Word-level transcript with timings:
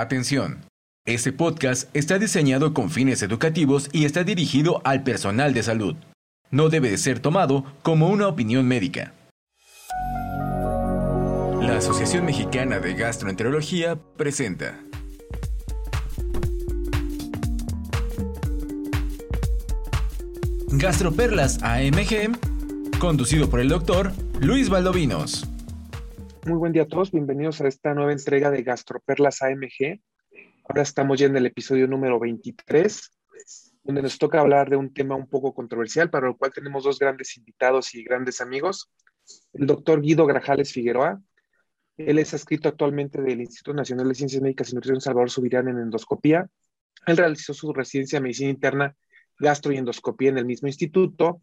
Atención. 0.00 0.64
Este 1.06 1.30
podcast 1.30 1.94
está 1.94 2.18
diseñado 2.18 2.72
con 2.72 2.88
fines 2.88 3.22
educativos 3.22 3.90
y 3.92 4.06
está 4.06 4.24
dirigido 4.24 4.80
al 4.82 5.02
personal 5.02 5.52
de 5.52 5.62
salud. 5.62 5.94
No 6.50 6.70
debe 6.70 6.90
de 6.90 6.96
ser 6.96 7.18
tomado 7.18 7.66
como 7.82 8.08
una 8.08 8.26
opinión 8.26 8.66
médica. 8.66 9.12
La 11.60 11.76
Asociación 11.76 12.24
Mexicana 12.24 12.80
de 12.80 12.94
Gastroenterología 12.94 13.98
presenta. 14.16 14.80
Gastroperlas 20.68 21.62
AMG, 21.62 22.38
conducido 22.98 23.50
por 23.50 23.60
el 23.60 23.68
doctor 23.68 24.12
Luis 24.40 24.70
Valdovinos. 24.70 25.46
Muy 26.50 26.58
buen 26.58 26.72
día 26.72 26.82
a 26.82 26.88
todos, 26.88 27.12
bienvenidos 27.12 27.60
a 27.60 27.68
esta 27.68 27.94
nueva 27.94 28.10
entrega 28.10 28.50
de 28.50 28.64
Gastroperlas 28.64 29.40
AMG. 29.40 30.00
Ahora 30.68 30.82
estamos 30.82 31.20
ya 31.20 31.26
en 31.26 31.36
el 31.36 31.46
episodio 31.46 31.86
número 31.86 32.18
23, 32.18 33.08
donde 33.84 34.02
nos 34.02 34.18
toca 34.18 34.40
hablar 34.40 34.68
de 34.68 34.74
un 34.74 34.92
tema 34.92 35.14
un 35.14 35.28
poco 35.28 35.54
controversial, 35.54 36.10
para 36.10 36.26
lo 36.26 36.36
cual 36.36 36.50
tenemos 36.52 36.82
dos 36.82 36.98
grandes 36.98 37.36
invitados 37.36 37.94
y 37.94 38.02
grandes 38.02 38.40
amigos. 38.40 38.90
El 39.52 39.68
doctor 39.68 40.00
Guido 40.02 40.26
Grajales 40.26 40.72
Figueroa. 40.72 41.22
Él 41.96 42.18
es 42.18 42.34
adscrito 42.34 42.68
actualmente 42.68 43.22
del 43.22 43.42
Instituto 43.42 43.76
Nacional 43.76 44.08
de 44.08 44.16
Ciencias 44.16 44.42
Médicas 44.42 44.72
y 44.72 44.74
Nutrición 44.74 45.00
Salvador 45.00 45.30
Subirán 45.30 45.68
en 45.68 45.78
endoscopía. 45.78 46.48
Él 47.06 47.16
realizó 47.16 47.54
su 47.54 47.72
residencia 47.72 48.16
en 48.16 48.24
medicina 48.24 48.50
interna, 48.50 48.96
gastro 49.38 49.70
y 49.70 49.76
endoscopía 49.76 50.30
en 50.30 50.38
el 50.38 50.46
mismo 50.46 50.66
instituto, 50.66 51.38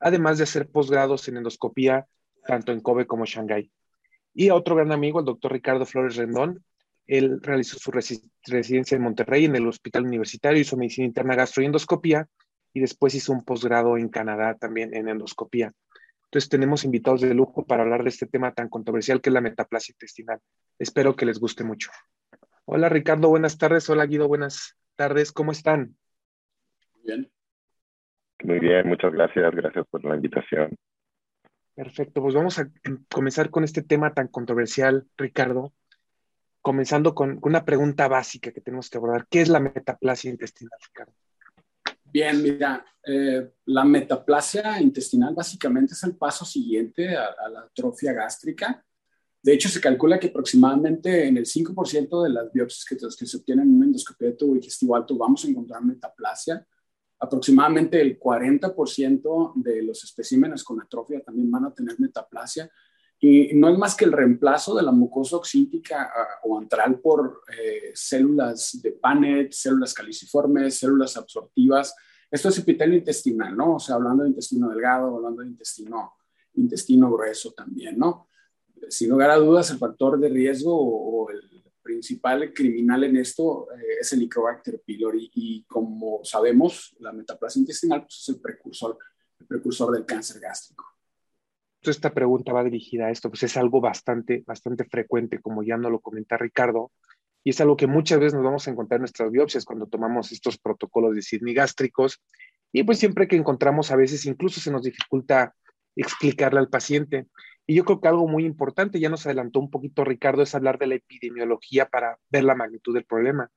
además 0.00 0.38
de 0.38 0.42
hacer 0.42 0.68
posgrados 0.68 1.28
en 1.28 1.36
endoscopía 1.36 2.08
tanto 2.44 2.72
en 2.72 2.80
Kobe 2.80 3.06
como 3.06 3.24
Shanghái. 3.24 3.70
Y 4.34 4.48
a 4.48 4.54
otro 4.54 4.76
gran 4.76 4.92
amigo, 4.92 5.20
el 5.20 5.26
doctor 5.26 5.52
Ricardo 5.52 5.86
Flores 5.86 6.16
Rendón. 6.16 6.64
Él 7.06 7.40
realizó 7.42 7.78
su 7.78 7.90
residencia 7.90 8.94
en 8.94 9.02
Monterrey, 9.02 9.46
en 9.46 9.56
el 9.56 9.66
Hospital 9.66 10.04
Universitario, 10.04 10.60
hizo 10.60 10.76
medicina 10.76 11.06
interna, 11.06 11.34
gastro 11.34 11.62
y 11.62 11.66
endoscopía, 11.66 12.28
y 12.74 12.80
después 12.80 13.14
hizo 13.14 13.32
un 13.32 13.44
posgrado 13.44 13.96
en 13.96 14.08
Canadá 14.08 14.54
también 14.54 14.94
en 14.94 15.08
endoscopía. 15.08 15.72
Entonces 16.24 16.50
tenemos 16.50 16.84
invitados 16.84 17.22
de 17.22 17.32
lujo 17.32 17.64
para 17.64 17.82
hablar 17.82 18.02
de 18.02 18.10
este 18.10 18.26
tema 18.26 18.52
tan 18.52 18.68
controversial 18.68 19.22
que 19.22 19.30
es 19.30 19.34
la 19.34 19.40
metaplasia 19.40 19.92
intestinal. 19.94 20.38
Espero 20.78 21.16
que 21.16 21.24
les 21.24 21.40
guste 21.40 21.64
mucho. 21.64 21.90
Hola 22.66 22.90
Ricardo, 22.90 23.30
buenas 23.30 23.56
tardes. 23.56 23.88
Hola 23.88 24.04
Guido, 24.04 24.28
buenas 24.28 24.76
tardes. 24.94 25.32
¿Cómo 25.32 25.52
están? 25.52 25.96
Bien. 27.02 27.30
Muy 28.42 28.58
bien, 28.58 28.86
muchas 28.86 29.14
gracias. 29.14 29.54
Gracias 29.54 29.86
por 29.90 30.04
la 30.04 30.16
invitación. 30.16 30.76
Perfecto, 31.78 32.20
pues 32.20 32.34
vamos 32.34 32.58
a 32.58 32.68
comenzar 33.08 33.50
con 33.50 33.62
este 33.62 33.82
tema 33.82 34.12
tan 34.12 34.26
controversial, 34.26 35.06
Ricardo, 35.16 35.72
comenzando 36.60 37.14
con 37.14 37.38
una 37.40 37.64
pregunta 37.64 38.08
básica 38.08 38.50
que 38.50 38.60
tenemos 38.60 38.90
que 38.90 38.98
abordar. 38.98 39.28
¿Qué 39.30 39.42
es 39.42 39.48
la 39.48 39.60
metaplasia 39.60 40.28
intestinal, 40.28 40.76
Ricardo? 40.84 41.12
Bien, 42.02 42.42
mira, 42.42 42.84
eh, 43.06 43.52
la 43.66 43.84
metaplasia 43.84 44.80
intestinal 44.80 45.36
básicamente 45.36 45.92
es 45.92 46.02
el 46.02 46.16
paso 46.16 46.44
siguiente 46.44 47.16
a, 47.16 47.48
la 47.48 47.60
atrofia 47.60 48.12
gástrica. 48.12 48.84
De 49.40 49.52
hecho, 49.52 49.68
se 49.68 49.80
calcula 49.80 50.18
que 50.18 50.26
aproximadamente 50.26 51.28
en 51.28 51.36
el 51.36 51.46
5% 51.46 52.24
de 52.24 52.30
las 52.30 52.52
biopsias 52.52 52.84
que, 52.86 53.24
se 53.24 53.36
obtienen 53.36 53.68
en 53.68 53.74
una 53.74 53.86
endoscopia 53.86 54.30
de 54.30 54.34
tubo 54.34 54.54
digestivo 54.54 54.96
alto 54.96 55.16
vamos 55.16 55.44
a 55.44 55.48
encontrar 55.48 55.84
metaplasia 55.84 56.66
aproximadamente 57.20 58.00
el 58.00 58.18
40% 58.18 59.52
de 59.56 59.82
los 59.82 60.04
especímenes 60.04 60.62
con 60.62 60.80
atrofia 60.80 61.20
también 61.20 61.50
van 61.50 61.66
a 61.66 61.74
tener 61.74 61.98
metaplasia. 61.98 62.70
Y 63.20 63.52
no 63.54 63.68
es 63.68 63.76
más 63.76 63.96
que 63.96 64.04
el 64.04 64.12
reemplazo 64.12 64.76
de 64.76 64.82
la 64.84 64.92
mucosa 64.92 65.36
oxíntica 65.36 66.12
ah, 66.14 66.26
o 66.44 66.56
antral 66.56 67.00
por 67.00 67.42
eh, 67.60 67.90
células 67.92 68.78
de 68.80 68.92
PANET, 68.92 69.52
células 69.52 69.92
caliciformes, 69.92 70.78
células 70.78 71.16
absortivas. 71.16 71.96
Esto 72.30 72.48
es 72.48 72.58
epitelio 72.58 72.96
intestinal, 72.96 73.56
¿no? 73.56 73.74
O 73.74 73.80
sea, 73.80 73.96
hablando 73.96 74.22
de 74.22 74.28
intestino 74.28 74.68
delgado, 74.68 75.16
hablando 75.16 75.42
de 75.42 75.48
intestino, 75.48 76.12
intestino 76.54 77.10
grueso 77.10 77.52
también, 77.52 77.98
¿no? 77.98 78.28
Sin 78.88 79.10
lugar 79.10 79.30
a 79.30 79.36
dudas, 79.36 79.70
el 79.70 79.78
factor 79.78 80.20
de 80.20 80.28
riesgo 80.28 80.72
o 80.72 81.30
el 81.30 81.57
principal 81.88 82.52
criminal 82.52 83.04
en 83.04 83.16
esto 83.16 83.68
eh, 83.72 84.00
es 84.00 84.12
el 84.12 84.18
Helicobacter 84.18 84.82
pylori 84.84 85.30
y 85.34 85.64
como 85.64 86.20
sabemos, 86.22 86.94
la 87.00 87.12
metaplasia 87.12 87.60
intestinal 87.60 88.02
pues, 88.02 88.18
es 88.20 88.28
el 88.28 88.40
precursor, 88.42 88.98
el 89.40 89.46
precursor 89.46 89.94
del 89.94 90.04
cáncer 90.04 90.38
gástrico. 90.38 90.84
Esta 91.80 92.12
pregunta 92.12 92.52
va 92.52 92.62
dirigida 92.62 93.06
a 93.06 93.10
esto, 93.10 93.30
pues 93.30 93.44
es 93.44 93.56
algo 93.56 93.80
bastante, 93.80 94.44
bastante 94.46 94.84
frecuente, 94.84 95.40
como 95.40 95.62
ya 95.62 95.78
nos 95.78 95.90
lo 95.90 96.00
comenta 96.00 96.36
Ricardo, 96.36 96.92
y 97.42 97.50
es 97.50 97.60
algo 97.62 97.78
que 97.78 97.86
muchas 97.86 98.18
veces 98.18 98.34
nos 98.34 98.44
vamos 98.44 98.68
a 98.68 98.70
encontrar 98.70 98.98
en 98.98 99.02
nuestras 99.02 99.30
biopsias 99.30 99.64
cuando 99.64 99.86
tomamos 99.86 100.30
estos 100.30 100.58
protocolos 100.58 101.14
de 101.14 101.22
Sidney 101.22 101.54
gástricos, 101.54 102.20
y 102.70 102.82
pues 102.82 102.98
siempre 102.98 103.26
que 103.26 103.36
encontramos 103.36 103.90
a 103.90 103.96
veces 103.96 104.26
incluso 104.26 104.60
se 104.60 104.70
nos 104.70 104.82
dificulta 104.82 105.54
explicarle 105.96 106.60
al 106.60 106.68
paciente. 106.68 107.26
Y 107.66 107.74
yo 107.74 107.84
creo 107.84 108.00
que 108.00 108.08
algo 108.08 108.26
muy 108.26 108.44
importante, 108.44 108.98
ya 108.98 109.10
nos 109.10 109.26
adelantó 109.26 109.60
un 109.60 109.70
poquito 109.70 110.04
Ricardo, 110.04 110.42
es 110.42 110.54
hablar 110.54 110.78
de 110.78 110.86
la 110.86 110.94
epidemiología 110.94 111.86
para 111.86 112.16
ver 112.30 112.44
la 112.44 112.54
magnitud 112.54 112.94
del 112.94 113.04
problema. 113.04 113.50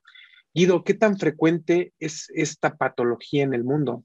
Guido, 0.54 0.84
¿qué 0.84 0.94
tan 0.94 1.18
frecuente 1.18 1.94
es 1.98 2.30
esta 2.36 2.76
patología 2.76 3.44
en 3.44 3.54
el 3.54 3.64
mundo? 3.64 4.04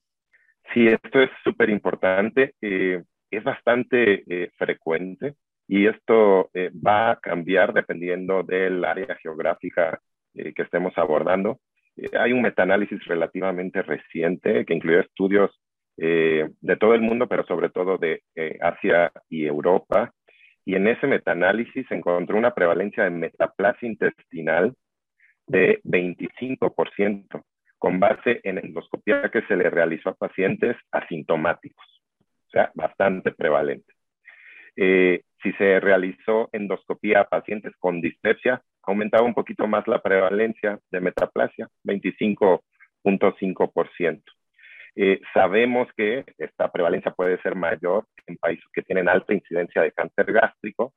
Sí, 0.72 0.86
esto 0.86 1.20
es 1.20 1.31
súper 1.42 1.70
importante. 1.70 2.54
Eh, 2.60 3.03
es 3.31 3.42
bastante 3.42 4.22
eh, 4.28 4.50
frecuente 4.56 5.34
y 5.66 5.86
esto 5.86 6.50
eh, 6.54 6.70
va 6.75 7.10
a 7.10 7.20
cambiar 7.20 7.72
dependiendo 7.72 8.44
del 8.44 8.84
área 8.84 9.16
geográfica 9.16 10.00
que 10.34 10.62
estemos 10.62 10.92
abordando. 10.98 11.60
hay 12.12 12.31
un 12.31 12.42
metaanálisis 12.42 13.03
relativamente 13.06 13.81
reciente 13.81 14.66
que 14.66 14.75
incluye 14.75 15.00
estudios 15.00 15.50
eh, 15.99 16.51
de 16.61 16.77
todo 16.77 16.95
el 16.95 17.01
mundo, 17.01 17.27
pero 17.27 17.45
sobre 17.47 17.71
todo 17.71 17.99
de 17.99 18.23
eh, 18.34 18.59
Asia 18.61 19.11
y 19.29 19.47
Europa. 19.47 20.12
Y 20.65 20.75
en 20.75 20.89
ese 20.89 21.07
metaanálisis 21.07 21.87
se 21.89 21.95
encontró 21.95 22.37
una 22.37 22.55
prevalencia 22.55 23.05
de 23.05 23.11
metaplasia 23.11 23.89
intestinal 23.89 24.75
de 25.47 25.81
25%, 25.84 27.43
con 27.79 28.01
base 28.01 28.41
en 28.43 28.59
endoscopia 28.59 29.31
que 29.31 29.43
se 29.43 29.57
le 29.57 29.71
realizó 29.71 30.11
a 30.11 30.15
pacientes 30.15 30.77
asintomáticos, 30.91 31.87
o 32.49 32.51
sea, 32.51 32.71
bastante 32.75 33.33
prevalente. 33.33 33.93
Eh, 34.77 35.23
si 35.43 35.53
se 35.53 35.81
realizó 35.81 36.49
endoscopia 36.53 37.21
a 37.21 37.28
pacientes 37.28 37.75
con 37.78 38.01
dispepsia, 38.01 38.63
aumentaba 38.83 39.25
un 39.25 39.34
poquito 39.34 39.67
más 39.67 39.87
la 39.87 40.03
prevalencia 40.03 40.78
de 40.91 41.01
metaplasia, 41.01 41.69
25.5%. 41.84 44.23
Eh, 44.99 45.21
sabemos 45.34 45.89
que 45.95 46.25
esta 46.39 46.73
prevalencia 46.73 47.11
puede 47.11 47.39
ser 47.43 47.55
mayor 47.55 48.07
en 48.27 48.39
países 48.39 48.65
que 48.73 48.81
tienen 48.81 49.11
alta 49.11 49.34
incidencia 49.34 49.83
de 49.83 49.93
cáncer 49.93 50.33
gástrico 50.33 50.95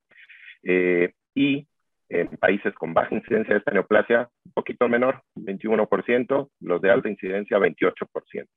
eh, 0.63 1.11
y 1.35 1.67
en 2.07 2.27
países 2.37 2.73
con 2.75 2.93
baja 2.93 3.13
incidencia 3.13 3.53
de 3.53 3.59
esta 3.59 3.71
neoplasia, 3.71 4.29
un 4.45 4.51
poquito 4.53 4.87
menor, 4.87 5.21
21%, 5.35 6.49
los 6.61 6.81
de 6.81 6.89
alta 6.89 7.09
incidencia, 7.09 7.59
28%. 7.59 8.47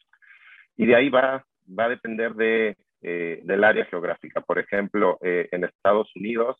Y 0.76 0.86
de 0.86 0.96
ahí 0.96 1.10
va, 1.10 1.44
va 1.78 1.84
a 1.84 1.88
depender 1.88 2.32
de, 2.34 2.76
eh, 3.02 3.40
del 3.42 3.64
área 3.64 3.84
geográfica. 3.86 4.40
Por 4.40 4.58
ejemplo, 4.58 5.18
en 5.20 5.64
Estados 5.64 6.10
Unidos 6.16 6.56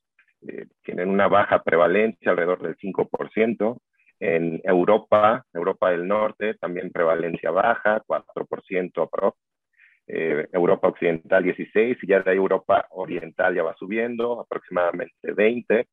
tienen 0.82 1.08
una 1.08 1.28
baja 1.28 1.62
prevalencia, 1.62 2.32
alrededor 2.32 2.60
del 2.60 2.76
5%, 2.76 3.78
en 4.22 4.60
Europa, 4.62 5.44
Europa 5.52 5.90
del 5.90 6.06
Norte, 6.06 6.54
también 6.54 6.92
prevalencia 6.92 7.50
baja, 7.50 8.00
4% 8.06 9.02
aprox. 9.02 9.36
Eh, 10.06 10.46
Europa 10.52 10.88
Occidental 10.88 11.42
16 11.42 11.98
y 12.00 12.06
ya 12.06 12.20
de 12.20 12.32
Europa 12.32 12.86
Oriental 12.90 13.52
ya 13.54 13.64
va 13.64 13.74
subiendo, 13.74 14.40
aproximadamente 14.40 15.32
20. 15.32 15.88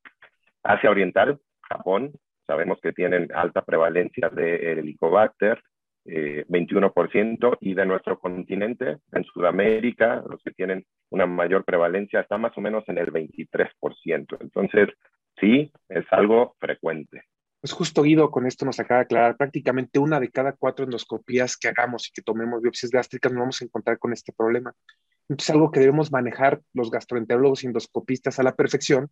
Asia 0.61 0.91
Oriental, 0.91 1.39
Japón, 1.61 2.11
sabemos 2.45 2.79
que 2.81 2.91
tienen 2.91 3.29
alta 3.33 3.63
prevalencia 3.63 4.29
de 4.29 4.73
Helicobacter, 4.73 5.63
21%, 6.05 7.53
eh, 7.53 7.57
y 7.61 7.73
de 7.73 7.85
nuestro 7.87 8.19
continente, 8.19 8.97
en 9.11 9.23
Sudamérica, 9.23 10.23
los 10.29 10.41
que 10.43 10.51
tienen 10.51 10.85
una 11.09 11.25
mayor 11.25 11.65
prevalencia, 11.65 12.19
está 12.19 12.37
más 12.37 12.55
o 12.55 12.61
menos 12.61 12.83
en 12.89 12.99
el 12.99 13.11
23%. 13.11 14.37
Entonces, 14.39 14.89
sí, 15.39 15.71
es 15.87 16.05
algo 16.11 16.55
frecuente. 16.59 17.23
Pues 17.61 17.73
justo 17.73 18.03
Guido, 18.03 18.31
con 18.31 18.47
esto 18.47 18.65
nos 18.65 18.79
acaba 18.79 18.99
de 18.99 19.05
aclarar, 19.05 19.35
prácticamente 19.35 19.99
una 19.99 20.19
de 20.19 20.31
cada 20.31 20.53
cuatro 20.53 20.85
endoscopías 20.85 21.57
que 21.57 21.67
hagamos 21.67 22.07
y 22.07 22.11
que 22.11 22.21
tomemos 22.21 22.61
biopsias 22.61 22.89
gástricas 22.89 23.33
nos 23.33 23.41
vamos 23.41 23.61
a 23.61 23.65
encontrar 23.65 23.99
con 23.99 24.13
este 24.13 24.31
problema. 24.31 24.73
Entonces, 25.27 25.49
algo 25.49 25.69
que 25.69 25.81
debemos 25.81 26.11
manejar 26.11 26.61
los 26.73 26.89
gastroenterólogos 26.89 27.63
y 27.63 27.67
endoscopistas 27.67 28.39
a 28.39 28.43
la 28.43 28.55
perfección, 28.55 29.11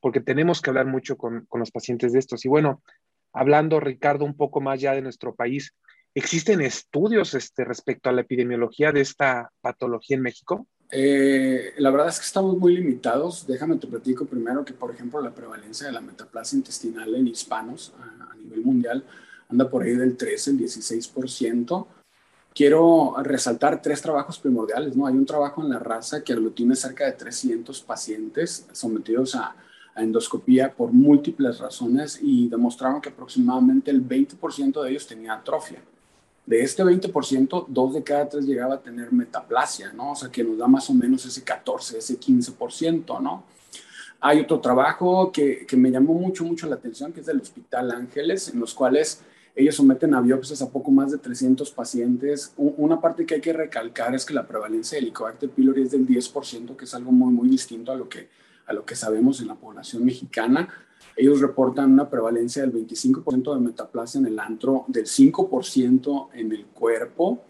porque 0.00 0.20
tenemos 0.20 0.60
que 0.60 0.70
hablar 0.70 0.86
mucho 0.86 1.16
con, 1.16 1.46
con 1.46 1.60
los 1.60 1.70
pacientes 1.70 2.12
de 2.12 2.18
estos. 2.18 2.44
Y 2.44 2.48
bueno, 2.48 2.82
hablando, 3.32 3.80
Ricardo, 3.80 4.26
un 4.26 4.36
poco 4.36 4.60
más 4.60 4.78
ya 4.80 4.92
de 4.92 5.00
nuestro 5.00 5.34
país, 5.34 5.74
¿existen 6.14 6.60
estudios 6.60 7.32
este, 7.32 7.64
respecto 7.64 8.10
a 8.10 8.12
la 8.12 8.20
epidemiología 8.20 8.92
de 8.92 9.00
esta 9.00 9.50
patología 9.62 10.16
en 10.16 10.22
México? 10.22 10.66
Eh, 10.90 11.74
la 11.78 11.90
verdad 11.90 12.08
es 12.08 12.18
que 12.18 12.26
estamos 12.26 12.56
muy 12.56 12.76
limitados. 12.76 13.46
Déjame 13.46 13.76
te 13.76 13.86
platico 13.86 14.24
primero 14.24 14.64
que, 14.64 14.72
por 14.72 14.90
ejemplo, 14.90 15.20
la 15.20 15.34
prevalencia 15.34 15.86
de 15.86 15.92
la 15.92 16.00
metaplasia 16.00 16.56
intestinal 16.56 17.14
en 17.14 17.28
hispanos 17.28 17.92
a, 17.98 18.32
a 18.32 18.36
nivel 18.36 18.62
mundial 18.62 19.04
anda 19.48 19.68
por 19.68 19.82
ahí 19.82 19.94
del 19.94 20.16
13, 20.16 20.50
el 20.50 20.58
16% 20.58 21.86
quiero 22.56 23.14
resaltar 23.22 23.82
tres 23.82 24.00
trabajos 24.00 24.38
primordiales. 24.38 24.96
¿no? 24.96 25.06
Hay 25.06 25.14
un 25.14 25.26
trabajo 25.26 25.62
en 25.62 25.68
la 25.68 25.78
raza 25.78 26.24
que 26.24 26.32
aglutina 26.32 26.74
cerca 26.74 27.04
de 27.04 27.12
300 27.12 27.82
pacientes 27.82 28.66
sometidos 28.72 29.34
a, 29.36 29.54
endoscopía 29.94 30.74
por 30.74 30.92
múltiples 30.92 31.58
razones 31.58 32.18
y 32.20 32.50
demostraron 32.50 33.00
que 33.00 33.08
aproximadamente 33.08 33.90
el 33.90 34.06
20% 34.06 34.82
de 34.82 34.90
ellos 34.90 35.06
tenía 35.06 35.32
atrofia. 35.32 35.82
De 36.46 36.62
este 36.62 36.84
20%, 36.84 37.66
dos 37.68 37.94
de 37.94 38.02
cada 38.02 38.28
tres 38.28 38.46
llegaba 38.46 38.76
a 38.76 38.80
tener 38.80 39.12
metaplasia, 39.12 39.92
¿no? 39.92 40.12
O 40.12 40.14
sea, 40.14 40.30
que 40.30 40.44
nos 40.44 40.56
da 40.56 40.68
más 40.68 40.88
o 40.88 40.94
menos 40.94 41.26
ese 41.26 41.42
14, 41.42 41.98
ese 41.98 42.18
15%, 42.18 43.20
¿no? 43.20 43.44
Hay 44.20 44.40
otro 44.40 44.60
trabajo 44.60 45.32
que, 45.32 45.66
que 45.66 45.76
me 45.76 45.90
llamó 45.90 46.14
mucho, 46.14 46.44
mucho 46.44 46.66
la 46.68 46.76
atención, 46.76 47.12
que 47.12 47.20
es 47.20 47.26
del 47.26 47.40
Hospital 47.40 47.90
Ángeles, 47.90 48.48
en 48.48 48.60
los 48.60 48.74
cuales 48.74 49.22
ellos 49.56 49.74
someten 49.74 50.12
a 50.12 50.20
biopsias 50.20 50.60
a 50.60 50.70
poco 50.70 50.90
más 50.90 51.10
de 51.10 51.18
300 51.18 51.70
pacientes. 51.70 52.52
Una 52.56 53.00
parte 53.00 53.24
que 53.24 53.36
hay 53.36 53.40
que 53.40 53.54
recalcar 53.54 54.14
es 54.14 54.26
que 54.26 54.34
la 54.34 54.46
prevalencia 54.46 54.96
de 54.96 55.02
Helicobacter 55.04 55.48
pylori 55.48 55.82
es 55.82 55.90
del 55.92 56.06
10%, 56.06 56.76
que 56.76 56.84
es 56.84 56.94
algo 56.94 57.10
muy, 57.10 57.32
muy 57.32 57.48
distinto 57.48 57.90
a 57.90 57.96
lo 57.96 58.06
que, 58.06 58.28
a 58.66 58.74
lo 58.74 58.84
que 58.84 58.94
sabemos 58.94 59.40
en 59.40 59.48
la 59.48 59.54
población 59.54 60.04
mexicana. 60.04 60.68
Ellos 61.16 61.40
reportan 61.40 61.92
una 61.92 62.10
prevalencia 62.10 62.62
del 62.62 62.72
25% 62.72 63.54
de 63.54 63.60
metaplasia 63.60 64.18
en 64.18 64.26
el 64.26 64.38
antro, 64.38 64.84
del 64.88 65.06
5% 65.06 66.28
en 66.34 66.52
el 66.52 66.66
cuerpo. 66.66 67.42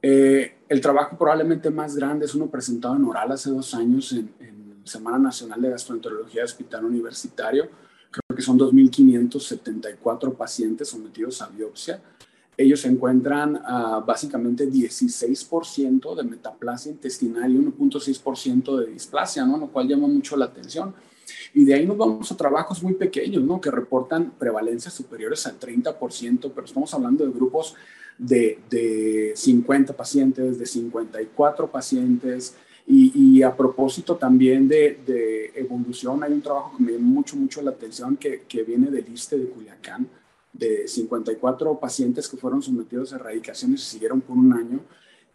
Eh, 0.00 0.56
el 0.68 0.80
trabajo 0.80 1.16
probablemente 1.18 1.70
más 1.70 1.96
grande 1.96 2.26
es 2.26 2.34
uno 2.34 2.46
presentado 2.46 2.96
en 2.96 3.04
oral 3.04 3.32
hace 3.32 3.50
dos 3.50 3.74
años 3.74 4.12
en, 4.12 4.30
en 4.40 4.80
Semana 4.84 5.18
Nacional 5.18 5.60
de 5.60 5.70
Gastroenterología 5.70 6.42
de 6.42 6.46
Hospital 6.46 6.84
Universitario 6.84 7.68
creo 8.16 8.36
que 8.36 8.42
son 8.42 8.58
2.574 8.58 10.34
pacientes 10.34 10.88
sometidos 10.88 11.42
a 11.42 11.48
biopsia. 11.48 12.00
Ellos 12.56 12.84
encuentran 12.86 13.56
uh, 13.56 14.04
básicamente 14.04 14.70
16% 14.70 16.14
de 16.14 16.22
metaplasia 16.22 16.92
intestinal 16.92 17.52
y 17.52 17.58
1.6% 17.58 18.78
de 18.78 18.92
displasia, 18.92 19.44
¿no? 19.44 19.58
lo 19.58 19.68
cual 19.68 19.86
llama 19.86 20.08
mucho 20.08 20.36
la 20.36 20.46
atención. 20.46 20.94
Y 21.54 21.64
de 21.64 21.74
ahí 21.74 21.86
nos 21.86 21.96
vamos 21.96 22.30
a 22.30 22.36
trabajos 22.36 22.82
muy 22.82 22.94
pequeños, 22.94 23.42
¿no? 23.42 23.60
Que 23.60 23.70
reportan 23.70 24.32
prevalencias 24.38 24.94
superiores 24.94 25.46
al 25.46 25.58
30%, 25.58 26.52
pero 26.54 26.66
estamos 26.66 26.92
hablando 26.94 27.24
de 27.24 27.32
grupos 27.32 27.74
de, 28.18 28.58
de 28.70 29.32
50 29.34 29.94
pacientes, 29.94 30.58
de 30.58 30.66
54 30.66 31.70
pacientes, 31.70 32.54
y, 32.88 33.42
a 33.42 33.56
propósito 33.56 34.14
también 34.14 34.68
de, 34.68 35.52
evolución, 35.56 36.22
hay 36.22 36.32
un 36.32 36.40
trabajo 36.42 36.76
que 36.76 36.84
me 36.84 36.92
llama 36.92 37.06
mucho, 37.06 37.36
mucho 37.36 37.60
la 37.60 37.72
atención 37.72 38.16
que, 38.16 38.42
que 38.42 38.62
viene 38.62 38.90
del 38.90 39.08
ISTE 39.08 39.38
de 39.38 39.48
Culiacán, 39.48 40.08
de 40.52 40.86
54 40.86 41.80
pacientes 41.80 42.28
que 42.28 42.36
fueron 42.36 42.62
sometidos 42.62 43.12
a 43.12 43.16
erradicaciones 43.16 43.82
y 43.82 43.84
siguieron 43.84 44.20
por 44.20 44.36
un 44.36 44.52
año 44.52 44.80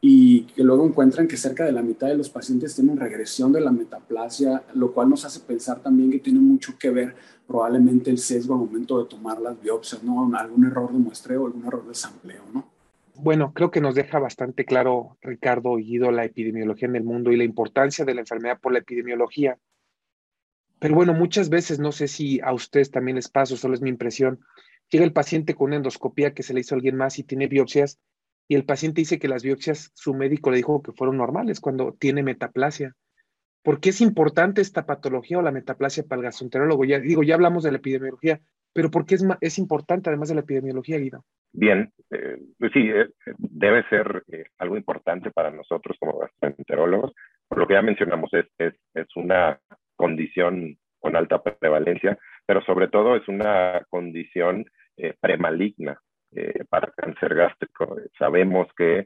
y 0.04 0.46
que 0.46 0.64
luego 0.64 0.86
encuentran 0.86 1.28
que 1.28 1.38
cerca 1.38 1.64
de 1.64 1.72
la 1.72 1.84
mitad 1.84 2.08
de 2.08 2.18
los 2.18 2.30
pacientes 2.30 2.74
tienen 2.74 2.98
regresión 2.98 3.52
de 3.52 3.62
la 3.62 3.72
metaplasia, 3.72 4.64
lo 4.74 4.92
cual 4.92 5.10
nos 5.10 5.24
hace 5.26 5.42
pensar 5.42 5.80
también 5.80 6.10
que 6.10 6.18
tiene 6.18 6.40
mucho 6.40 6.74
que 6.80 6.90
ver 6.90 7.16
probablemente 7.48 8.10
el 8.10 8.18
sesgo 8.18 8.56
al 8.56 8.62
momento 8.62 8.98
de 8.98 9.08
tomar 9.08 9.40
las 9.40 9.62
biopsias, 9.62 10.04
¿no? 10.04 10.36
Algún 10.36 10.66
error 10.66 10.92
de 10.92 10.98
muestreo, 10.98 11.46
algún 11.46 11.66
error 11.68 11.88
de 11.88 11.94
sampleo, 11.94 12.44
¿no? 12.52 12.68
Bueno, 13.14 13.54
creo 13.54 13.70
que 13.70 13.82
nos 13.82 13.94
deja 13.94 14.18
bastante 14.18 14.66
claro, 14.66 15.18
Ricardo 15.22 15.76
Guido, 15.76 16.12
la 16.12 16.26
epidemiología 16.26 16.88
en 16.88 16.96
el 16.96 17.04
mundo 17.04 17.32
y 17.32 17.38
la 17.38 17.44
importancia 17.44 18.04
de 18.04 18.16
la 18.16 18.22
enfermedad 18.22 18.60
por 18.60 18.74
la 18.74 18.80
epidemiología. 18.80 19.60
Pero 20.80 20.96
bueno, 20.96 21.14
muchas 21.14 21.50
veces, 21.50 21.78
no 21.78 21.92
sé 21.92 22.08
si 22.08 22.40
a 22.40 22.54
ustedes 22.54 22.90
también 22.90 23.18
les 23.18 23.30
pasa, 23.30 23.56
solo 23.56 23.76
es 23.76 23.82
mi 23.82 23.90
impresión, 23.90 24.40
llega 24.90 25.06
el 25.06 25.14
paciente 25.14 25.54
con 25.54 25.68
una 25.68 25.76
endoscopía 25.76 26.34
que 26.34 26.42
se 26.42 26.56
le 26.56 26.62
hizo 26.62 26.74
a 26.74 26.78
alguien 26.78 26.96
más 26.96 27.20
y 27.20 27.24
tiene 27.24 27.46
biopsias, 27.46 28.00
y 28.52 28.56
el 28.56 28.66
paciente 28.66 29.00
dice 29.00 29.18
que 29.18 29.30
las 29.30 29.44
biopsias, 29.44 29.94
su 29.96 30.14
médico 30.14 30.52
le 30.52 30.58
dijo 30.58 30.84
que 30.84 30.92
fueron 30.92 31.16
normales 31.16 31.62
cuando 31.62 31.96
tiene 31.98 32.22
metaplasia. 32.22 32.98
¿Por 33.64 33.80
qué 33.80 33.92
es 33.92 34.02
importante 34.02 34.60
esta 34.60 34.86
patología 34.86 35.38
o 35.38 35.42
la 35.42 35.54
metaplasia 35.54 36.04
para 36.04 36.20
el 36.20 36.26
gastroenterólogo? 36.26 36.84
Ya 36.84 37.00
digo, 37.00 37.24
ya 37.24 37.36
hablamos 37.36 37.64
de 37.64 37.72
la 37.72 37.78
epidemiología, 37.78 38.42
pero 38.74 38.92
¿por 38.92 39.06
qué 39.06 39.16
es, 39.16 39.26
es 39.40 39.58
importante 39.58 40.10
además 40.10 40.28
de 40.28 40.36
la 40.36 40.42
epidemiología, 40.42 40.98
Guido? 40.98 41.24
Bien, 41.54 41.94
eh, 42.10 42.40
pues 42.60 42.74
sí, 42.74 42.90
eh, 42.90 43.08
debe 43.38 43.88
ser 43.88 44.22
eh, 44.30 44.44
algo 44.58 44.76
importante 44.76 45.32
para 45.32 45.50
nosotros 45.50 45.96
como 45.98 46.20
gastroenterólogos. 46.20 47.14
Por 47.48 47.58
lo 47.58 47.68
que 47.68 47.76
ya 47.76 47.82
mencionamos, 47.82 48.34
es, 48.34 48.48
es, 48.58 48.74
es 48.94 49.08
una 49.16 49.62
condición 49.96 50.78
con 51.00 51.16
alta 51.16 51.42
prevalencia, 51.42 52.20
pero 52.46 52.62
sobre 52.66 52.90
todo 52.90 53.16
es 53.16 53.26
una 53.30 53.82
condición 53.90 54.66
premaligna 55.22 55.98
para 56.70 56.92
cáncer 56.92 57.36
gástrico. 57.36 57.98
Sabemos 58.18 58.68
que 58.78 59.06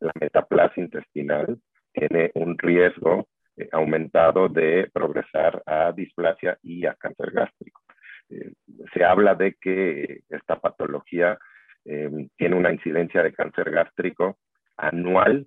la 0.00 0.12
metaplasia 0.20 0.82
intestinal 0.82 1.58
tiene 1.92 2.32
un 2.34 2.58
riesgo 2.58 3.28
aumentado 3.72 4.48
de 4.48 4.88
progresar 4.92 5.62
a 5.66 5.92
displasia 5.92 6.58
y 6.62 6.86
a 6.86 6.94
cáncer 6.94 7.32
gástrico. 7.32 7.82
Eh, 8.28 8.52
se 8.92 9.04
habla 9.04 9.34
de 9.34 9.54
que 9.54 10.20
esta 10.28 10.60
patología 10.60 11.38
eh, 11.84 12.28
tiene 12.36 12.56
una 12.56 12.72
incidencia 12.72 13.22
de 13.22 13.32
cáncer 13.32 13.70
gástrico 13.70 14.38
anual 14.76 15.46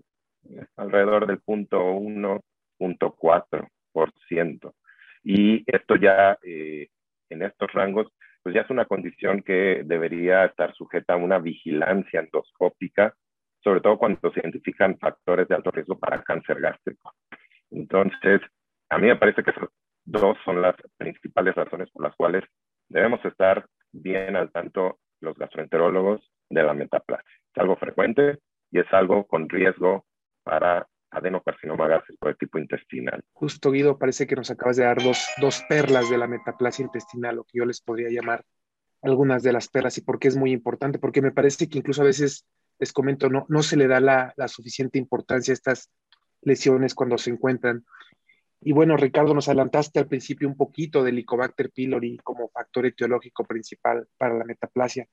alrededor 0.78 1.28
del 1.28 1.40
punto 1.40 1.94
1.4%. 1.94 4.74
Y 5.24 5.64
esto 5.68 5.98
ya 5.98 6.40
eh, 6.42 6.88
en 7.30 7.44
estos 7.44 7.70
rangos, 7.74 8.08
pues 8.44 8.56
ya 8.56 8.62
es 8.62 8.70
una 8.70 8.86
condición 8.86 9.42
que 9.42 9.84
debería 9.86 10.46
estar 10.46 10.74
sujeta 10.74 11.14
a 11.14 11.18
una 11.18 11.40
vigilancia 11.40 12.22
endoscópica, 12.22 13.14
sobre 13.62 13.82
todo 13.82 13.98
cuando 13.98 14.32
se 14.34 14.40
identifican 14.40 14.98
factores 14.98 15.48
de 15.48 15.56
alto 15.56 15.72
riesgo 15.72 16.00
para 16.00 16.24
cáncer 16.24 16.62
gástrico. 16.62 17.14
Entonces, 17.72 18.42
a 18.90 18.98
mí 18.98 19.08
me 19.08 19.18
parece 19.18 19.44
que 19.44 19.52
esas 19.52 19.70
dos 20.06 20.38
son 20.44 20.62
las 20.62 20.76
principales 20.98 21.56
razones 21.56 21.90
por 21.92 22.04
las 22.04 22.16
cuales 22.16 22.44
debemos 22.88 23.24
estar 23.26 23.66
bien 23.92 24.36
al 24.36 24.52
tanto 24.52 25.00
los 25.22 25.38
gastroenterólogos 25.38 26.22
de 26.50 26.64
la 26.64 26.74
metaplasia. 26.74 27.30
Es 27.54 27.62
algo 27.62 27.76
frecuente 27.76 28.40
y 28.72 28.80
es 28.80 28.92
algo 28.92 29.28
con 29.28 29.50
riesgo 29.50 30.06
para 30.44 30.88
adenocarcinoma 31.12 31.88
gástrico 31.88 32.28
de 32.28 32.36
tipo 32.36 32.60
intestinal. 32.60 33.22
Justo, 33.34 33.72
Guido, 33.72 33.98
parece 33.98 34.28
que 34.28 34.36
nos 34.36 34.52
acabas 34.52 34.78
de 34.78 34.84
dar 34.84 35.02
dos, 35.02 35.28
dos 35.42 35.64
perlas 35.68 36.10
de 36.10 36.18
la 36.18 36.28
metaplasia 36.28 36.84
intestinal, 36.84 37.38
lo 37.38 37.44
que 37.44 37.60
yo 37.60 37.66
les 37.66 37.82
podría 37.82 38.10
llamar 38.10 38.46
algunas 39.02 39.44
de 39.44 39.54
las 39.54 39.68
perlas 39.70 39.98
y 39.98 40.02
por 40.02 40.20
qué 40.20 40.28
es 40.28 40.36
muy 40.36 40.52
importante, 40.52 41.00
porque 41.00 41.22
me 41.22 41.32
parece 41.32 41.70
que 41.70 41.78
incluso 41.78 42.02
a 42.02 42.06
veces, 42.06 42.46
les 42.80 42.94
comento, 42.94 43.30
no, 43.30 43.46
no 43.50 43.64
se 43.64 43.78
le 43.78 43.88
da 43.88 44.00
la, 44.00 44.34
la 44.38 44.48
suficiente 44.48 44.98
importancia 44.98 45.52
a 45.52 45.56
estas 45.56 45.90
lesiones 46.42 46.96
cuando 46.96 47.18
se 47.18 47.32
encuentran. 47.32 47.86
Y 48.62 48.74
bueno, 48.74 48.98
Ricardo, 48.98 49.34
nos 49.34 49.48
adelantaste 49.48 50.00
al 50.00 50.08
principio 50.08 50.48
un 50.48 50.58
poquito 50.58 51.04
del 51.04 51.16
Helicobacter 51.16 51.72
pylori 51.72 52.18
como 52.18 52.50
factor 52.50 52.86
etiológico 52.86 53.46
principal 53.46 54.08
para 54.18 54.38
la 54.38 54.44
metaplasia. 54.44 55.08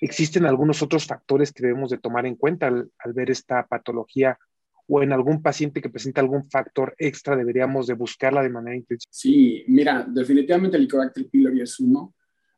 ¿Existen 0.00 0.44
algunos 0.44 0.82
otros 0.82 1.06
factores 1.06 1.52
que 1.52 1.62
debemos 1.62 1.90
de 1.90 1.98
tomar 1.98 2.26
en 2.26 2.34
cuenta 2.34 2.66
al, 2.66 2.90
ver 3.14 3.30
esta 3.30 3.66
patología 3.66 4.38
o 4.86 5.02
en 5.02 5.12
algún 5.12 5.42
paciente 5.42 5.80
que 5.80 5.88
presenta 5.88 6.20
algún 6.20 6.48
factor 6.50 6.94
extra 6.98 7.36
deberíamos 7.36 7.86
de 7.86 7.94
buscarla 7.94 8.42
de 8.42 8.50
manera 8.50 8.76
intensiva? 8.76 9.10
Sí, 9.10 9.64
mira, 9.68 10.06
definitivamente 10.08 10.76
el 10.76 10.82
Helicobacter 10.82 11.28
pylori 11.28 11.60
es 11.62 11.80
uno. 11.80 12.14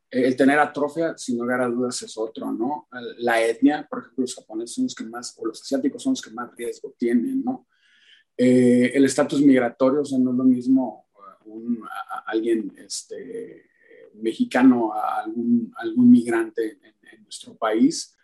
El 0.08 0.36
tener 0.36 0.58
atrofia, 0.58 1.16
sin 1.16 1.38
lugar 1.38 1.60
a 1.60 1.68
dudas, 1.68 2.00
es 2.02 2.16
otro, 2.16 2.52
¿no? 2.52 2.88
La 3.18 3.44
etnia, 3.44 3.86
por 3.88 4.00
ejemplo, 4.00 4.22
los 4.22 4.34
japoneses 4.34 4.76
son 4.76 4.84
los 4.84 4.94
que 4.94 5.04
más, 5.04 5.34
o 5.36 5.46
los 5.46 5.60
asiáticos 5.60 6.02
son 6.02 6.12
los 6.12 6.22
que 6.22 6.30
más 6.30 6.54
riesgo 6.56 6.94
tienen, 6.96 7.42
¿no? 7.44 7.66
Eh, 8.36 8.92
el 8.94 9.04
estatus 9.04 9.40
migratorio, 9.40 10.02
o 10.02 10.04
sea, 10.04 10.18
no 10.18 10.30
es 10.30 10.36
lo 10.36 10.44
mismo 10.44 11.06
uh, 11.14 11.50
un, 11.50 11.80
alguien 12.26 12.72
este, 12.76 13.70
mexicano 14.14 14.92
a 14.92 15.22
algún, 15.22 15.72
algún 15.76 16.10
migrante 16.10 16.78
en, 16.82 16.96
nuestro 17.22 17.56
país. 17.56 18.15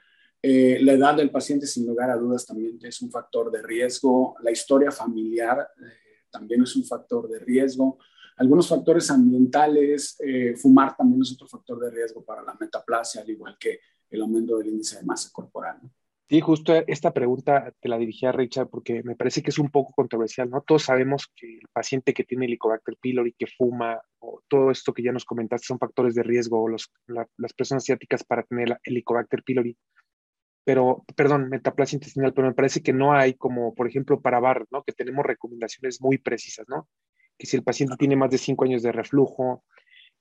Eh, 0.43 0.79
la 0.83 0.93
edad 0.93 1.17
del 1.17 1.31
paciente, 1.31 1.67
sin 1.67 1.87
lugar 1.87 2.11
a 2.11 2.17
dudas, 2.17 2.45
también 2.45 2.79
es 2.83 3.01
un 3.01 3.11
factor 3.11 3.51
de 3.51 3.63
riesgo. 3.63 4.35
La 4.43 4.51
historia 4.51 4.91
familiar 4.91 5.69
eh, 5.79 6.27
también 6.31 6.63
es 6.63 6.75
un 6.75 6.85
factor 6.85 7.29
de 7.29 7.39
riesgo. 7.39 7.99
Algunos 8.37 8.69
factores 8.69 9.09
ambientales, 9.11 10.19
fumar 10.57 10.97
también 10.97 11.21
es 11.21 11.33
otro 11.33 11.47
factor 11.47 11.79
de 11.79 11.91
riesgo 11.91 12.25
para 12.25 12.43
la 12.43 12.57
metaplasia, 12.59 13.21
al 13.21 13.31
igual 13.31 13.57
que 13.61 13.81
el 14.11 14.23
aumento 14.23 14.57
del 14.57 14.69
índice 14.69 14.97
de 14.97 15.05
masa 15.05 15.31
corporal. 15.33 15.79
Sí, 16.33 16.41
justo 16.41 16.73
esta 16.87 17.13
pregunta 17.13 17.75
te 17.79 17.91
la 17.91 17.99
dirigí 17.99 18.25
a 18.25 18.33
Richard 18.33 18.69
porque 18.71 19.03
me 19.03 19.17
parece 19.17 19.43
que 19.43 19.51
es 19.51 19.59
un 19.59 19.71
poco 19.71 19.93
controversial, 19.93 20.49
¿no? 20.49 20.63
Todos 20.63 20.85
sabemos 20.85 21.31
que 21.37 21.59
el 21.59 21.69
paciente 21.71 22.15
que 22.15 22.25
tiene 22.25 22.47
Helicobacter 22.47 22.97
pylori, 22.99 23.35
que 23.35 23.47
fuma, 23.47 24.01
o 24.19 24.41
todo 24.49 24.71
esto 24.71 24.95
que 24.95 25.03
ya 25.03 25.13
nos 25.13 25.27
comentaste 25.27 25.67
son 25.67 25.79
factores 25.79 26.15
de 26.15 26.23
riesgo, 26.23 26.63
o 26.63 26.69
las 26.71 27.53
personas 27.55 27.85
asiáticas 27.85 28.25
para 28.25 28.45
tener 28.45 28.79
Helicobacter 28.83 29.43
pylori. 29.43 29.77
Pero, 30.65 31.05
perdón, 31.17 31.49
metaplasia 31.49 31.97
intestinal, 31.97 32.33
pero 32.33 32.49
me 32.49 32.55
parece 32.55 32.83
que 32.83 32.93
no 32.93 33.13
hay 33.13 33.35
como, 33.35 33.75
por 33.75 33.89
ejemplo, 33.89 34.21
para 34.21 34.41
bar, 34.41 34.67
¿no? 34.71 34.85
Que 34.85 34.93
tenemos 34.93 35.25
recomendaciones 35.25 36.01
muy 36.01 36.19
precisas, 36.19 36.67
¿no? 36.69 36.89
Que 37.37 37.47
si 37.47 37.57
el 37.57 37.65
paciente 37.65 37.97
tiene 37.99 38.17
más 38.17 38.31
de 38.31 38.39
5 38.39 38.65
años 38.65 38.83
de 38.83 38.93
reflujo, 38.93 39.65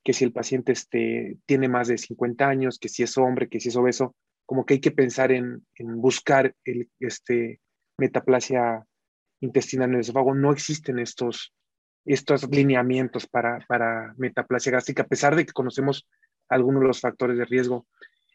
que 0.03 0.13
si 0.13 0.23
el 0.23 0.31
paciente 0.31 0.71
este, 0.71 1.37
tiene 1.45 1.67
más 1.67 1.87
de 1.87 1.97
50 1.97 2.47
años, 2.47 2.79
que 2.79 2.89
si 2.89 3.03
es 3.03 3.17
hombre, 3.17 3.49
que 3.49 3.59
si 3.59 3.69
es 3.69 3.75
obeso, 3.75 4.15
como 4.45 4.65
que 4.65 4.75
hay 4.75 4.79
que 4.79 4.91
pensar 4.91 5.31
en, 5.31 5.63
buscar 5.79 6.55
el, 6.65 6.89
este, 6.99 7.61
metaplasia 7.97 8.85
intestinal 9.41 9.89
en 9.89 9.95
el 9.95 10.01
esófago. 10.01 10.33
No 10.33 10.51
existen 10.51 10.97
estos, 10.97 11.53
estos 12.05 12.49
lineamientos 12.49 13.27
para, 13.27 13.59
para 13.67 14.13
metaplasia 14.17 14.71
gástrica, 14.71 15.03
a 15.03 15.07
pesar 15.07 15.35
de 15.35 15.45
que 15.45 15.53
conocemos 15.53 16.07
algunos 16.49 16.81
de 16.81 16.87
los 16.87 16.99
factores 16.99 17.37
de 17.37 17.45
riesgo. 17.45 17.87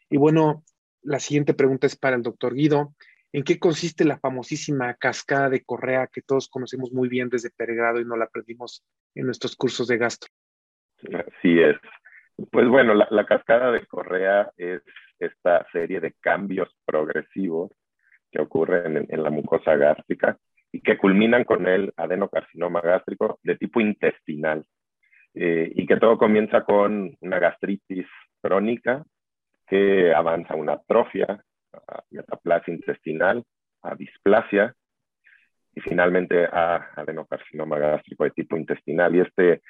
Y 0.09 0.17
bueno, 0.17 0.63
la 1.07 1.19
siguiente 1.19 1.53
pregunta 1.53 1.87
es 1.87 1.95
para 1.95 2.17
el 2.17 2.21
doctor 2.21 2.53
Guido. 2.53 2.93
¿En 3.31 3.43
qué 3.43 3.59
consiste 3.59 4.03
la 4.03 4.19
famosísima 4.19 4.93
cascada 4.95 5.49
de 5.49 5.63
Correa 5.63 6.07
que 6.07 6.21
todos 6.21 6.49
conocemos 6.49 6.91
muy 6.91 7.07
bien 7.07 7.29
desde 7.29 7.49
pregrado 7.49 8.01
y 8.01 8.05
no 8.05 8.17
la 8.17 8.25
aprendimos 8.25 8.85
en 9.15 9.25
nuestros 9.25 9.55
cursos 9.55 9.87
de 9.87 9.97
gastro? 9.97 10.29
Así 11.13 11.59
es. 11.61 11.77
Pues 12.51 12.67
bueno, 12.67 12.93
la, 12.93 13.25
cascada 13.25 13.71
de 13.71 13.85
Correa 13.85 14.51
es 14.57 14.81
esta 15.17 15.65
serie 15.71 16.01
de 16.01 16.13
cambios 16.19 16.69
progresivos 16.85 17.71
que 18.29 18.41
ocurren 18.41 19.07
en, 19.09 19.23
la 19.23 19.29
mucosa 19.29 19.75
gástrica 19.75 20.37
y 20.71 20.81
que 20.81 20.97
culminan 20.97 21.45
con 21.45 21.67
el 21.67 21.93
adenocarcinoma 21.95 22.81
gástrico 22.81 23.39
de 23.43 23.55
tipo 23.55 23.79
intestinal. 23.79 24.65
Eh, 25.33 25.71
y 25.73 25.85
que 25.85 25.97
todo 25.97 26.17
comienza 26.17 26.63
con 26.63 27.15
una 27.21 27.39
gastritis 27.39 28.07
crónica 28.41 29.05
que 29.67 30.13
avanza 30.13 30.55
una 30.55 30.73
atrofia, 30.73 31.43
a 31.73 32.03
metaplasia 32.09 32.73
intestinal, 32.73 33.43
a 33.83 33.95
displasia 33.95 34.73
y 35.75 35.81
finalmente 35.81 36.45
a 36.45 36.91
adenocarcinoma 36.95 37.77
gástrico 37.77 38.23
de 38.23 38.31
tipo 38.31 38.57
intestinal. 38.57 39.15
Y 39.15 39.19
este 39.21 39.61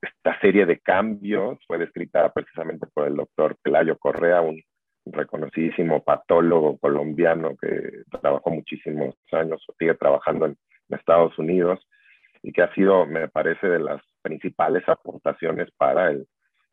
esta 0.00 0.38
serie 0.40 0.66
de 0.66 0.78
cambios 0.78 1.58
fue 1.66 1.78
descrita 1.78 2.32
precisamente 2.32 2.86
por 2.92 3.08
el 3.08 3.16
doctor 3.16 3.56
Pelayo 3.62 3.96
Correa, 3.98 4.40
un 4.40 4.62
reconocidísimo 5.04 6.02
patólogo 6.04 6.78
colombiano 6.78 7.56
que 7.56 8.04
trabajó 8.20 8.50
muchísimos 8.50 9.16
años 9.32 9.64
sigue 9.78 9.94
trabajando 9.94 10.46
en, 10.46 10.56
Estados 10.88 11.38
Unidos 11.38 11.80
y 12.42 12.52
que 12.52 12.60
ha 12.60 12.74
sido, 12.74 13.06
me 13.06 13.26
parece, 13.26 13.66
de 13.66 13.78
las 13.78 14.02
principales 14.20 14.86
aportaciones 14.86 15.70
para 15.78 16.10
el, 16.10 16.26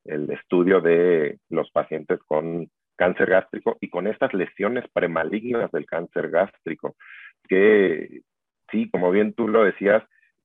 el 0.06 0.30
estudio 0.32 0.82
de 0.82 1.40
los 1.50 1.70
pacientes 1.72 2.20
con 2.26 2.70
cáncer 2.96 3.30
gástrico 3.30 3.78
y 3.80 3.90
con 3.90 4.08
estas 4.08 4.34
lesiones 4.34 4.86
premalignas 4.92 5.72
del 5.72 5.86
cáncer 5.86 6.30
gástrico, 6.30 6.96
que 7.48 8.22
sí, 8.72 8.90
como 8.90 9.12
bien 9.12 9.34
tú 9.34 9.48
lo 9.48 9.64
decías, 9.64 10.04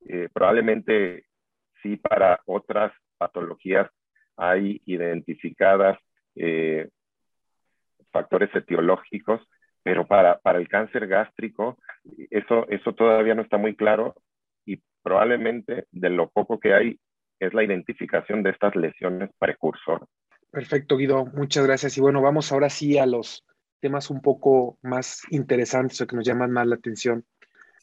eh, 0.08 0.28
probablemente 0.32 1.24
sí 1.82 1.96
para 1.96 2.40
otras 2.46 2.92
patologías 3.18 3.90
hay 4.36 4.80
identificadas 4.84 5.98
eh, 6.36 6.88
factores 8.10 8.54
etiológicos, 8.54 9.40
pero 9.82 10.06
para, 10.06 10.38
para, 10.38 10.58
el 10.58 10.68
cáncer 10.68 11.06
gástrico 11.06 11.78
eso, 12.30 12.66
eso 12.68 12.92
todavía 12.94 13.34
no 13.34 13.42
está 13.42 13.56
muy 13.56 13.74
claro 13.74 14.14
y 14.64 14.80
probablemente 15.02 15.86
de 15.90 16.10
lo 16.10 16.30
poco 16.30 16.58
que 16.58 16.74
hay 16.74 17.00
es 17.44 17.54
la 17.54 17.64
identificación 17.64 18.42
de 18.42 18.50
estas 18.50 18.74
lesiones 18.76 19.30
precursoras. 19.38 20.08
Perfecto, 20.50 20.96
Guido, 20.96 21.26
muchas 21.26 21.66
gracias. 21.66 21.98
Y 21.98 22.00
bueno, 22.00 22.22
vamos 22.22 22.52
ahora 22.52 22.70
sí 22.70 22.98
a 22.98 23.06
los 23.06 23.44
temas 23.80 24.08
un 24.10 24.22
poco 24.22 24.78
más 24.82 25.22
interesantes 25.30 26.00
o 26.00 26.06
que 26.06 26.16
nos 26.16 26.24
llaman 26.24 26.50
más 26.50 26.66
la 26.66 26.76
atención. 26.76 27.24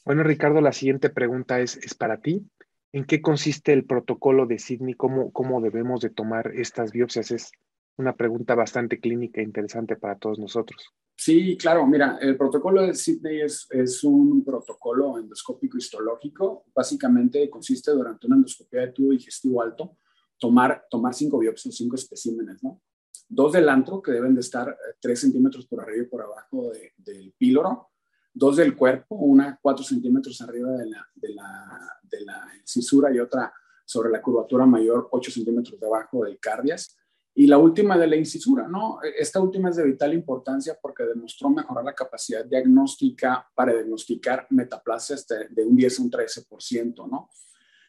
Bueno, 0.04 0.22
Ricardo, 0.22 0.60
la 0.60 0.72
siguiente 0.72 1.10
pregunta 1.10 1.60
es, 1.60 1.76
es 1.76 1.94
para 1.94 2.20
ti. 2.20 2.44
¿En 2.92 3.04
qué 3.04 3.22
consiste 3.22 3.72
el 3.72 3.84
protocolo 3.84 4.46
de 4.46 4.58
Sydney? 4.58 4.94
¿Cómo, 4.94 5.32
¿Cómo 5.32 5.60
debemos 5.60 6.00
de 6.00 6.10
tomar 6.10 6.52
estas 6.54 6.92
biopsias? 6.92 7.52
Una 7.96 8.16
pregunta 8.16 8.54
bastante 8.54 8.98
clínica 9.00 9.40
e 9.40 9.44
interesante 9.44 9.96
para 9.96 10.16
todos 10.16 10.38
nosotros. 10.38 10.82
Sí, 11.16 11.56
claro. 11.56 11.86
Mira, 11.86 12.18
el 12.20 12.36
protocolo 12.36 12.82
de 12.82 12.94
Sydney 12.94 13.42
es, 13.42 13.66
es 13.70 14.02
un 14.02 14.44
protocolo 14.44 15.18
endoscópico 15.18 15.76
histológico. 15.76 16.64
Básicamente 16.74 17.48
consiste 17.50 17.90
durante 17.92 18.26
una 18.26 18.36
endoscopia 18.36 18.80
de 18.80 18.92
tubo 18.92 19.10
digestivo 19.12 19.62
alto 19.62 19.98
tomar, 20.38 20.86
tomar 20.90 21.14
cinco 21.14 21.38
biopsias, 21.38 21.76
cinco 21.76 21.94
especímenes, 21.94 22.62
¿no? 22.64 22.80
Dos 23.28 23.52
del 23.52 23.68
antro, 23.68 24.02
que 24.02 24.10
deben 24.10 24.34
de 24.34 24.40
estar 24.40 24.68
eh, 24.68 24.96
tres 25.00 25.20
centímetros 25.20 25.66
por 25.66 25.80
arriba 25.80 26.04
y 26.04 26.08
por 26.08 26.22
abajo 26.22 26.72
del 26.96 27.32
píloro, 27.38 27.90
dos 28.34 28.56
del 28.56 28.74
cuerpo, 28.74 29.14
una 29.14 29.58
cuatro 29.62 29.84
centímetros 29.84 30.40
arriba 30.40 30.72
de 30.72 30.86
la, 30.86 31.06
de 31.14 31.28
la, 31.28 31.98
de 32.02 32.20
la 32.22 32.48
cisura 32.64 33.14
y 33.14 33.20
otra 33.20 33.52
sobre 33.84 34.10
la 34.10 34.22
curvatura 34.22 34.64
mayor, 34.64 35.08
8 35.10 35.30
centímetros 35.30 35.78
debajo 35.78 36.24
del 36.24 36.38
cardias. 36.38 36.96
Y 37.34 37.46
la 37.46 37.56
última 37.56 37.96
de 37.96 38.06
la 38.06 38.16
incisura, 38.16 38.68
¿no? 38.68 38.98
Esta 39.02 39.40
última 39.40 39.70
es 39.70 39.76
de 39.76 39.84
vital 39.84 40.12
importancia 40.12 40.76
porque 40.80 41.04
demostró 41.04 41.48
mejorar 41.48 41.84
la 41.84 41.94
capacidad 41.94 42.44
diagnóstica 42.44 43.48
para 43.54 43.72
diagnosticar 43.72 44.46
metaplasias 44.50 45.26
de, 45.26 45.64
un 45.64 45.74
10 45.74 45.98
a 45.98 46.02
un 46.02 46.10
13%, 46.10 47.08
¿no? 47.10 47.30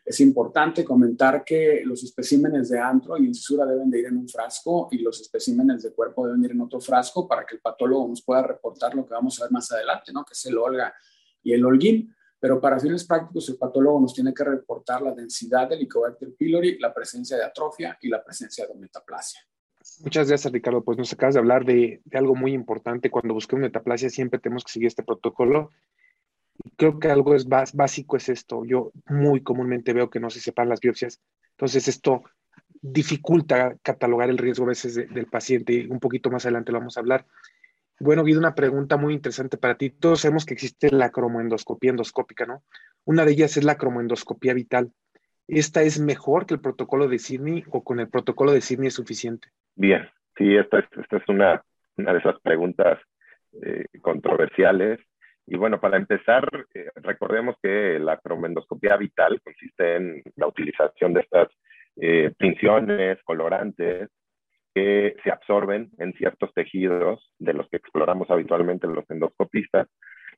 Es 0.06 0.20
importante 0.20 0.84
comentar 0.84 1.44
que 1.44 1.82
los 1.86 2.04
especímenes 2.04 2.70
de 2.70 2.80
antro 2.80 3.18
y 3.18 3.26
incisura 3.26 3.66
deben 3.66 3.90
de 3.90 4.00
ir 4.00 4.06
en 4.08 4.18
un 4.18 4.28
frasco 4.28 4.90
y 4.92 5.00
los 5.00 5.20
especímenes 5.22 5.84
de 5.84 5.94
cuerpo 5.94 6.26
deben 6.26 6.44
ir 6.44 6.52
en 6.52 6.62
otro 6.62 6.80
frasco 6.80 7.28
para 7.28 7.46
que 7.46 7.56
el 7.56 7.62
patólogo 7.62 8.08
nos 8.08 8.22
pueda 8.22 8.44
reportar 8.44 8.96
lo 8.96 9.06
que 9.06 9.14
vamos 9.14 9.40
a 9.40 9.46
ver 9.46 9.52
más 9.52 9.72
adelante, 9.72 10.12
¿no? 10.12 10.26
que 10.26 10.34
es 10.34 10.46
el 10.46 10.58
Olga 10.58 10.94
y 11.42 11.54
el 11.54 11.66
Holguín. 11.66 12.14
Pero 12.44 12.60
para 12.60 12.78
fines 12.78 13.06
prácticos, 13.06 13.48
el 13.48 13.56
patólogo 13.56 14.02
nos 14.02 14.14
tiene 14.14 14.34
que 14.34 14.44
reportar 14.44 15.02
la 15.02 15.14
densidad 15.14 15.70
del 15.70 15.80
Helicobacter 15.80 16.34
pylori, 16.36 16.78
la 16.78 16.94
presencia 16.94 17.38
de 17.38 17.46
atrofia 17.46 17.98
y 18.02 18.10
la 18.10 18.22
presencia 18.22 18.68
de 18.68 18.76
metaplasia. 18.76 19.40
Muchas 20.04 20.28
gracias, 20.28 20.52
Ricardo. 20.52 20.84
Pues 20.84 20.98
nos 20.98 21.14
acabas 21.14 21.36
de 21.36 21.40
hablar 21.40 21.64
de, 21.64 22.02
de 22.04 22.18
algo 22.18 22.36
muy 22.36 22.52
importante. 22.52 23.10
Cuando 23.10 23.34
busquemos 23.34 23.62
metaplasia 23.62 24.10
siempre 24.10 24.42
tenemos 24.42 24.66
que 24.66 24.74
seguir 24.74 24.88
este 24.88 25.04
protocolo 25.04 25.70
creo 26.76 27.00
que 27.00 27.10
algo 27.10 27.34
es 27.34 27.48
básico 27.48 28.18
es 28.18 28.28
esto. 28.28 28.66
Yo 28.66 28.92
muy 29.08 29.42
comúnmente 29.42 29.94
veo 29.94 30.10
que 30.10 30.20
no 30.20 30.30
se 30.30 30.40
sepan 30.40 30.68
las 30.68 30.82
biopsias. 30.82 31.22
Entonces 31.52 31.88
esto 31.88 32.24
dificulta 32.82 33.78
catalogar 33.82 34.30
el 34.30 34.38
riesgo 34.38 34.66
a 34.66 34.70
veces 34.70 34.96
del 34.96 35.28
paciente. 35.28 35.88
Un 35.90 36.00
poquito 36.00 36.30
más 36.30 36.46
adelante 36.46 36.72
lo 36.72 36.80
vamos 36.80 36.98
a 36.98 37.00
hablar. 37.00 37.26
Bueno, 38.00 38.24
Guido, 38.24 38.40
una 38.40 38.56
pregunta 38.56 38.98
muy 38.98 39.14
interesante 39.14 39.58
para 39.58 39.76
ti. 39.76 39.90
Todos 39.90 40.22
sabemos 40.22 40.46
que 40.46 40.54
existe 40.54 40.90
la 40.92 41.10
cromoendoscopía 41.10 41.92
endoscópica, 41.92 42.46
¿no? 42.46 42.64
Una 43.06 43.26
de 43.26 43.32
ellas 43.32 43.58
es 43.58 43.64
la 43.64 43.78
cromoendoscopía 43.78 44.54
vital. 44.54 44.92
¿Esta 45.48 45.84
es 45.84 46.00
mejor 46.00 46.46
que 46.46 46.56
el 46.56 46.62
protocolo 46.62 47.08
de 47.08 47.20
Sydney 47.20 47.64
o 47.70 47.84
con 47.84 48.00
el 48.00 48.10
protocolo 48.10 48.52
de 48.52 48.62
Sydney 48.62 48.88
es 48.88 48.94
suficiente? 48.96 49.50
Bien, 49.76 50.10
sí, 50.38 50.56
esta 50.56 50.80
es, 50.80 50.88
una, 51.28 51.64
de 51.98 52.18
esas 52.18 52.40
preguntas 52.42 53.00
eh, 53.62 53.86
controversiales 54.02 55.00
y 55.46 55.58
bueno, 55.58 55.80
para 55.80 55.98
empezar, 55.98 56.48
eh, 56.74 56.90
recordemos 56.96 57.56
que 57.62 58.00
la 58.00 58.18
cromendoscopía 58.18 58.96
vital 58.96 59.42
consiste 59.42 59.96
en 59.96 60.24
la 60.38 60.48
utilización 60.48 61.14
de 61.14 61.22
estas 61.22 61.50
eh, 61.98 62.34
colorantes, 63.26 64.10
que 64.74 65.16
se 65.24 65.32
absorben 65.32 65.92
en 66.00 66.14
ciertos 66.14 66.54
tejidos 66.54 67.32
de 67.40 67.54
los 67.54 67.68
que 67.70 67.78
exploramos 67.78 68.30
habitualmente 68.30 68.88
los 68.88 69.10
endoscopistas 69.10 69.88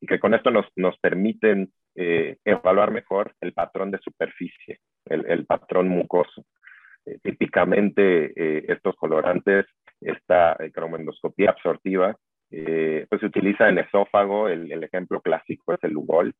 y 0.01 0.07
que 0.07 0.19
con 0.19 0.33
esto 0.33 0.51
nos, 0.51 0.65
nos 0.75 0.97
permiten 0.99 1.71
eh, 1.95 2.37
evaluar 2.43 2.91
mejor 2.91 3.33
el 3.41 3.53
patrón 3.53 3.91
de 3.91 3.99
superficie, 3.99 4.79
el, 5.05 5.25
el 5.27 5.45
patrón 5.45 5.87
mucoso. 5.87 6.45
típicamente 7.23 8.33
estos 8.71 8.95
colorantes, 8.95 9.65
esta 10.01 10.57
cromendoscopía 10.73 11.51
absortiva, 11.51 12.15
eh, 12.51 13.05
pues 13.09 13.21
se 13.21 13.27
utiliza 13.27 13.69
en 13.69 13.79
esófago, 13.79 14.47
el, 14.47 14.83
ejemplo 14.83 15.21
clásico 15.21 15.73
es 15.73 15.83
el 15.83 15.91
Lugol, 15.91 16.33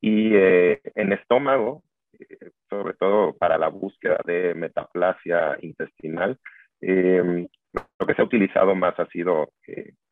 y 0.00 0.34
eh, 0.34 0.80
en 0.94 1.12
estómago, 1.12 1.82
eh, 2.18 2.50
sobre 2.70 2.94
todo 2.94 3.36
para 3.36 3.58
la 3.58 3.68
búsqueda 3.68 4.20
de 4.24 4.54
metaplasia 4.54 5.58
intestinal, 5.60 6.38
lo 6.80 8.06
que 8.06 8.14
se 8.14 8.22
ha 8.22 8.24
utilizado 8.24 8.74
más 8.74 8.98
ha 8.98 9.06
sido 9.06 9.50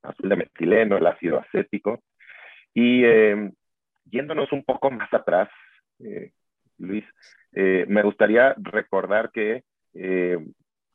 azul 0.02 0.28
de 0.28 0.36
metileno, 0.36 0.96
el 0.96 1.06
ácido 1.06 1.38
acético, 1.38 2.02
y 2.74 3.02
yéndonos 4.04 4.52
un 4.52 4.64
poco 4.64 4.90
más 4.90 5.12
atrás, 5.12 5.48
Luis, 6.78 7.04
me 7.52 8.02
gustaría 8.02 8.54
recordar 8.58 9.30
que 9.30 9.62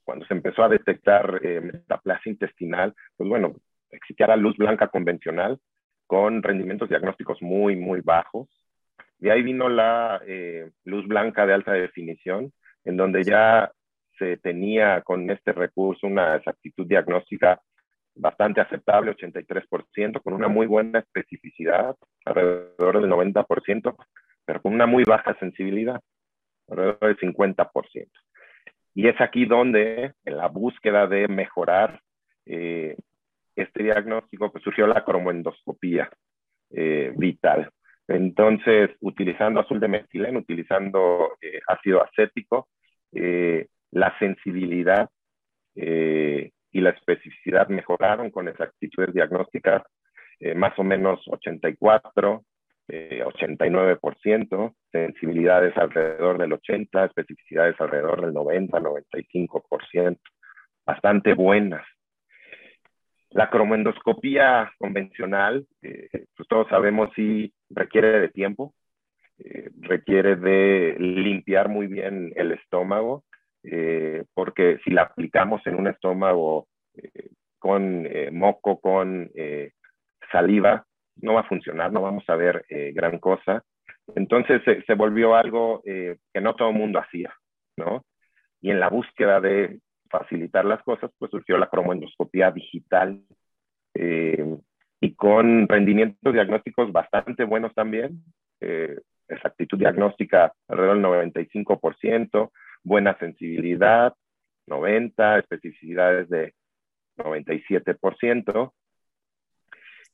cuando 0.03 0.25
se 0.25 0.33
empezó 0.33 0.63
a 0.63 0.69
detectar 0.69 1.41
metaplasia 1.41 2.31
intestinal, 2.31 2.93
pues 3.17 3.29
bueno, 3.29 3.55
existía 3.91 4.27
la 4.27 4.35
luz 4.35 4.57
blanca 4.57 4.87
convencional 4.87 5.59
con 6.07 6.43
rendimientos 6.43 6.89
diagnósticos 6.89 7.41
muy, 7.41 7.75
muy 7.75 8.01
bajos. 8.01 8.49
De 9.17 9.31
ahí 9.31 9.43
vino 9.43 9.69
la 9.69 10.21
eh, 10.25 10.71
luz 10.83 11.07
blanca 11.07 11.45
de 11.45 11.53
alta 11.53 11.73
definición, 11.73 12.51
en 12.83 12.97
donde 12.97 13.23
ya 13.23 13.71
se 14.21 14.37
tenía 14.37 15.01
con 15.01 15.27
este 15.31 15.51
recurso 15.51 16.05
una 16.05 16.35
exactitud 16.35 16.85
diagnóstica 16.85 17.59
bastante 18.13 18.61
aceptable, 18.61 19.15
83%, 19.15 20.21
con 20.21 20.33
una 20.33 20.47
muy 20.47 20.67
buena 20.67 20.99
especificidad, 20.99 21.95
alrededor 22.23 23.01
del 23.01 23.09
90%, 23.09 23.95
pero 24.45 24.61
con 24.61 24.73
una 24.73 24.85
muy 24.85 25.03
baja 25.05 25.35
sensibilidad, 25.39 25.99
alrededor 26.69 26.99
del 26.99 27.17
50%. 27.17 28.07
Y 28.93 29.07
es 29.07 29.19
aquí 29.19 29.45
donde, 29.45 30.13
en 30.23 30.37
la 30.37 30.49
búsqueda 30.49 31.07
de 31.07 31.27
mejorar 31.27 31.99
eh, 32.45 32.95
este 33.55 33.83
diagnóstico, 33.83 34.51
pues 34.51 34.63
surgió 34.63 34.85
la 34.85 35.03
cromoendoscopía 35.03 36.11
eh, 36.69 37.11
vital. 37.15 37.71
Entonces, 38.07 38.91
utilizando 38.99 39.61
azul 39.61 39.79
de 39.79 39.87
metileno, 39.87 40.39
utilizando 40.39 41.37
eh, 41.41 41.59
ácido 41.67 42.03
acético, 42.03 42.67
la 43.91 44.17
sensibilidad 44.19 45.09
y 45.73 46.81
la 46.81 46.89
especificidad 46.89 47.69
mejoraron 47.69 48.29
con 48.29 48.47
exactitudes 48.47 49.13
diagnósticas 49.13 49.83
más 50.55 50.77
o 50.77 50.83
menos 50.83 51.21
84, 51.27 52.43
89%, 52.89 54.75
sensibilidades 54.91 55.77
alrededor 55.77 56.37
del 56.37 56.51
80%, 56.51 57.05
especificidades 57.05 57.79
alrededor 57.79 58.21
del 58.21 58.33
90, 58.33 58.79
95%, 58.79 60.19
bastante 60.85 61.33
buenas. 61.33 61.85
La 63.29 63.49
cromoendoscopía 63.49 64.73
convencional, 64.77 65.65
eh, 65.81 66.09
pues 66.35 66.47
todos 66.49 66.67
sabemos, 66.67 67.09
sí 67.15 67.53
requiere 67.69 68.19
de 68.19 68.29
tiempo, 68.29 68.73
eh, 69.39 69.69
requiere 69.79 70.35
de 70.35 70.97
limpiar 70.99 71.69
muy 71.69 71.87
bien 71.87 72.33
el 72.35 72.51
estómago, 72.51 73.23
eh, 73.63 74.23
porque 74.33 74.79
si 74.83 74.91
la 74.91 75.03
aplicamos 75.03 75.65
en 75.67 75.75
un 75.75 75.87
estómago 75.87 76.67
con 77.59 78.07
moco, 78.31 78.79
con 78.79 79.29
saliva, 80.31 80.85
no 81.17 81.33
va 81.33 81.41
a 81.41 81.47
funcionar, 81.47 81.91
no 81.91 82.01
vamos 82.01 82.23
a 82.27 82.35
ver 82.35 82.65
eh, 82.69 82.91
gran 82.93 83.19
cosa. 83.19 83.63
Entonces 84.15 84.61
se 84.85 84.93
volvió 84.95 85.35
algo 85.35 85.81
eh, 85.85 86.17
que 86.33 86.41
no 86.41 86.55
todo 86.55 86.69
el 86.69 86.75
mundo 86.75 86.99
hacía, 86.99 87.33
¿no? 87.77 88.03
Y 88.61 88.71
en 88.71 88.79
la 88.79 88.89
búsqueda 88.89 89.39
de 89.39 89.79
facilitar 90.09 90.65
las 90.65 90.81
cosas, 90.83 91.11
pues 91.17 91.31
surgió 91.31 91.57
la 91.57 91.69
cromoendoscopía 91.69 92.51
digital 92.51 93.21
eh, 93.93 94.57
y 94.99 95.15
con 95.15 95.67
rendimientos 95.67 96.33
diagnósticos 96.33 96.91
bastante 96.91 97.43
buenos 97.43 97.73
también, 97.73 98.23
exactitud 99.27 99.79
diagnóstica 99.79 100.53
alrededor 100.67 101.31
del 101.31 101.33
95%, 101.33 102.51
buena 102.83 103.17
sensibilidad, 103.17 104.13
90, 104.67 105.39
especificidades 105.39 106.29
de 106.29 106.53
97%, 107.17 108.73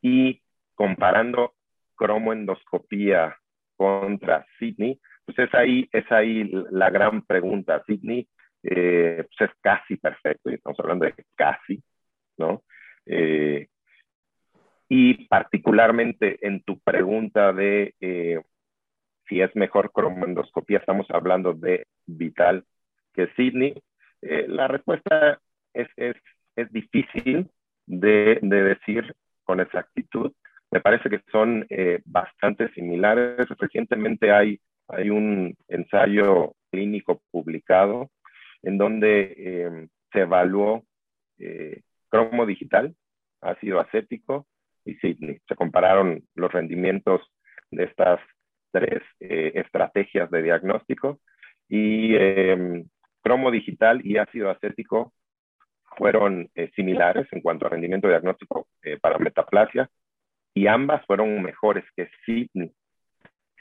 y 0.02 0.42
comparando 0.76 1.54
cromoendoscopía 1.96 3.36
contra 3.76 4.46
Sydney, 4.60 5.00
pues 5.26 5.40
es 5.40 5.54
ahí, 5.54 5.90
es 5.92 6.10
ahí 6.12 6.50
la 6.72 6.90
gran 6.90 7.24
pregunta. 7.24 7.84
Sydney 7.86 8.28
eh, 8.64 9.26
pues 9.28 9.50
es 9.50 9.58
casi 9.62 9.98
perfecto, 9.98 10.50
y 10.50 10.56
estamos 10.56 10.80
hablando 10.80 11.06
de 11.06 11.16
casi, 11.36 11.82
¿no? 12.38 12.64
Eh, 13.06 13.68
y 14.90 15.26
particularmente 15.28 16.38
en 16.46 16.64
tu 16.64 16.80
pregunta 16.80 17.52
de 17.54 17.94
eh, 18.00 18.42
si 19.28 19.42
es 19.42 19.56
mejor 19.56 19.92
cromoendoscopía, 19.92 20.80
estamos 20.80 21.08
hablando 21.10 21.54
de 21.54 21.86
vital 22.06 22.64
que 23.14 23.28
Sydney, 23.36 23.74
la 24.22 24.68
respuesta 24.68 25.40
es, 25.74 25.88
es, 25.96 26.16
es 26.56 26.72
difícil 26.72 27.50
de, 27.86 28.40
de, 28.42 28.64
decir 28.64 29.16
con 29.44 29.60
exactitud, 29.60 30.32
me 30.72 30.82
parece 30.82 31.10
que 31.10 31.22
son 31.32 31.66
eh, 31.70 32.02
bastante 32.06 32.70
similares. 32.74 33.48
Recientemente 33.58 34.32
hay, 34.32 34.60
hay 34.88 35.10
un 35.10 35.56
ensayo 35.68 36.54
clínico 36.72 37.22
publicado 37.32 38.10
en 38.64 38.78
donde 38.78 39.34
eh, 39.38 39.88
se 40.12 40.22
evaluó 40.22 40.84
eh, 41.38 41.82
cromo 42.10 42.46
digital, 42.46 42.96
ácido 43.42 43.80
acético 43.80 44.46
y 44.84 44.96
Sydney. 44.96 45.40
Se 45.48 45.56
compararon 45.56 46.24
los 46.36 46.52
rendimientos 46.52 47.22
de 47.72 47.86
estas 47.86 48.20
tres 48.80 49.04
estrategias 49.20 50.30
de 50.30 50.44
diagnóstico 50.44 51.20
y 51.70 52.16
cromo 53.22 53.52
digital 53.52 54.02
y 54.04 54.18
ácido 54.18 54.50
acético 54.50 55.14
fueron 55.98 56.50
similares 56.76 57.28
en 57.32 57.42
cuanto 57.42 57.66
a 57.66 57.70
rendimiento 57.70 58.08
diagnóstico 58.08 58.68
para 59.02 59.18
metaplasia, 59.18 59.90
y 60.58 60.66
ambas 60.66 61.06
fueron 61.06 61.44
mejores 61.44 61.86
que 61.96 62.10
Sydney. 62.26 62.72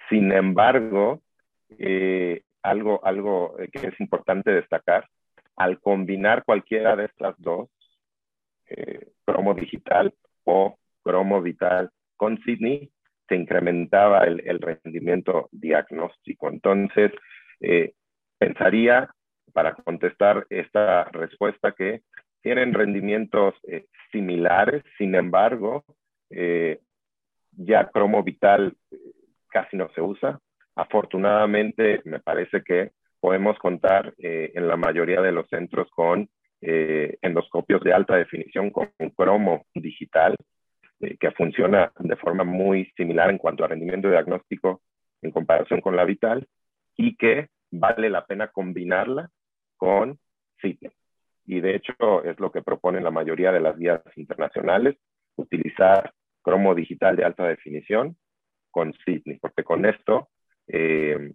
Sin 0.08 0.32
embargo, 0.32 1.20
eh, 1.78 2.42
algo, 2.62 3.04
algo 3.04 3.58
eh, 3.58 3.68
que 3.70 3.88
es 3.88 4.00
importante 4.00 4.50
destacar, 4.50 5.06
al 5.56 5.78
combinar 5.80 6.42
cualquiera 6.44 6.96
de 6.96 7.04
estas 7.04 7.34
dos, 7.38 7.68
eh, 8.68 9.08
cromo 9.26 9.52
digital 9.52 10.14
o 10.44 10.78
cromo 11.02 11.42
vital 11.42 11.90
con 12.16 12.38
Sydney, 12.44 12.90
se 13.28 13.36
incrementaba 13.36 14.24
el, 14.24 14.60
rendimiento 14.60 15.48
diagnóstico. 15.52 16.48
Entonces, 16.48 17.12
pensaría, 18.38 19.10
para 19.52 19.74
contestar 19.74 20.46
esta 20.50 21.04
respuesta, 21.04 21.72
que 21.72 22.02
tienen 22.42 22.74
rendimientos 22.74 23.54
similares, 24.12 24.82
sin 24.98 25.14
embargo, 25.14 25.84
ya 27.56 27.88
cromo 27.88 28.22
vital 28.22 28.76
eh, 28.90 28.96
casi 29.48 29.76
no 29.76 29.88
se 29.94 30.00
usa. 30.00 30.38
Afortunadamente, 30.74 32.02
me 32.04 32.20
parece 32.20 32.62
que 32.62 32.92
podemos 33.20 33.58
contar 33.58 34.14
eh, 34.18 34.52
en 34.54 34.68
la 34.68 34.76
mayoría 34.76 35.22
de 35.22 35.32
los 35.32 35.48
centros 35.48 35.90
con 35.90 36.28
eh, 36.60 37.16
endoscopios 37.22 37.82
de 37.82 37.92
alta 37.92 38.16
definición 38.16 38.70
con 38.70 38.90
cromo 39.16 39.66
digital, 39.74 40.36
que 40.98 41.30
funciona 41.32 41.92
de 41.98 42.16
forma 42.16 42.44
muy 42.44 42.86
similar 42.96 43.30
en 43.30 43.38
cuanto 43.38 43.64
a 43.64 43.68
rendimiento 43.68 44.08
diagnóstico 44.08 44.82
en 45.22 45.30
comparación 45.30 45.80
con 45.80 45.96
la 45.96 46.04
vital 46.04 46.46
y 46.96 47.16
que 47.16 47.48
vale 47.70 48.08
la 48.08 48.24
pena 48.24 48.48
combinarla 48.48 49.30
con 49.76 50.18
CITE. 50.60 50.92
Y 51.44 51.60
de 51.60 51.76
hecho 51.76 52.24
es 52.24 52.38
lo 52.40 52.50
que 52.50 52.62
proponen 52.62 53.04
la 53.04 53.10
mayoría 53.10 53.52
de 53.52 53.60
las 53.60 53.76
guías 53.76 54.02
internacionales, 54.16 54.96
utilizar 55.36 56.12
cromo 56.42 56.74
digital 56.74 57.16
de 57.16 57.24
alta 57.24 57.46
definición 57.46 58.16
con 58.70 58.92
Sydney, 59.04 59.38
porque 59.38 59.64
con 59.64 59.86
esto 59.86 60.28
eh, 60.68 61.32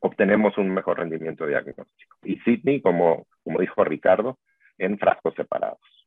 obtenemos 0.00 0.56
un 0.58 0.70
mejor 0.70 0.98
rendimiento 0.98 1.46
diagnóstico. 1.46 2.16
Y 2.24 2.38
Sydney, 2.40 2.80
como, 2.80 3.26
como 3.42 3.60
dijo 3.60 3.84
Ricardo, 3.84 4.38
en 4.78 4.98
frascos 4.98 5.34
separados. 5.34 5.99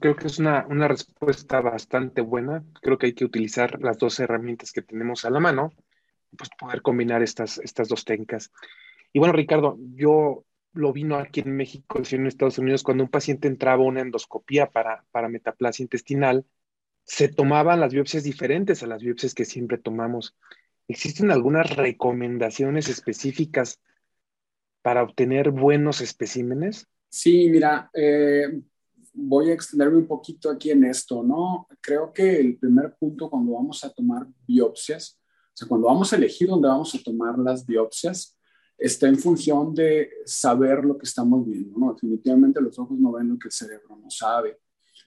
Creo 0.00 0.16
que 0.16 0.26
es 0.26 0.38
una, 0.38 0.66
una, 0.68 0.88
respuesta 0.88 1.60
bastante 1.60 2.20
buena. 2.20 2.64
Creo 2.82 2.98
que 2.98 3.06
hay 3.06 3.14
que 3.14 3.24
utilizar 3.24 3.80
las 3.80 3.98
dos 3.98 4.18
herramientas 4.20 4.72
que 4.72 4.82
tenemos 4.82 5.24
a 5.24 5.30
la 5.30 5.40
mano, 5.40 5.72
pues 6.36 6.50
poder 6.58 6.82
combinar 6.82 7.22
estas, 7.22 7.58
estas 7.58 7.88
dos 7.88 8.04
técnicas. 8.04 8.52
Y 9.12 9.18
bueno, 9.18 9.32
Ricardo, 9.32 9.78
yo 9.94 10.44
lo 10.72 10.92
vino 10.92 11.16
aquí 11.16 11.40
en 11.40 11.56
México, 11.56 12.00
en 12.10 12.26
Estados 12.26 12.58
Unidos, 12.58 12.82
cuando 12.82 13.04
un 13.04 13.10
paciente 13.10 13.48
entraba 13.48 13.82
a 13.82 13.86
una 13.86 14.02
endoscopía 14.02 14.70
para, 14.70 15.04
para 15.10 15.28
metaplasia 15.28 15.82
intestinal, 15.82 16.44
se 17.04 17.28
tomaban 17.28 17.80
las 17.80 17.92
biopsias 17.92 18.24
diferentes 18.24 18.82
a 18.82 18.86
las 18.86 19.02
biopsias 19.02 19.34
que 19.34 19.44
siempre 19.44 19.78
tomamos. 19.78 20.36
¿Existen 20.88 21.30
algunas 21.30 21.74
recomendaciones 21.74 22.88
específicas 22.88 23.80
para 24.82 25.02
obtener 25.02 25.50
buenos 25.50 26.00
especímenes? 26.00 26.86
Sí, 27.08 27.48
mira, 27.48 27.90
eh, 27.94 28.60
voy 29.16 29.50
a 29.50 29.54
extenderme 29.54 29.96
un 29.96 30.06
poquito 30.06 30.50
aquí 30.50 30.70
en 30.70 30.84
esto, 30.84 31.22
¿no? 31.22 31.66
Creo 31.80 32.12
que 32.12 32.38
el 32.38 32.58
primer 32.58 32.94
punto 32.96 33.30
cuando 33.30 33.52
vamos 33.52 33.82
a 33.84 33.90
tomar 33.90 34.26
biopsias, 34.46 35.18
o 35.18 35.56
sea, 35.56 35.68
cuando 35.68 35.86
vamos 35.86 36.12
a 36.12 36.16
elegir 36.16 36.48
dónde 36.48 36.68
vamos 36.68 36.94
a 36.94 37.02
tomar 37.02 37.38
las 37.38 37.66
biopsias, 37.66 38.36
está 38.76 39.08
en 39.08 39.18
función 39.18 39.74
de 39.74 40.10
saber 40.26 40.84
lo 40.84 40.98
que 40.98 41.06
estamos 41.06 41.46
viendo, 41.46 41.78
¿no? 41.78 41.94
Definitivamente 41.94 42.60
los 42.60 42.78
ojos 42.78 42.98
no 42.98 43.12
ven 43.12 43.30
lo 43.30 43.38
que 43.38 43.48
el 43.48 43.52
cerebro 43.52 43.96
no 43.96 44.10
sabe 44.10 44.58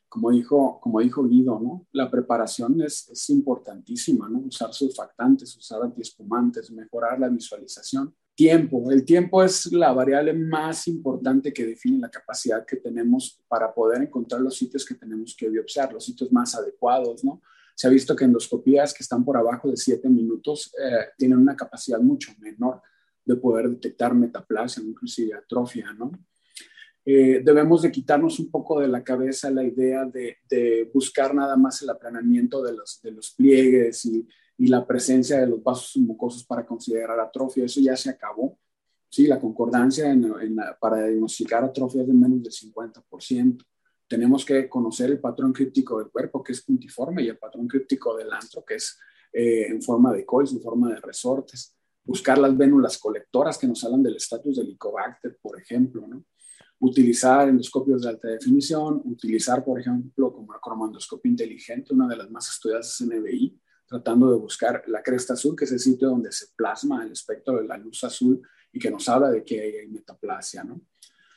como 0.10 0.32
dijo, 0.32 0.80
como 0.82 1.00
dijo 1.00 1.24
Guido, 1.24 1.60
¿no? 1.60 1.88
La 1.92 2.10
preparación 2.10 2.82
es, 2.82 3.08
es 3.10 3.30
importantísima, 3.30 4.28
¿no? 4.28 4.40
Usar 4.40 4.74
surfactantes, 4.74 5.56
usar 5.56 5.84
antiespumantes, 5.84 6.72
mejorar 6.72 7.20
la 7.20 7.30
visualización. 7.30 8.14
Tiempo. 8.40 8.90
El 8.90 9.04
tiempo 9.04 9.44
es 9.44 9.70
la 9.74 9.92
variable 9.92 10.32
más 10.32 10.88
importante 10.88 11.52
que 11.52 11.66
define 11.66 12.00
la 12.00 12.10
capacidad 12.10 12.66
que 12.66 12.78
tenemos 12.78 13.38
para 13.50 13.74
poder 13.74 14.02
encontrar 14.02 14.40
los 14.40 14.56
sitios 14.56 14.86
que 14.86 14.96
tenemos 14.96 15.36
que 15.36 15.50
biopsiar, 15.50 15.92
los 15.92 16.06
sitios 16.06 16.32
más 16.32 16.56
adecuados, 16.56 17.22
¿no? 17.26 17.42
Se 17.76 17.86
ha 17.86 17.90
visto 17.90 18.16
que 18.16 18.24
endoscopías 18.24 18.94
que 18.94 19.04
están 19.04 19.26
por 19.26 19.36
abajo 19.36 19.70
de 19.70 19.76
7 19.76 20.08
minutos 20.08 20.72
eh, 20.82 21.10
tienen 21.18 21.38
una 21.38 21.58
capacidad 21.58 22.00
mucho 22.00 22.32
menor 22.40 22.82
de 23.26 23.36
poder 23.36 23.72
detectar 23.72 24.16
metaplasia, 24.16 24.82
inclusive 24.84 25.34
atrofia, 25.34 25.92
¿no? 25.92 26.10
eh, 27.06 27.42
debemos 27.44 27.82
de 27.82 27.92
quitarnos 27.92 28.40
un 28.40 28.50
poco 28.50 28.80
de 28.80 28.88
la 28.88 29.04
cabeza 29.04 29.52
la 29.52 29.66
idea 29.66 30.06
de, 30.06 30.90
buscar 30.94 31.36
nada 31.36 31.58
más 31.58 31.82
el 31.82 31.90
aplanamiento 31.90 32.64
de 32.64 32.72
los, 32.72 33.02
de 33.02 33.12
los 33.12 33.32
pliegues 33.32 34.06
y, 34.06 34.26
y, 34.60 34.68
la 34.68 34.86
presencia 34.86 35.40
de 35.40 35.48
los 35.48 35.64
vasos 35.64 35.98
mucosos 35.98 36.44
para 36.46 36.66
considerar 36.66 37.20
atrofia. 37.20 37.66
Eso 37.66 37.82
ya 37.82 37.96
se 37.96 38.10
acabó. 38.10 38.60
Sí, 39.10 39.26
la 39.26 39.40
concordancia 39.40 40.16
para 40.80 41.08
diagnosticar 41.08 41.64
atrofias 41.64 42.06
de 42.06 42.14
menos 42.14 42.44
del 42.44 42.52
50%. 42.52 43.66
Tenemos 44.08 44.46
que 44.46 44.70
conocer 44.70 45.10
el 45.10 45.20
patrón 45.20 45.54
críptico 45.54 46.00
del 46.00 46.10
cuerpo, 46.10 46.44
que 46.44 46.52
es 46.52 46.62
puntiforme, 46.62 47.24
y 47.24 47.30
el 47.30 47.38
patrón 47.38 47.68
críptico 47.68 48.16
del 48.16 48.32
antro, 48.32 48.64
que 48.64 48.76
es 48.76 49.00
eh, 49.34 49.68
en 49.68 49.82
forma 49.82 50.14
de 50.14 50.26
coils, 50.26 50.52
en 50.52 50.62
forma 50.62 50.90
de 50.90 51.00
resortes. 51.00 51.76
Buscar 52.04 52.38
las 52.38 52.56
vénulas 52.56 52.98
colectoras 52.98 53.58
que 53.58 53.68
nos 53.68 53.84
hablan 53.84 54.04
del 54.04 54.16
estatus 54.16 54.58
del 54.58 54.68
Helicobacter, 54.68 55.38
por 55.42 55.60
ejemplo, 55.60 56.08
¿no? 56.08 56.24
utilizar 56.80 57.50
endoscopios 57.50 58.02
de 58.02 58.10
alta 58.10 58.30
definición, 58.30 59.02
utilizar, 59.06 59.64
por 59.64 59.80
ejemplo, 59.80 60.34
como 60.34 60.54
la 60.54 60.60
cromandoscopia 60.60 61.30
inteligente, 61.30 61.94
una 61.94 62.08
de 62.08 62.16
las 62.16 62.32
más 62.32 62.50
estudiadas 62.50 63.02
en 63.02 63.10
NBI, 63.20 63.60
tratando 63.90 64.32
de 64.32 64.38
buscar 64.38 64.84
la 64.88 65.02
cresta 65.02 65.34
azul, 65.34 65.56
que 65.56 65.66
es 65.66 65.72
el 65.72 65.80
sitio 65.80 66.10
donde 66.10 66.32
se 66.32 66.46
plasma 66.56 67.04
el 67.04 67.12
espectro 67.12 67.58
de 67.58 67.68
la 67.68 67.76
luz 67.76 68.04
azul 68.04 68.40
y 68.72 68.80
que 68.80 68.92
nos 68.92 69.10
habla 69.10 69.32
de 69.32 69.44
que 69.44 69.60
hay 69.60 69.88
metaplasia, 69.88 70.64
¿no? 70.64 70.80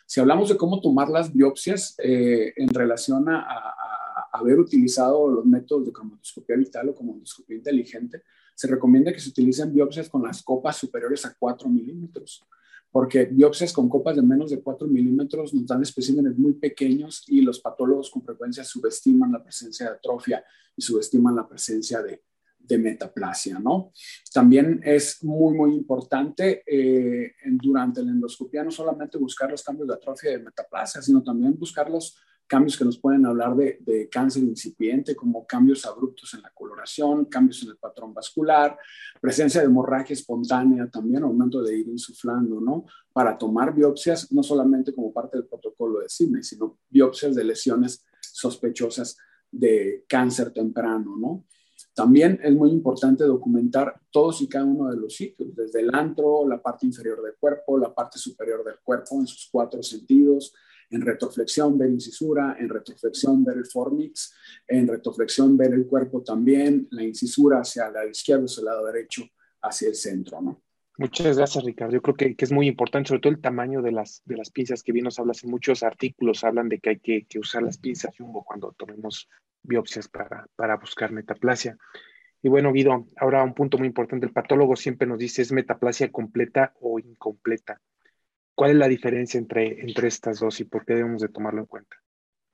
Si 0.05 0.21
hablamos 0.21 0.51
de 0.51 0.59
cómo 0.59 0.79
tomar 0.83 1.09
las 1.09 1.33
biopsias 1.33 1.95
eh, 1.99 2.53
en 2.57 2.69
relación 2.69 3.27
a, 3.31 3.41
a, 3.41 4.29
haber 4.35 4.59
utilizado 4.59 5.31
los 5.31 5.47
métodos 5.47 5.87
de 5.87 5.93
cromandoscopia 5.93 6.57
vital 6.57 6.91
o 6.91 6.95
cromandoscopia 6.95 7.57
inteligente, 7.57 8.23
se 8.55 8.67
recomienda 8.67 9.13
que 9.13 9.21
se 9.21 9.31
utilicen 9.31 9.73
biopsias 9.73 10.11
con 10.11 10.23
las 10.23 10.43
copas 10.43 10.77
superiores 10.77 11.25
a 11.25 11.35
4 11.39 11.69
milímetros 11.71 12.45
porque 12.93 13.25
biopsias 13.25 13.73
con 13.73 13.89
copas 13.89 14.17
de 14.17 14.23
menos 14.23 14.51
de 14.51 14.61
4 14.61 14.87
milímetros 14.87 15.55
nos 15.55 15.67
dan 15.67 15.81
especímenes 15.81 16.37
muy 16.37 16.53
pequeños 16.53 17.25
y 17.27 17.41
los 17.41 17.59
patólogos 17.59 18.11
con 18.11 18.23
frecuencia 18.23 18.63
subestiman 18.65 19.33
la 19.33 19.43
presencia 19.43 19.87
de 19.87 19.97
atrofia 19.97 20.45
y 20.77 20.83
subestiman 20.83 21.35
la 21.35 21.49
presencia 21.49 22.03
de, 22.03 22.23
de 22.65 22.79
metaplasia, 22.79 23.59
¿no? 23.59 23.93
También 24.33 24.81
es 24.85 25.23
muy, 25.25 25.55
muy 25.55 25.75
importante 25.75 26.63
eh, 26.67 27.33
durante 27.61 28.03
la 28.03 28.11
endoscopia 28.11 28.63
no 28.65 28.71
solamente 28.71 29.19
buscar 29.19 29.51
los 29.51 29.63
cambios 29.63 29.89
de 29.89 29.95
atrofia 29.95 30.31
de 30.31 30.39
metaplasia, 30.39 31.03
sino 31.03 31.23
también 31.23 31.59
buscar 31.59 31.91
los 31.91 32.17
cambios 32.53 32.77
que 32.77 32.85
nos 32.85 32.99
pueden 32.99 33.25
hablar 33.25 33.57
de, 33.57 34.09
cáncer 34.11 34.43
incipiente, 34.43 35.17
como 35.17 35.47
cambios 35.47 35.87
abruptos 35.87 36.35
en 36.35 36.43
la 36.43 36.51
coloración, 36.51 37.25
cambios 37.25 37.63
en 37.63 37.71
el 37.71 37.79
patrón 37.79 38.13
vascular, 38.13 38.77
presencia 39.23 39.63
de 39.63 39.69
hemorragia 39.69 40.13
espontánea 40.13 40.87
también, 40.91 41.23
aumento 41.23 41.63
de 41.63 41.79
ir 41.79 41.89
insuflando, 41.89 42.61
¿no? 42.61 42.85
Para 43.11 43.39
tomar 43.39 43.75
biopsias, 43.75 44.31
no 44.33 44.43
solamente 44.43 44.93
como 44.95 45.15
parte 45.15 45.39
del 45.39 45.47
protocolo 45.47 46.01
de 46.01 46.11
CIME, 46.11 46.43
sino 46.43 46.79
biopsias 46.91 47.35
de 47.35 47.45
lesiones 47.45 48.05
sospechosas 48.21 49.17
de 49.51 50.05
cáncer 50.07 50.53
temprano, 50.53 51.17
¿no? 51.17 51.47
También 51.95 52.41
es 52.43 52.53
muy 52.53 52.71
importante 52.71 53.25
documentar 53.25 54.01
todos 54.11 54.41
y 54.41 54.49
cada 54.49 54.65
uno 54.65 54.91
de 54.91 54.97
los 54.97 55.15
sitios, 55.15 55.55
desde 55.55 55.81
el 55.81 55.95
antro, 55.95 56.49
la 56.49 56.63
parte 56.63 56.87
inferior 56.87 57.23
del 57.23 57.35
cuerpo, 57.39 57.77
la 57.77 57.95
parte 57.95 58.19
superior 58.19 58.65
del 58.65 58.77
cuerpo 58.83 59.21
en 59.21 59.27
sus 59.27 59.49
cuatro 59.51 59.83
sentidos, 59.83 60.55
en 60.89 61.03
retroflexión 61.03 61.77
ver 61.77 61.91
incisura, 61.91 62.57
en 62.59 62.69
retroflexión 62.69 63.45
ver 63.45 63.59
el 63.59 63.67
formix, 63.67 64.33
en 64.67 64.89
retroflexión 64.89 65.57
ver 65.57 65.75
el 65.75 65.87
cuerpo 65.87 66.23
también, 66.23 66.89
la 66.91 67.03
incisura 67.03 67.61
hacia 67.61 67.87
el 67.89 67.93
lado 67.95 68.09
izquierdo, 68.09 68.45
hacia 68.47 68.61
el 68.61 68.67
lado 68.67 68.87
derecho, 68.87 69.23
hacia 69.61 69.89
el 69.89 69.95
centro, 69.95 70.41
¿no? 70.41 70.63
Muchas 70.99 71.39
gracias, 71.39 71.65
Ricardo. 71.65 71.95
Yo 71.95 72.03
creo 72.03 72.15
que, 72.15 72.37
que, 72.37 72.45
es 72.45 72.53
muy 72.53 72.69
importante, 72.69 73.09
sobre 73.09 73.21
todo 73.21 73.33
el 73.33 73.41
tamaño 73.41 73.81
de 73.81 73.93
las, 73.93 74.23
de 74.27 74.37
las 74.37 74.51
pinzas 74.51 74.83
que 74.83 74.93
bien 74.93 75.05
nos 75.05 75.19
hablas 75.19 75.43
en 75.43 75.51
muchos 75.51 75.83
artículos, 75.83 76.45
hablan 76.45 76.69
de 76.69 76.79
que 76.79 76.91
hay 76.91 76.99
que, 76.99 77.25
que 77.25 77.39
usar 77.39 77.63
las 77.63 77.79
pinzas 77.79 78.17
jumbo 78.17 78.45
cuando 78.45 78.73
tomemos 78.73 79.29
biopsias 79.63 80.09
para, 80.09 80.47
para 80.55 80.77
buscar 80.77 81.13
metaplasia. 81.13 81.77
Y 82.43 82.49
bueno, 82.49 82.73
Guido, 82.73 83.07
ahora 83.17 83.43
un 83.43 83.55
punto 83.55 83.79
muy 83.79 83.87
importante, 83.87 84.27
el 84.27 84.33
patólogo 84.33 84.77
siempre 84.77 85.07
nos 85.07 85.19
dice 85.19 85.43
es 85.43 85.53
metaplasia 85.53 86.11
completa 86.11 86.75
o 86.81 86.99
incompleta. 86.99 87.81
¿Cuál 88.55 88.73
es 88.73 88.77
la 88.77 88.89
diferencia 88.89 89.39
entre, 89.39 89.81
entre 89.81 90.09
estas 90.09 90.41
dos 90.41 90.61
y 90.61 90.65
por 90.65 90.85
qué 90.85 90.95
debemos 90.95 91.23
de 91.23 91.29
tomarlo 91.29 91.61
en 91.61 91.67
cuenta? 91.67 91.97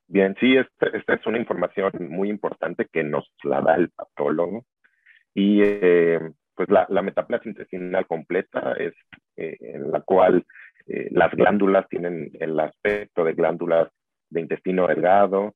Bien, 0.07 0.35
sí, 0.39 0.55
esta, 0.55 1.13
es 1.13 1.25
una 1.27 1.39
información 1.39 1.91
muy 2.09 2.29
importante 2.29 2.87
que 2.91 3.03
nos 3.03 3.29
la 3.43 3.61
da 3.61 3.75
el 3.75 3.89
patólogo. 3.89 4.65
Y 5.33 5.61
eh, 5.61 6.19
pues 6.59 6.67
la, 6.67 6.85
la, 6.89 7.01
metaplasia 7.01 7.47
intestinal 7.47 8.05
completa 8.05 8.73
es 8.77 8.93
eh, 9.37 9.55
en 9.61 9.91
la 9.93 10.01
cual 10.01 10.45
eh, 10.87 11.07
las 11.11 11.31
glándulas 11.31 11.87
tienen 11.87 12.31
el 12.37 12.59
aspecto 12.59 13.23
de 13.23 13.31
glándulas 13.31 13.87
de 14.29 14.41
intestino 14.41 14.85
delgado, 14.85 15.55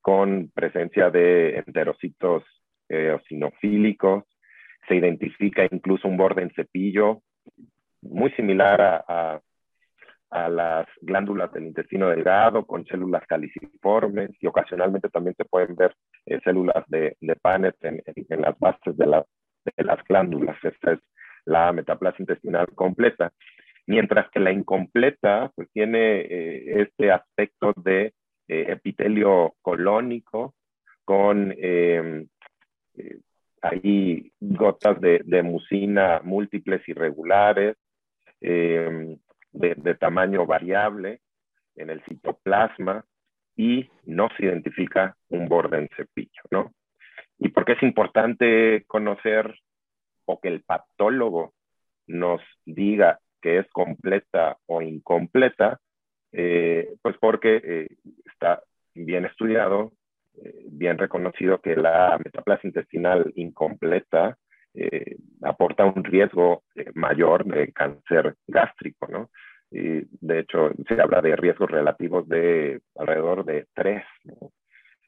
con 0.00 0.50
presencia 0.54 1.10
de 1.10 1.56
enterocitos 1.56 2.44
eosinofílicos. 2.88 4.22
Se 4.86 4.94
identifica 4.94 5.66
incluso 5.68 6.06
un 6.06 6.16
borde 6.16 6.42
en 6.42 6.52
cepillo 6.52 7.22
muy 8.02 8.30
similar 8.32 9.04
a, 9.08 9.40
las 10.48 10.86
glándulas 11.00 11.52
del 11.52 11.66
intestino 11.66 12.08
delgado, 12.08 12.66
con 12.66 12.84
células 12.86 13.26
caliciformes 13.26 14.30
y 14.40 14.46
ocasionalmente 14.46 15.08
también 15.08 15.34
se 15.36 15.44
pueden 15.44 15.74
ver 15.76 15.94
eh, 16.26 16.40
células 16.44 16.84
de, 16.88 17.16
de 17.20 17.36
Panet 17.36 17.76
en, 17.82 18.02
en, 18.06 18.40
las 18.40 18.58
bases 18.58 18.96
de, 18.96 19.06
la, 19.06 19.24
de, 19.64 19.84
las 19.84 20.02
glándulas. 20.04 20.56
Esta 20.64 20.92
es 20.92 21.00
la 21.44 21.72
metaplasia 21.72 22.22
intestinal 22.22 22.66
completa. 22.74 23.32
Mientras 23.86 24.30
que 24.30 24.40
la 24.40 24.52
incompleta 24.52 25.50
pues, 25.54 25.68
tiene 25.72 26.20
eh, 26.20 26.82
este 26.82 27.10
aspecto 27.10 27.72
de 27.76 28.12
eh, 28.48 28.66
epitelio 28.68 29.54
colónico 29.62 30.54
con 31.04 31.52
ahí 33.62 34.32
gotas 34.38 35.00
de, 35.00 35.20
de, 35.24 35.42
mucina 35.42 36.20
múltiples 36.22 36.88
irregulares, 36.88 37.76
Em, 38.40 39.18
de, 39.52 39.94
tamaño 39.94 40.46
variable 40.46 41.20
en 41.76 41.90
el 41.90 42.02
citoplasma 42.04 43.04
y 43.56 43.88
no 44.04 44.28
se 44.36 44.46
identifica 44.46 45.16
un 45.28 45.48
borde 45.48 45.78
en 45.78 45.88
cepillo, 45.96 46.42
¿no? 46.50 46.72
¿Y 47.38 47.48
por 47.48 47.64
qué 47.64 47.72
es 47.72 47.82
importante 47.82 48.84
conocer 48.86 49.54
o 50.26 50.40
que 50.40 50.48
el 50.48 50.62
patólogo 50.62 51.54
nos 52.06 52.40
diga 52.64 53.18
que 53.40 53.58
es 53.58 53.70
completa 53.70 54.58
o 54.66 54.82
incompleta? 54.82 55.80
Eh, 56.32 56.94
pues 57.02 57.16
porque 57.18 57.60
eh, 57.64 57.88
está 58.26 58.62
bien 58.94 59.24
estudiado, 59.24 59.92
eh, 60.42 60.64
bien 60.70 60.98
reconocido 60.98 61.60
que 61.60 61.76
la 61.76 62.18
metaplasia 62.22 62.68
intestinal 62.68 63.32
incompleta 63.34 64.38
eh, 64.74 65.16
aporta 65.42 65.84
un 65.84 66.04
riesgo 66.04 66.62
eh, 66.74 66.90
mayor 66.94 67.44
de 67.44 67.72
cáncer 67.72 68.36
gástrico, 68.46 69.06
¿no? 69.08 69.30
Y 69.70 70.02
de 70.20 70.40
hecho, 70.40 70.72
se 70.88 71.00
habla 71.00 71.20
de 71.20 71.36
riesgos 71.36 71.70
relativos 71.70 72.28
de 72.28 72.80
alrededor 72.96 73.44
de 73.44 73.66
tres. 73.72 74.04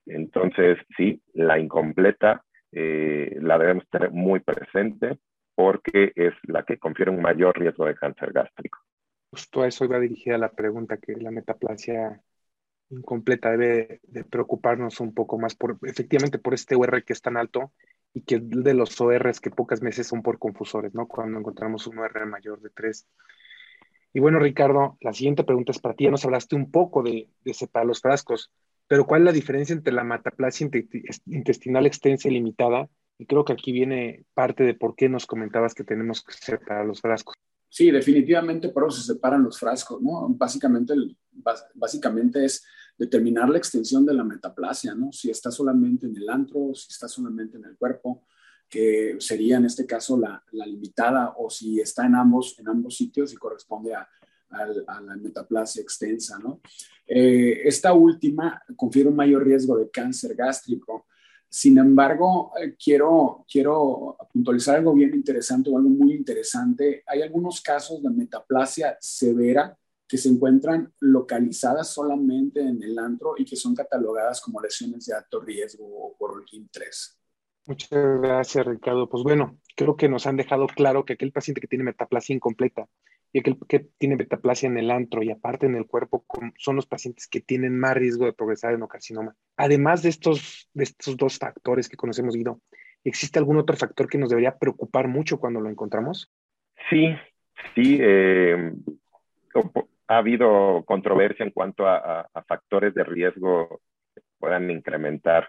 Entonces, 0.07 0.79
sí, 0.97 1.21
la 1.35 1.59
incompleta 1.59 2.45
eh, 2.71 3.37
la 3.41 3.59
debemos 3.59 3.89
tener 3.89 4.11
muy 4.11 4.41
presente 4.41 5.19
porque 5.55 6.13
es 6.15 6.33
la 6.45 6.63
que 6.65 6.79
confiere 6.79 7.11
un 7.11 7.21
mayor 7.21 7.59
riesgo 7.59 7.87
de 7.87 7.95
cáncer 7.95 8.33
gástrico. 8.33 8.79
Justo 9.31 9.63
a 9.63 9.69
eso 9.69 9.85
iba 9.85 9.99
dirigida 9.99 10.39
la 10.39 10.53
pregunta, 10.53 10.97
que 10.97 11.15
la 11.17 11.31
metaplasia 11.31 12.21
incompleta 12.91 13.51
debe 13.51 14.01
de 14.03 14.25
preocuparnos 14.25 15.01
un 15.01 15.15
poco 15.15 15.39
más 15.39 15.55
por, 15.55 15.79
efectivamente, 15.83 16.39
por 16.39 16.55
este 16.55 16.77
UR 16.77 17.05
que 17.05 17.13
es 17.13 17.23
tan 17.23 17.37
alto 17.37 17.73
y 18.15 18.23
que 18.23 18.41
de 18.41 18.75
los 18.75 19.01
ORs 19.01 19.41
que 19.41 19.51
pocas 19.51 19.81
veces 19.81 20.07
son 20.07 20.23
por 20.23 20.39
confusores, 20.39 20.95
¿no? 20.95 21.07
Cuando 21.07 21.39
encontramos 21.39 21.87
un 21.87 21.99
OR 21.99 22.27
mayor 22.27 22.61
de 22.61 22.71
3. 22.71 23.07
Y 24.15 24.21
bueno, 24.21 24.39
Ricardo, 24.39 24.99
la 25.01 25.13
siguiente 25.13 25.45
pregunta 25.45 25.73
es 25.73 25.79
para 25.79 25.95
ti. 25.95 26.05
Ya 26.05 26.11
nos 26.11 26.25
hablaste 26.25 26.55
un 26.55 26.71
poco 26.71 27.03
de, 27.03 27.29
separar 27.55 27.87
los 27.87 28.01
frascos, 28.01 28.51
pero 28.87 29.07
¿cuál 29.07 29.23
es 29.23 29.27
la 29.27 29.33
diferencia 29.33 29.73
entre 29.73 29.95
la 29.95 30.05
metaplasia 30.05 30.69
intestinal 31.27 31.87
extensa 31.87 32.29
y 32.29 32.33
limitada? 32.33 32.89
Y 33.19 33.27
creo 33.27 33.45
que 33.45 33.55
aquí 33.55 33.73
viene 33.73 34.25
parte 34.35 34.65
de 34.65 34.75
por 34.75 34.95
qué 34.95 35.09
nos 35.09 35.27
comentabas 35.27 35.75
que 35.75 35.85
tenemos 35.85 36.23
que 36.23 36.33
separar 36.35 36.85
los 36.85 37.01
frascos. 37.01 37.37
Sí, 37.69 37.91
definitivamente 37.91 38.69
por 38.69 38.87
eso 38.87 39.01
se 39.01 39.15
separan 39.15 39.45
los 39.45 39.59
frascos, 39.59 40.03
¿no? 40.03 40.29
Básicamente, 40.29 40.93
básicamente 41.75 42.45
es 42.45 42.67
determinar 42.97 43.49
la 43.49 43.59
extensión 43.59 44.05
de 44.07 44.15
la 44.15 44.25
metaplasia, 44.25 44.95
¿no? 44.95 45.13
Si 45.13 45.31
está 45.31 45.51
solamente 45.51 46.07
en 46.07 46.17
el 46.17 46.29
antro, 46.29 46.75
si 46.75 46.89
está 46.91 47.09
solamente 47.09 47.57
en 47.57 47.65
el 47.65 47.77
cuerpo, 47.77 48.25
que 48.69 49.17
sería 49.19 49.57
en 49.59 49.67
este 49.67 49.87
caso 49.87 50.19
la, 50.19 50.43
limitada, 50.53 51.35
o 51.37 51.51
si 51.51 51.81
está 51.81 52.07
en 52.07 52.15
ambos, 52.15 52.59
en 52.59 52.69
ambos 52.69 52.97
sitios 52.97 53.33
y 53.33 53.37
corresponde 53.37 53.95
a, 53.95 54.09
la 54.51 55.17
metaplasia 55.17 55.81
extensa, 55.81 56.39
¿no? 56.39 56.61
Eh, 57.07 57.63
esta 57.65 57.95
última 57.95 58.63
confiere 58.77 59.09
un 59.09 59.17
mayor 59.17 59.47
riesgo 59.47 59.79
de 59.79 59.91
cáncer 59.91 60.35
gástrico. 60.35 61.07
Sin 61.49 61.79
embargo, 61.79 62.53
eh, 62.63 62.77
quiero, 62.83 63.47
quiero 63.51 64.19
puntualizar 64.31 64.77
algo 64.77 64.93
bien 64.93 65.15
interesante 65.15 65.71
o 65.71 65.79
algo 65.79 65.89
muy 65.89 66.13
interesante. 66.13 67.03
Hay 67.07 67.23
algunos 67.23 67.63
casos 67.63 68.03
de 68.03 68.11
metaplasia 68.11 68.99
severa 69.01 69.75
que 70.13 70.19
se 70.19 70.29
encuentran 70.29 70.93
localizadas 71.01 71.89
solamente 71.89 72.61
en 72.61 72.83
el 72.83 72.99
antro 72.99 73.33
y 73.39 73.47
que 73.47 73.57
son 73.57 73.75
catalogadas 73.75 74.43
como 74.43 74.61
lesiones 74.61 75.07
de 75.07 75.15
alto 75.15 75.41
riesgo 75.41 75.87
o 75.87 76.15
por 76.19 76.33
Olguín 76.33 76.69
3. 76.71 77.19
Muchas 77.65 78.21
gracias, 78.21 78.67
Ricardo. 78.67 79.09
Pues 79.09 79.23
bueno, 79.23 79.57
creo 79.75 79.97
que 79.97 80.11
nos 80.11 80.27
han 80.27 80.37
dejado 80.37 80.67
claro 80.67 81.07
que 81.07 81.15
aquel 81.15 81.33
paciente 81.33 81.63
que 81.63 81.67
tiene 81.67 81.85
metaplasia 81.85 82.37
incompleta 82.37 82.91
y 83.33 83.39
aquel 83.39 83.57
que 83.67 83.89
tiene 83.97 84.17
metaplasia 84.17 84.67
en 84.67 84.77
el 84.77 84.91
antro 84.91 85.23
y 85.23 85.31
aparte 85.31 85.65
en 85.65 85.77
el 85.77 85.87
cuerpo 85.87 86.27
son 86.59 86.77
los 86.77 86.85
pacientes 86.85 87.27
que 87.27 87.41
tienen 87.41 87.79
más 87.79 87.95
riesgo 87.95 88.27
de 88.27 88.35
progresar 88.35 88.75
en 88.75 88.87
carcinoma. 88.87 89.35
Además 89.57 90.03
de 90.03 90.11
estos, 90.11 90.69
de 90.75 90.85
estos 90.85 91.17
dos 91.17 91.39
factores 91.39 91.89
que 91.89 91.97
conocemos, 91.97 92.37
Guido, 92.37 92.61
¿existe 93.03 93.39
algún 93.39 93.57
otro 93.57 93.79
factor 93.79 94.11
que 94.11 94.19
nos 94.19 94.29
debería 94.29 94.59
preocupar 94.59 95.09
mucho 95.09 95.41
cuando 95.41 95.63
lo 95.63 95.71
encontramos? 95.71 96.31
Sí, 96.91 97.15
sí. 97.75 97.97
Eh, 97.99 98.75
ha 100.13 100.19
habido 100.19 100.83
controversia 100.85 101.45
en 101.45 101.53
cuanto 101.53 101.87
a, 101.87 102.29
factores 102.47 102.95
de 102.95 103.03
riesgo 103.03 103.81
que 104.15 104.21
puedan 104.39 104.71
incrementar 104.71 105.49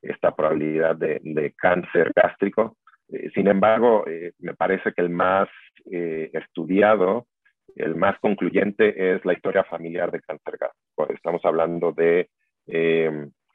esta 0.00 0.34
probabilidad 0.34 0.94
de, 0.96 1.52
cáncer 1.56 2.12
gástrico. 2.14 2.76
Eh, 3.08 3.30
sin 3.34 3.48
embargo, 3.48 4.04
eh, 4.06 4.32
me 4.38 4.54
parece 4.54 4.92
que 4.92 5.02
el 5.02 5.10
más 5.10 5.48
eh, 5.90 6.30
estudiado, 6.32 7.26
el 7.74 7.96
más 7.96 8.16
concluyente 8.20 9.14
es 9.14 9.24
la 9.24 9.32
historia 9.32 9.64
familiar 9.64 10.12
de 10.12 10.20
cáncer 10.20 10.58
gástrico. 10.58 11.12
Estamos 11.12 11.44
hablando 11.44 11.92
de 11.92 12.28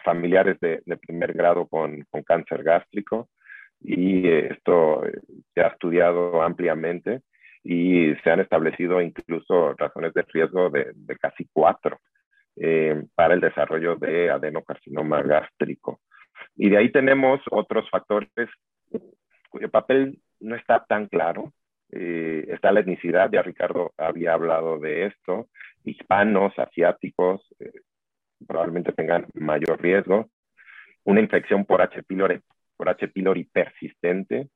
familiares 0.03 0.59
de, 0.59 0.81
primer 0.97 1.33
grado 1.33 1.67
con, 1.67 2.05
cáncer 2.25 2.63
gástrico 2.63 3.29
y 3.79 4.27
esto 4.27 5.03
se 5.53 5.61
ha 5.61 5.67
estudiado 5.67 6.41
ampliamente 6.41 7.21
y 7.63 8.15
se 8.23 8.31
han 8.31 8.39
establecido 8.39 9.01
incluso 9.01 9.73
razones 9.73 10.13
de 10.13 10.21
riesgo 10.23 10.69
de, 10.69 10.93
casi 11.19 11.47
cuatro 11.51 11.99
para 13.15 13.35
el 13.35 13.39
desarrollo 13.39 13.95
de 13.95 14.29
adenocarcinoma 14.29 15.21
gástrico. 15.21 16.01
Y 16.55 16.69
de 16.69 16.77
ahí 16.77 16.91
tenemos 16.91 17.39
otros 17.51 17.89
factores 17.89 18.29
cuyo 19.49 19.69
papel 19.69 20.19
no 20.39 20.55
está 20.55 20.85
tan 20.85 21.07
claro. 21.07 21.53
Eh, 21.91 22.45
está 22.49 22.71
la 22.71 22.81
etnicidad, 22.81 23.29
ya 23.31 23.41
Ricardo 23.41 23.93
había 23.97 24.33
hablado 24.33 24.79
de 24.79 25.07
esto. 25.07 25.47
Hispanos, 25.83 26.57
asiáticos, 26.57 27.41
eh, 27.59 27.71
probablemente 28.47 28.93
tengan 28.93 29.25
mayor 29.33 29.81
riesgo. 29.81 30.29
Una 31.03 31.21
infección 31.21 31.65
por 31.65 31.81
H. 31.81 32.03
pylori, 32.03 32.39
por 32.77 32.89
H. 32.89 33.07
pylori 33.07 33.45
persistente 33.45 34.49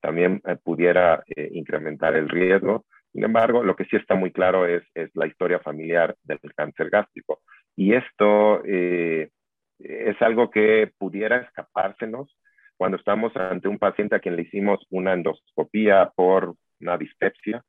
también 0.00 0.40
eh, 0.46 0.56
pudiera 0.62 1.22
incrementar 1.36 2.16
el 2.16 2.28
riesgo. 2.28 2.84
Sin 3.12 3.24
embargo, 3.24 3.62
lo 3.62 3.76
que 3.76 3.84
sí 3.84 3.96
está 3.96 4.14
muy 4.14 4.30
claro 4.30 4.66
es, 4.66 4.82
la 5.14 5.26
historia 5.26 5.58
familiar 5.58 6.16
del 6.22 6.38
cáncer 6.54 6.90
gástrico. 6.90 7.40
Y 7.74 7.94
esto 7.94 8.62
es 8.64 10.22
algo 10.22 10.50
que 10.50 10.92
pudiera 10.98 11.38
escapársenos 11.38 12.36
cuando 12.80 12.96
estamos 12.96 13.36
ante 13.36 13.68
un 13.68 13.78
paciente 13.78 14.16
a 14.16 14.20
quien 14.20 14.36
le 14.36 14.42
hicimos 14.42 14.80
una 14.88 15.12
endoscopía 15.12 16.12
por 16.16 16.54
una 16.80 16.96
dispepsia. 16.96 17.62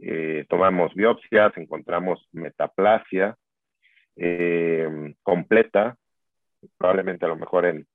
Eh, 0.00 0.44
tomamos 0.48 0.92
biopsias, 0.92 1.56
encontramos 1.56 2.28
metaplasia 2.32 3.36
eh, 4.16 5.14
completa, 5.22 5.96
probablemente 6.78 7.24
a 7.24 7.28
lo 7.28 7.36
mejor 7.36 7.66
en, 7.66 7.86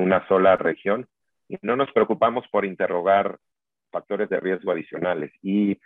una 0.00 0.26
sola 0.28 0.56
región, 0.56 1.06
y 1.52 1.58
no 1.62 1.76
nos 1.76 1.92
preocupamos 1.92 2.44
por 2.50 2.64
interrogar 2.64 3.38
factores 3.90 4.28
de 4.30 4.40
riesgo 4.40 4.72
adicionales. 4.72 5.32
Y 5.42 5.78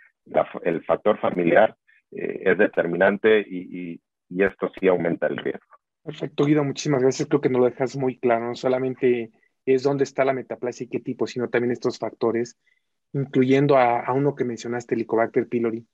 el 0.63 0.83
factor 0.85 1.19
familiar 1.19 1.75
eh, 2.11 2.41
es 2.45 2.57
determinante 2.57 3.41
y, 3.41 4.01
esto 4.29 4.69
sí 4.77 4.87
aumenta 4.87 5.27
el 5.27 5.37
riesgo. 5.37 5.77
Perfecto, 6.03 6.45
Guido, 6.45 6.63
muchísimas 6.63 7.01
gracias. 7.01 7.27
Creo 7.27 7.41
que 7.41 7.49
nos 7.49 7.59
lo 7.59 7.69
dejas 7.69 7.95
muy 7.95 8.17
claro. 8.19 8.47
No 8.47 8.55
solamente 8.55 9.31
es 9.65 9.83
dónde 9.83 10.03
está 10.03 10.25
la 10.25 10.33
metaplasia 10.33 10.85
y 10.85 10.89
qué 10.89 10.99
tipo, 10.99 11.27
sino 11.27 11.49
también 11.49 11.71
estos 11.71 11.97
factores, 11.97 12.57
incluyendo 13.13 13.77
a, 13.77 14.11
uno 14.13 14.35
que 14.35 14.45
mencionaste, 14.45 14.95
el 14.95 15.01
Helicobacter 15.01 15.47
pylori. 15.47 15.85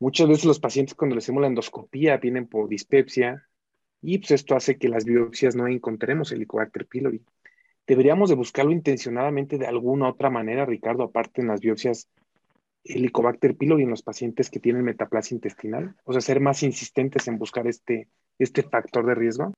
Muchas 0.00 0.28
veces 0.28 0.44
los 0.44 0.60
pacientes 0.60 0.94
cuando 0.94 1.16
les 1.16 1.24
hacemos 1.24 1.40
la 1.40 1.48
endoscopía 1.48 2.16
vienen 2.18 2.46
por 2.48 2.68
dispepsia 2.68 3.44
y 4.00 4.18
pues 4.18 4.32
esto 4.32 4.54
hace 4.54 4.78
que 4.78 4.88
las 4.88 5.04
biopsias 5.04 5.56
no 5.56 5.66
encontremos 5.66 6.30
el 6.30 6.38
Helicobacter 6.38 6.86
pylori. 6.86 7.24
Deberíamos 7.88 8.28
de 8.28 8.36
buscarlo 8.36 8.70
intencionadamente 8.70 9.56
de 9.56 9.66
alguna 9.66 10.10
otra 10.10 10.28
manera, 10.28 10.66
Ricardo, 10.66 11.04
aparte 11.04 11.40
en 11.40 11.48
las 11.48 11.60
biopsias 11.60 12.06
Helicobacter 12.84 13.56
pylori 13.56 13.84
en 13.84 13.90
los 13.90 14.02
pacientes 14.02 14.50
que 14.50 14.60
tienen 14.60 14.84
metaplasia 14.84 15.34
intestinal, 15.34 15.96
o 16.04 16.12
sea, 16.12 16.20
ser 16.20 16.40
más 16.40 16.62
insistentes 16.62 17.26
en 17.28 17.38
buscar 17.38 17.66
este, 17.66 18.08
este 18.38 18.62
factor 18.62 19.06
de 19.06 19.14
riesgo? 19.14 19.54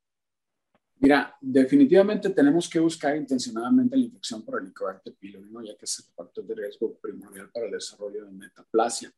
Mira, 1.00 1.36
definitivamente 1.40 2.30
tenemos 2.30 2.68
que 2.68 2.78
buscar 2.78 3.16
intencionadamente 3.16 3.96
la 3.96 4.04
infección 4.04 4.44
por 4.44 4.60
Helicobacter 4.60 5.14
pylori, 5.14 5.48
ya 5.66 5.76
que 5.76 5.86
es 5.86 5.98
el 5.98 6.14
factor 6.14 6.44
de 6.44 6.54
riesgo 6.54 6.94
primordial 6.98 7.50
para 7.50 7.66
el 7.66 7.72
desarrollo 7.72 8.26
de 8.26 8.30
metaplasia. 8.30 9.12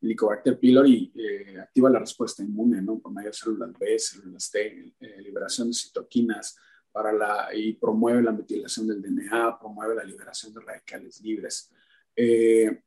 Helicobacter 0.00 0.56
pylori 0.58 1.12
eh, 1.16 1.58
activa 1.58 1.90
la 1.90 1.98
respuesta 1.98 2.44
inmune, 2.44 2.80
¿no? 2.80 3.00
Por 3.00 3.12
medio 3.12 3.32
células 3.32 3.72
B, 3.76 3.98
células 3.98 4.50
T, 4.50 4.94
eh, 5.00 5.22
liberación 5.22 5.68
de 5.68 5.74
citoquinas 5.74 6.56
para 6.96 7.12
la, 7.12 7.54
y 7.54 7.74
promueve 7.74 8.22
la 8.22 8.32
metilación 8.32 8.86
del 8.86 9.02
DNA, 9.02 9.58
promueve 9.58 9.96
la 9.96 10.02
liberación 10.02 10.54
de 10.54 10.60
radicales 10.62 11.20
libres. 11.20 11.70
Eh, 12.16 12.80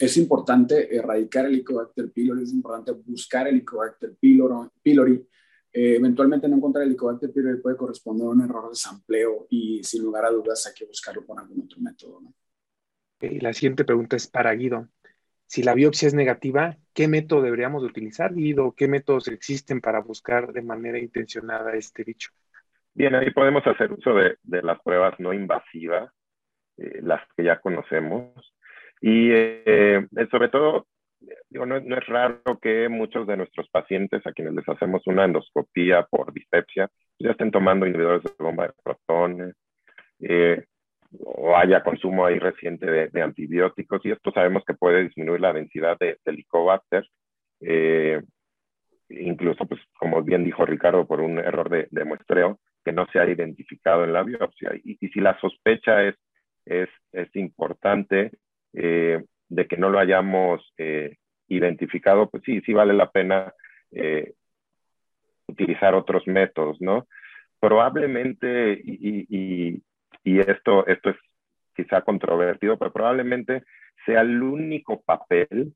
es 0.00 0.16
importante 0.16 0.92
erradicar 0.92 1.46
el 1.46 1.52
Helicobacter 1.52 2.10
pylori, 2.10 2.42
es 2.42 2.52
importante 2.52 2.90
buscar 2.90 3.46
el 3.46 3.54
Helicobacter 3.54 4.16
pylori 4.16 5.24
eh, 5.74 5.94
eventualmente 5.94 6.48
no 6.48 6.56
encontrar 6.56 6.82
el 6.82 6.88
Helicobacter 6.88 7.32
pylori 7.32 7.60
puede 7.60 7.76
corresponder 7.76 8.26
a 8.26 8.30
un 8.30 8.40
error 8.42 8.68
de 8.68 8.74
sampleo 8.74 9.46
y 9.48 9.84
sin 9.84 10.02
lugar 10.02 10.24
a 10.24 10.30
dudas 10.30 10.66
hay 10.66 10.74
que 10.74 10.84
buscarlo 10.84 11.24
con 11.24 11.38
algún 11.38 11.62
otro 11.62 11.80
método. 11.80 12.20
¿no? 12.20 12.34
la 13.20 13.52
siguiente 13.52 13.84
pregunta 13.84 14.16
es 14.16 14.26
para 14.26 14.52
Guido. 14.54 14.88
Si 15.46 15.62
la 15.62 15.74
biopsia 15.74 16.08
es 16.08 16.14
negativa, 16.14 16.76
¿qué 16.92 17.06
método 17.06 17.42
deberíamos 17.42 17.84
utilizar, 17.84 18.34
Guido? 18.34 18.74
¿Qué 18.76 18.88
métodos 18.88 19.28
existen 19.28 19.80
para 19.80 20.00
buscar 20.00 20.52
de 20.52 20.62
manera 20.62 20.98
intencionada 20.98 21.76
este 21.76 22.02
bicho? 22.02 22.32
Bien, 22.94 23.14
ahí 23.14 23.30
podemos 23.30 23.66
hacer 23.66 23.92
uso 23.92 24.14
de, 24.14 24.36
las 24.42 24.80
pruebas 24.82 25.18
no 25.18 25.32
invasivas, 25.32 26.12
eh, 26.76 27.00
las 27.02 27.22
que 27.36 27.44
ya 27.44 27.58
conocemos, 27.58 28.54
y 29.00 29.30
eh, 29.32 30.06
sobre 30.30 30.48
todo 30.48 30.86
digo, 31.48 31.66
no, 31.66 31.76
es 31.76 32.06
raro 32.06 32.58
que 32.60 32.88
muchos 32.88 33.26
de 33.26 33.36
nuestros 33.36 33.68
pacientes 33.70 34.26
a 34.26 34.32
quienes 34.32 34.54
les 34.54 34.68
hacemos 34.68 35.06
una 35.06 35.24
endoscopía 35.24 36.04
por 36.10 36.32
dispepsia 36.32 36.88
ya 37.18 37.30
estén 37.30 37.50
tomando 37.50 37.86
inhibidores 37.86 38.22
de 38.22 38.32
bomba 38.38 38.66
de 38.66 38.72
protones 38.82 39.54
eh, 40.20 40.64
o 41.20 41.56
haya 41.56 41.82
consumo 41.82 42.24
ahí 42.24 42.38
reciente 42.38 42.86
de, 42.86 43.22
antibióticos 43.22 44.04
y 44.04 44.10
esto 44.10 44.32
sabemos 44.32 44.64
que 44.66 44.74
puede 44.74 45.04
disminuir 45.04 45.40
la 45.40 45.52
densidad 45.52 45.98
de, 45.98 46.18
Helicobacter, 46.24 47.06
eh, 47.60 48.22
incluso, 49.10 49.66
pues, 49.66 49.80
como 49.98 50.22
bien 50.22 50.44
dijo 50.44 50.64
Ricardo, 50.64 51.06
por 51.06 51.20
un 51.20 51.38
error 51.38 51.68
de, 51.68 52.04
muestreo 52.04 52.58
que 52.84 52.92
no 52.92 53.06
se 53.12 53.18
ha 53.18 53.28
identificado 53.28 54.04
en 54.04 54.12
la 54.12 54.22
biopsia. 54.22 54.72
Y, 54.84 54.96
si 55.08 55.20
la 55.20 55.38
sospecha 55.40 56.02
es, 56.02 56.16
es, 56.64 56.88
importante, 57.34 58.32
eh, 58.72 59.22
de 59.48 59.66
que 59.66 59.76
no 59.76 59.90
lo 59.90 59.98
hayamos 59.98 60.62
eh, 60.78 61.16
identificado, 61.48 62.28
pues 62.30 62.42
sí, 62.44 62.60
sí 62.62 62.72
vale 62.72 62.94
la 62.94 63.10
pena 63.10 63.52
eh, 63.90 64.32
utilizar 65.46 65.94
otros 65.94 66.26
métodos, 66.26 66.80
¿no? 66.80 67.06
Probablemente, 67.60 68.80
y, 68.82 69.82
esto, 70.24 70.86
esto 70.86 71.10
es 71.10 71.16
quizá 71.76 72.02
controvertido, 72.02 72.78
pero 72.78 72.92
probablemente 72.92 73.62
sea 74.04 74.22
el 74.22 74.42
único 74.42 75.00
papel 75.02 75.74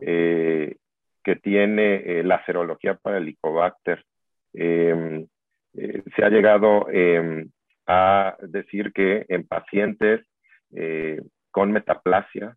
eh, 0.00 0.76
que 1.22 1.36
tiene 1.36 2.22
la 2.24 2.44
serología 2.44 2.94
para 2.94 3.18
el 3.18 3.24
Helicobacter. 3.24 4.04
Em, 5.74 6.02
se 6.16 6.24
ha 6.24 6.28
llegado 6.28 6.88
em, 6.90 7.50
a 7.86 8.36
decir 8.40 8.92
que 8.92 9.26
en 9.28 9.46
pacientes 9.46 10.26
con 11.52 11.70
metaplasia, 11.70 12.56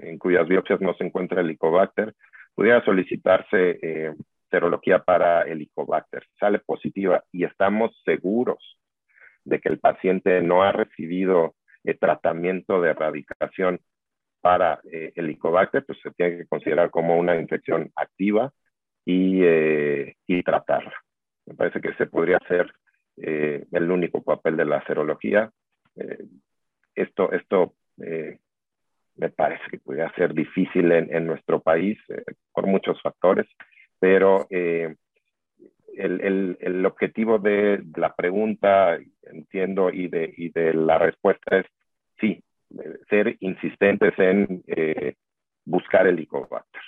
en 0.00 0.18
cuyas 0.18 0.46
biopsias 0.46 0.82
no 0.82 0.92
se 0.94 1.04
encuentra 1.04 1.40
Helicobacter, 1.40 2.14
pudiera 2.54 2.84
solicitarse 2.84 3.78
eh, 3.80 4.14
serología 4.50 4.98
para 4.98 5.42
Helicobacter. 5.42 6.26
Sale 6.38 6.58
positiva 6.58 7.24
y 7.32 7.44
estamos 7.44 7.90
seguros 8.04 8.78
de 9.44 9.60
que 9.60 9.70
el 9.70 9.78
paciente 9.78 10.42
no 10.42 10.62
ha 10.62 10.72
recibido 10.72 11.54
el 11.84 11.98
tratamiento 11.98 12.82
de 12.82 12.90
erradicación 12.90 13.80
para 14.42 14.80
eh, 14.92 15.12
Helicobacter, 15.14 15.84
pues 15.86 15.98
se 16.02 16.10
tiene 16.10 16.38
que 16.38 16.46
considerar 16.46 16.90
como 16.90 17.18
una 17.18 17.36
infección 17.36 17.90
activa 17.96 18.52
y, 19.06 19.40
eh, 19.42 20.16
y 20.26 20.42
tratarla. 20.42 20.94
Me 21.50 21.56
parece 21.56 21.80
que 21.80 21.88
ese 21.88 22.06
podría 22.06 22.38
ser 22.46 22.72
eh, 23.16 23.66
el 23.72 23.90
único 23.90 24.22
papel 24.22 24.56
de 24.56 24.64
la 24.64 24.84
serología. 24.86 25.50
Eh, 25.96 26.24
esto 26.94 27.32
esto 27.32 27.74
eh, 28.00 28.38
me 29.16 29.30
parece 29.30 29.64
que 29.68 29.78
podría 29.78 30.12
ser 30.14 30.32
difícil 30.32 30.92
en, 30.92 31.12
en 31.12 31.26
nuestro 31.26 31.60
país 31.60 31.98
eh, 32.08 32.22
por 32.52 32.68
muchos 32.68 33.02
factores, 33.02 33.48
pero 33.98 34.46
eh, 34.48 34.94
el, 35.96 36.20
el, 36.20 36.58
el, 36.60 36.86
objetivo 36.86 37.40
de 37.40 37.82
la 37.96 38.14
pregunta, 38.14 38.96
entiendo, 39.22 39.90
y 39.90 40.06
de, 40.06 40.32
y 40.36 40.50
de 40.50 40.72
la 40.72 40.98
respuesta 40.98 41.58
es 41.58 41.66
sí, 42.20 42.40
ser 43.08 43.36
insistentes 43.40 44.16
en 44.18 44.62
buscar 45.64 46.06
el 46.06 46.14
Helicobacter. 46.14 46.80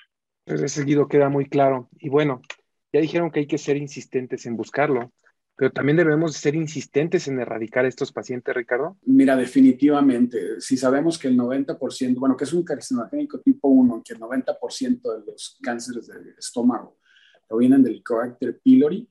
Ese 0.47 0.69
seguido 0.69 1.09
queda 1.09 1.29
muy 1.29 1.47
claro. 1.47 1.89
Y 1.99 2.09
bueno, 2.09 2.43
ya 2.93 3.01
dijeron 3.01 3.31
que 3.31 3.41
hay 3.41 3.47
que 3.47 3.59
ser 3.59 3.77
insistentes 3.77 4.47
en 4.47 4.57
buscarlo, 4.57 5.13
pero 5.57 5.71
también 5.73 5.97
debemos 5.97 6.35
ser 6.37 6.55
insistentes 6.55 7.29
en 7.29 7.41
erradicar 7.41 7.85
estos 7.87 8.13
pacientes, 8.13 8.55
Ricardo. 8.55 8.97
Mira, 9.05 9.37
definitivamente, 9.37 10.61
si 10.61 10.77
sabemos 10.77 11.19
que 11.19 11.29
el 11.29 11.37
90%, 11.37 12.19
bueno, 12.19 12.37
que 12.37 12.45
es 12.45 12.53
un 12.53 12.65
carcinogénico 12.65 13.41
tipo 13.41 13.69
1, 13.69 14.03
que 14.05 14.15
el 14.15 14.21
90% 14.21 15.03
de 15.03 15.27
los 15.27 15.59
cánceres 15.63 16.09
del 16.09 16.35
estómago 16.39 16.99
provienen 17.49 17.83
del 17.83 17.95
Helicobacter 17.95 18.61
pylori, 18.61 19.09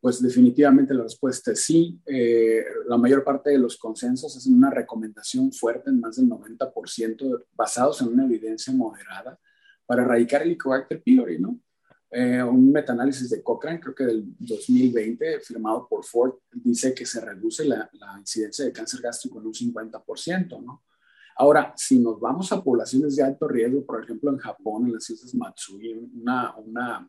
pues 0.00 0.22
definitivamente 0.22 0.94
la 0.94 1.02
respuesta 1.02 1.52
es 1.52 1.64
sí. 1.64 2.00
Eh, 2.06 2.64
la 2.88 2.96
mayor 2.96 3.22
parte 3.22 3.50
de 3.50 3.58
los 3.58 3.76
consensos 3.76 4.34
es 4.36 4.46
una 4.46 4.70
recomendación 4.70 5.52
fuerte 5.52 5.90
en 5.90 6.00
más 6.00 6.16
del 6.16 6.26
90% 6.26 7.44
basados 7.52 8.00
en 8.00 8.08
una 8.08 8.24
evidencia 8.24 8.72
moderada 8.72 9.38
para 9.84 10.02
erradicar 10.02 10.42
el 10.42 10.48
Helicobacter 10.48 11.02
pylori, 11.02 11.38
¿no? 11.38 11.60
Eh, 12.12 12.42
un 12.42 12.72
metaanálisis 12.72 13.30
de 13.30 13.40
Cochrane, 13.40 13.78
creo 13.78 13.94
que 13.94 14.04
del 14.04 14.24
2020, 14.40 15.40
firmado 15.40 15.86
por 15.88 16.04
Ford, 16.04 16.34
dice 16.52 16.92
que 16.92 17.06
se 17.06 17.20
reduce 17.20 17.64
la, 17.64 17.88
incidencia 18.18 18.64
de 18.64 18.72
cáncer 18.72 19.00
gástrico 19.00 19.40
en 19.40 19.46
un 19.46 19.52
50%, 19.52 20.60
¿no? 20.60 20.82
Ahora, 21.36 21.72
si 21.76 21.98
nos 22.00 22.18
vamos 22.18 22.50
a 22.52 22.62
poblaciones 22.62 23.14
de 23.14 23.22
alto 23.22 23.46
riesgo, 23.46 23.86
por 23.86 24.02
ejemplo, 24.02 24.30
en 24.30 24.38
Japón, 24.38 24.86
en 24.86 24.94
las 24.94 25.08
islas 25.08 25.34
Matsui, 25.34 25.92
una, 26.20 26.54
una, 26.56 27.08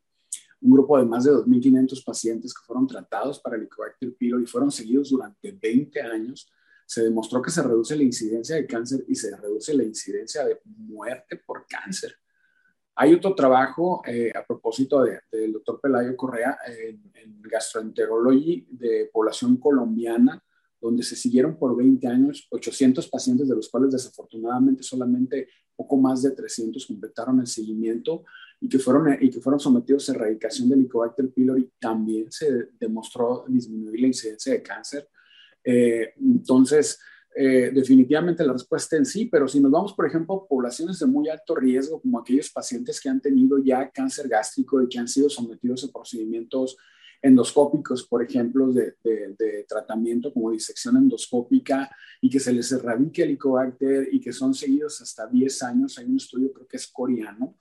un 0.62 0.72
grupo 0.72 0.98
de 1.00 1.06
más 1.06 1.24
de 1.24 1.32
2.500 1.32 2.06
pacientes 2.06 2.54
que 2.54 2.64
fueron 2.64 2.86
tratados 2.86 3.40
para 3.40 3.56
el 3.56 3.64
Helicobacter 3.64 4.16
pylori 4.16 4.44
y 4.44 4.48
fueron 4.48 4.72
seguidos 4.72 5.10
durante 5.10 5.52
20 5.52 6.02
años, 6.02 6.50
se 6.86 7.04
demostró 7.04 7.42
que 7.42 7.52
se 7.52 7.64
reduce 7.64 7.96
la 7.96 8.04
incidencia 8.04 8.56
de 8.56 8.68
cáncer 8.68 9.04
y 9.08 9.16
se 9.16 9.36
reduce 9.36 9.74
la 9.74 9.84
incidencia 9.84 10.46
de 10.46 10.62
muerte 10.66 11.42
por 11.46 11.66
cáncer. 11.66 12.21
Hay 13.02 13.16
otro 13.16 13.34
trabajo 13.34 14.04
eh, 14.06 14.32
a 14.36 14.46
propósito 14.46 15.04
del 15.04 15.54
doctor 15.54 15.82
Pelayo 15.82 16.16
Correa 16.16 16.56
en, 16.68 17.02
en 17.16 17.42
gastroenterology 17.42 18.68
de 18.70 19.10
población 19.12 19.58
colombiana, 19.58 20.40
donde 20.80 21.02
se 21.02 21.16
siguieron 21.16 21.58
por 21.58 21.76
20 21.76 22.08
años 22.08 22.46
800 22.52 23.08
pacientes, 23.08 23.50
de 23.50 23.56
los 23.56 23.70
cuales 23.70 23.92
desafortunadamente 23.92 24.84
solamente 24.84 25.48
poco 25.76 25.98
más 25.98 26.22
de 26.22 26.30
300 26.30 26.86
completaron 26.86 27.40
el 27.40 27.48
seguimiento 27.48 28.24
y 28.60 28.70
que 28.70 28.78
fueron, 28.78 29.18
y 29.20 29.32
que 29.32 29.42
fueron 29.42 29.60
sometidos 29.60 30.08
a 30.08 30.14
erradicación 30.14 30.70
del 30.70 30.82
Helicobacter 30.82 31.32
pylori. 31.32 31.72
También 31.80 32.32
se 32.32 32.70
demostró 32.80 33.46
disminuir 33.48 34.00
la 34.00 34.08
incidencia 34.08 34.54
de 34.54 34.62
cáncer. 34.62 35.10
Eh, 35.64 36.14
entonces, 36.20 37.00
eh, 37.34 37.72
definitivamente 37.74 38.46
la 38.46 38.54
respuesta 38.54 38.98
en 38.98 39.06
sí, 39.06 39.26
pero 39.26 39.48
si 39.48 39.62
nos 39.62 39.72
vamos, 39.72 39.94
por 39.94 40.06
ejemplo, 40.06 40.36
a 40.36 40.48
poblaciones 40.48 41.00
de 41.00 41.06
muy 41.06 41.30
alto 41.30 41.56
riesgo, 41.56 42.02
como 42.02 42.20
aquellos 42.20 42.50
pacientes 42.50 43.00
que 43.00 43.08
han 43.08 43.22
tenido 43.22 43.58
ya 43.58 43.90
cáncer 43.90 44.28
gástrico 44.28 44.82
y 44.82 44.90
que 44.90 45.00
han 45.00 45.08
sido 45.08 45.30
sometidos 45.30 45.86
a 45.86 45.92
procedimientos 45.92 46.76
endoscópicos, 47.22 48.04
por 48.04 48.24
ejemplo, 48.24 48.74
de, 48.74 48.96
tratamiento 49.68 50.34
como 50.34 50.52
disección 50.52 50.98
endoscópica 50.98 51.90
y 52.20 52.30
que 52.30 52.40
se 52.40 52.52
les 52.52 52.70
erradique 52.72 53.22
el 53.22 53.30
helicobacter 53.30 54.10
y 54.12 54.20
que 54.20 54.34
son 54.34 54.54
seguidos 54.54 55.00
hasta 55.02 55.28
10 55.28 55.64
años. 55.64 55.98
Hay 55.98 56.06
un 56.06 56.18
estudio, 56.18 56.52
creo 56.52 56.68
que 56.68 56.78
es 56.78 56.88
coreano, 56.88 57.56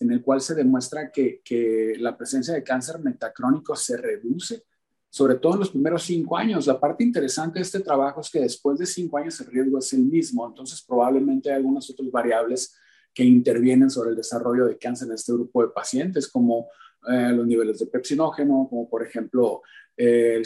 en 0.00 0.12
el 0.12 0.22
cual 0.22 0.40
se 0.40 0.54
demuestra 0.54 1.10
que, 1.10 1.42
que 1.44 1.94
la 1.98 2.16
presencia 2.16 2.54
de 2.54 2.62
cáncer 2.62 3.00
metacrónico 3.00 3.76
se 3.76 3.98
reduce 3.98 4.64
sobre 5.12 5.34
todo 5.34 5.52
en 5.52 5.58
los 5.58 5.68
primeros 5.68 6.04
cinco 6.04 6.38
años. 6.38 6.66
La 6.66 6.80
parte 6.80 7.04
interesante 7.04 7.58
de 7.58 7.64
este 7.64 7.80
trabajo 7.80 8.22
es 8.22 8.30
que 8.30 8.40
después 8.40 8.78
de 8.78 8.86
cinco 8.86 9.18
años 9.18 9.38
el 9.42 9.48
riesgo 9.48 9.78
es 9.78 9.92
el 9.92 10.06
mismo, 10.06 10.46
entonces 10.48 10.82
probablemente 10.88 11.50
hay 11.50 11.56
algunas 11.56 11.90
otras 11.90 12.10
variables 12.10 12.74
que 13.12 13.22
intervienen 13.22 13.90
sobre 13.90 14.10
el 14.10 14.16
desarrollo 14.16 14.64
de 14.64 14.78
cáncer 14.78 15.08
en 15.08 15.14
este 15.14 15.34
grupo 15.34 15.60
de 15.60 15.68
pacientes, 15.68 16.28
como 16.28 16.68
eh, 17.10 17.30
los 17.30 17.46
niveles 17.46 17.78
de 17.80 17.88
pepsinógeno, 17.88 18.66
como 18.70 18.88
por 18.88 19.06
ejemplo 19.06 19.60
eh, 19.94 20.42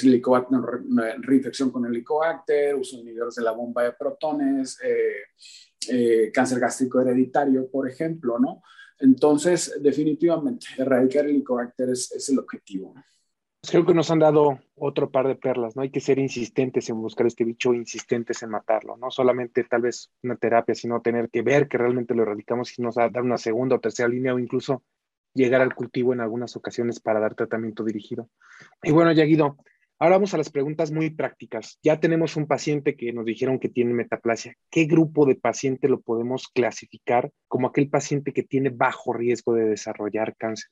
reinfección 1.21 1.71
con 1.71 1.85
el 1.85 1.93
helicobacter, 1.93 2.75
uso 2.75 2.97
de 2.97 3.05
niveles 3.05 3.37
de 3.37 3.45
la 3.45 3.53
bomba 3.53 3.85
de 3.85 3.93
protones, 3.93 4.81
eh, 4.83 6.33
cáncer 6.33 6.59
gástrico 6.59 7.01
hereditario, 7.01 7.71
por 7.71 7.89
ejemplo, 7.89 8.41
¿no? 8.41 8.63
Entonces, 8.99 9.79
definitivamente, 9.81 10.67
erradicar 10.77 11.25
el 11.25 11.37
helicobacter 11.37 11.91
es 11.91 12.29
el 12.29 12.41
objetivo. 12.41 12.93
Pues 13.61 13.71
creo 13.71 13.87
que 13.87 13.95
nos 13.95 14.11
han 14.11 14.21
dado 14.21 14.61
otro 14.77 15.11
par 15.11 15.27
de 15.27 15.35
perlas, 15.35 15.75
¿no? 15.75 15.83
Hay 15.83 15.91
que 15.91 16.01
ser 16.01 16.19
insistentes 16.19 16.89
en 16.89 17.01
buscar 17.01 17.27
este 17.27 17.45
bicho, 17.45 17.75
insistentes 17.75 18.43
en 18.43 18.51
matarlo, 18.51 18.97
no 18.97 19.11
solamente 19.11 19.65
tal 19.65 19.83
vez 19.83 20.13
una 20.23 20.37
terapia, 20.37 20.75
sino 20.75 21.01
tener 21.01 21.31
que 21.31 21.43
ver 21.43 21.69
que 21.69 21.79
realmente 21.79 22.15
lo 22.15 22.23
erradicamos 22.23 22.79
y 22.79 22.83
nos 22.83 22.95
dar 22.95 23.23
una 23.23 23.39
segunda 23.39 23.77
o 23.77 23.81
tercera 23.81 24.09
línea 24.09 24.35
o 24.35 24.39
incluso 24.39 24.83
llegar 25.35 25.61
al 25.61 25.75
cultivo 25.75 26.13
en 26.13 26.21
algunas 26.21 26.57
ocasiones 26.57 27.01
para 27.01 27.21
dar 27.21 27.35
tratamiento 27.35 27.85
dirigido. 27.85 28.29
Y 28.83 28.93
bueno, 28.93 29.13
ya 29.13 29.25
Guido, 29.25 29.59
ahora 29.99 30.17
vamos 30.17 30.35
a 30.35 30.39
las 30.39 30.51
preguntas 30.51 30.93
muy 30.93 31.11
prácticas. 31.11 31.79
Ya 31.83 32.01
tenemos 32.01 32.37
un 32.37 32.47
paciente 32.47 32.97
que 32.97 33.13
nos 33.13 33.25
dijeron 33.25 33.59
que 33.59 33.69
tiene 33.69 33.95
metaplasia. 33.95 34.55
¿Qué 34.71 34.85
grupo 34.85 35.27
de 35.27 35.37
paciente 35.37 35.89
lo 35.89 36.01
podemos 36.01 36.49
clasificar 36.49 37.31
como 37.49 37.69
aquel 37.69 37.89
paciente 37.89 38.33
que 38.33 38.43
tiene 38.43 38.71
bajo 38.71 39.13
riesgo 39.13 39.55
de 39.55 39.65
desarrollar 39.65 40.35
cáncer? 40.37 40.71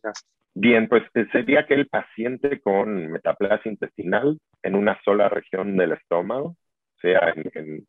Bien, 0.54 0.88
pues 0.88 1.02
eh, 1.14 1.26
sería 1.32 1.60
aquel 1.60 1.88
paciente 1.88 2.60
con 2.60 3.10
metaplasia 3.10 3.70
intestinal 3.70 4.38
en 4.62 4.74
una 4.76 5.00
sola 5.04 5.28
región 5.28 5.76
del 5.76 5.92
estómago, 5.92 6.56
sea 7.00 7.34
en, 7.36 7.86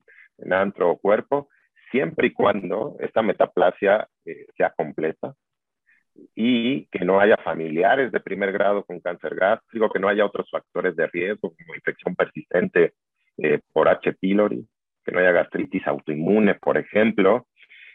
antro 0.52 0.91
o 0.91 0.98
cuerpo, 0.98 1.50
siempre 1.91 2.28
y 2.28 2.34
cuando 2.34 2.98
esta 3.00 3.21
metaplasia 3.21 4.08
eh, 4.26 4.48
sea 4.58 4.74
completa 4.76 5.36
y 6.36 6.86
que 6.88 7.06
no 7.06 7.19
haya 7.19 7.38
familiares 7.38 8.12
de 8.12 8.19
primer 8.19 8.51
grado 8.51 8.84
con 8.84 8.99
cáncer 8.99 9.36
gástrico, 9.36 9.89
que 9.89 9.99
no 9.99 10.08
haya 10.08 10.25
otros 10.25 10.49
factores 10.49 10.95
de 10.95 11.08
riesgo 11.08 11.54
como 11.56 11.75
infección 11.75 12.15
persistente 12.15 12.93
eh, 13.38 13.60
por 13.73 13.89
H. 13.89 14.13
pylori, 14.13 14.65
que 15.04 15.12
no 15.12 15.19
haya 15.19 15.32
gastritis 15.32 15.86
autoinmune, 15.88 16.56
por 16.56 16.78
ejemplo, 16.78 17.47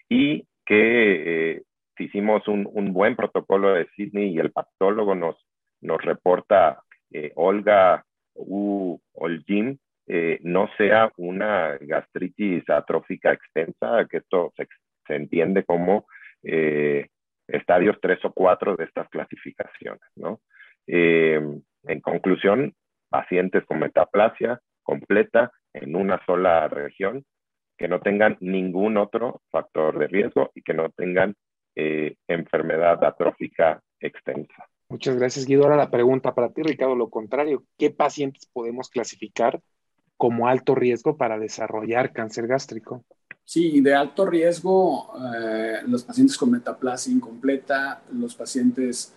y 0.09 0.44
que 0.64 1.62
hicimos 1.98 2.46
un, 2.48 2.92
buen 2.92 3.16
protocolo 3.16 3.74
de 3.74 3.87
Sydney 3.96 4.35
y 4.35 4.38
el 4.38 4.52
patólogo 4.52 5.14
nos, 5.14 5.37
nos 5.80 6.00
reporta 6.02 6.83
eh, 7.11 7.33
Olga 7.35 8.04
U. 8.35 8.98
Olgin, 9.12 9.78
eh, 10.06 10.38
no 10.42 10.68
sea 10.76 11.12
una 11.16 11.76
gastritis 11.80 12.68
atrófica 12.68 13.33
extensa, 13.33 14.06
que 14.11 14.18
esto 14.18 14.52
se, 14.56 14.66
entiende 15.14 15.64
como 15.64 16.06
eh, 16.42 17.09
estadios 17.52 17.96
3 18.00 18.24
o 18.24 18.32
4 18.32 18.76
de 18.76 18.84
estas 18.84 19.08
clasificaciones. 19.08 20.02
¿no? 20.16 20.40
en 20.86 22.00
conclusión, 22.02 22.74
pacientes 23.08 23.64
con 23.64 23.78
metaplasia 23.78 24.60
completa 24.82 25.52
en 25.72 25.94
una 25.94 26.20
sola 26.26 26.66
región, 26.68 27.24
que 27.76 27.88
no 27.88 28.00
tengan 28.00 28.36
ningún 28.40 28.96
otro 28.96 29.40
factor 29.50 29.98
de 29.98 30.08
riesgo 30.08 30.50
y 30.54 30.62
que 30.62 30.74
no 30.74 30.90
tengan 30.90 31.34
eh, 31.76 32.16
enfermedad 32.28 33.02
atrófica 33.04 33.80
extensa. 34.00 34.66
Muchas 34.88 35.16
gracias, 35.16 35.46
Guido. 35.46 35.62
Ahora 35.62 35.76
la 35.76 35.90
pregunta 35.90 36.34
para 36.34 36.52
ti, 36.52 36.62
Ricardo, 36.62 36.96
lo 36.96 37.08
contrario, 37.08 37.64
¿qué 37.78 37.90
pacientes 37.90 38.46
podemos 38.52 38.90
clasificar 38.90 39.60
como 40.16 40.48
alto 40.48 40.74
riesgo 40.74 41.16
para 41.16 41.38
desarrollar 41.38 42.12
cáncer 42.12 42.48
gástrico? 42.48 43.04
Sí, 43.52 43.80
de 43.80 43.92
alto 43.92 44.26
riesgo, 44.26 45.12
eh, 45.34 45.80
los 45.88 46.04
pacientes 46.04 46.38
con 46.38 46.52
metaplasia 46.52 47.12
incompleta, 47.12 48.00
los 48.12 48.36
pacientes 48.36 49.12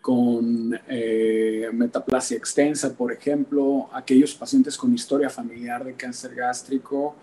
con 0.00 0.76
eh, 0.88 1.70
metaplasia 1.72 2.36
extensa, 2.36 2.92
por 2.96 3.12
ejemplo, 3.12 3.88
aquellos 3.92 4.34
pacientes 4.34 4.76
con 4.76 4.92
historia 4.92 5.30
familiar 5.30 5.84
de 5.84 5.94
cáncer 5.94 6.34
gástrico, 6.34 7.14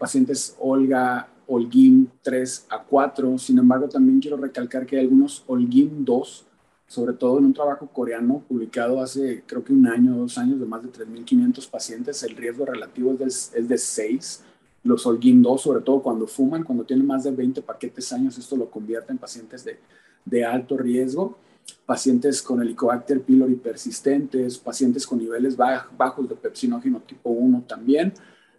pacientes 0.00 0.56
Olga 0.58 1.28
Holguín 1.46 2.10
3 2.22 2.68
a 2.70 2.82
4. 2.82 3.36
Sin 3.36 3.58
embargo, 3.58 3.90
también 3.90 4.20
quiero 4.20 4.38
recalcar 4.38 4.86
que 4.86 4.96
hay 4.96 5.02
algunos 5.02 5.44
Holguín 5.46 6.02
2, 6.02 6.46
sobre 6.86 7.12
todo 7.12 7.40
en 7.40 7.44
un 7.44 7.52
trabajo 7.52 7.86
coreano 7.88 8.42
publicado 8.48 9.02
hace 9.02 9.42
creo 9.46 9.62
que 9.62 9.74
un 9.74 9.86
año, 9.86 10.16
dos 10.16 10.38
años, 10.38 10.58
de 10.58 10.64
más 10.64 10.82
de 10.82 10.88
3.500 10.88 11.68
pacientes. 11.68 12.22
El 12.22 12.36
riesgo 12.36 12.64
relativo 12.64 13.12
es 13.12 13.18
de, 13.18 13.26
es 13.60 13.68
de 13.68 13.76
6. 13.76 14.45
Los 14.86 15.06
Holguín 15.06 15.42
2, 15.42 15.60
sobre 15.60 15.80
todo 15.80 16.00
cuando 16.00 16.26
fuman, 16.26 16.64
cuando 16.64 16.84
tienen 16.84 17.06
más 17.06 17.24
de 17.24 17.30
20 17.30 17.62
paquetes 17.62 18.12
años, 18.12 18.38
esto 18.38 18.56
lo 18.56 18.70
convierte 18.70 19.12
en 19.12 19.18
pacientes 19.18 19.64
de, 19.64 19.78
de 20.24 20.44
alto 20.44 20.76
riesgo 20.76 21.36
pacientes 21.84 22.42
con 22.42 22.60
helicobacter 22.60 23.22
pylori 23.22 23.54
persistentes, 23.54 24.58
pacientes 24.58 25.06
con 25.06 25.18
niveles 25.18 25.56
bajos 25.56 26.28
de 26.28 26.34
pepsinógeno 26.34 27.00
tipo 27.00 27.30
1 27.30 27.64
también, 27.66 28.12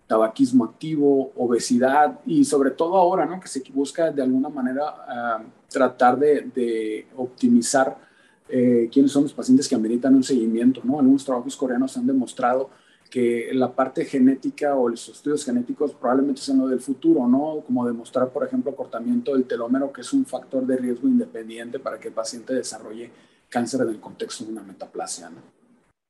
tabaquismo 0.07 0.63
activo, 0.63 1.31
obesidad 1.35 2.19
y 2.25 2.45
sobre 2.45 2.71
todo 2.71 2.95
ahora, 2.95 3.25
¿no? 3.25 3.39
Que 3.39 3.47
se 3.47 3.61
busca 3.73 4.11
de 4.11 4.21
alguna 4.21 4.49
manera 4.49 4.83
ah, 5.07 5.43
tratar 5.69 6.17
de, 6.17 7.07
optimizar 7.17 7.97
eh, 8.49 8.89
quiénes 8.91 9.11
son 9.11 9.23
los 9.23 9.33
pacientes 9.33 9.67
que 9.67 9.75
ameritan 9.75 10.15
un 10.15 10.23
seguimiento, 10.23 10.81
¿no? 10.83 10.99
Algunos 10.99 11.25
trabajos 11.25 11.55
coreanos 11.55 11.97
han 11.97 12.07
demostrado 12.07 12.69
que 13.09 13.49
la 13.53 13.71
parte 13.71 14.05
genética 14.05 14.75
o 14.75 14.89
los 14.89 15.09
estudios 15.09 15.45
genéticos 15.45 15.93
probablemente 15.93 16.41
sean 16.41 16.59
lo 16.59 16.67
del 16.67 16.79
futuro, 16.79 17.27
¿no? 17.27 17.61
Como 17.65 17.87
demostrar, 17.87 18.29
por 18.29 18.45
ejemplo, 18.45 18.75
cortamiento 18.75 19.33
del 19.33 19.45
telómero, 19.45 19.91
que 19.91 20.01
es 20.01 20.13
un 20.13 20.25
factor 20.25 20.65
de 20.65 20.77
riesgo 20.77 21.07
independiente 21.07 21.79
para 21.79 21.99
que 21.99 22.09
el 22.09 22.13
paciente 22.13 22.53
desarrolle 22.53 23.09
cáncer 23.49 23.81
en 23.81 23.89
el 23.89 23.99
contexto 23.99 24.45
de 24.45 24.51
una 24.51 24.63
metaplasia, 24.63 25.29
¿no? 25.29 25.41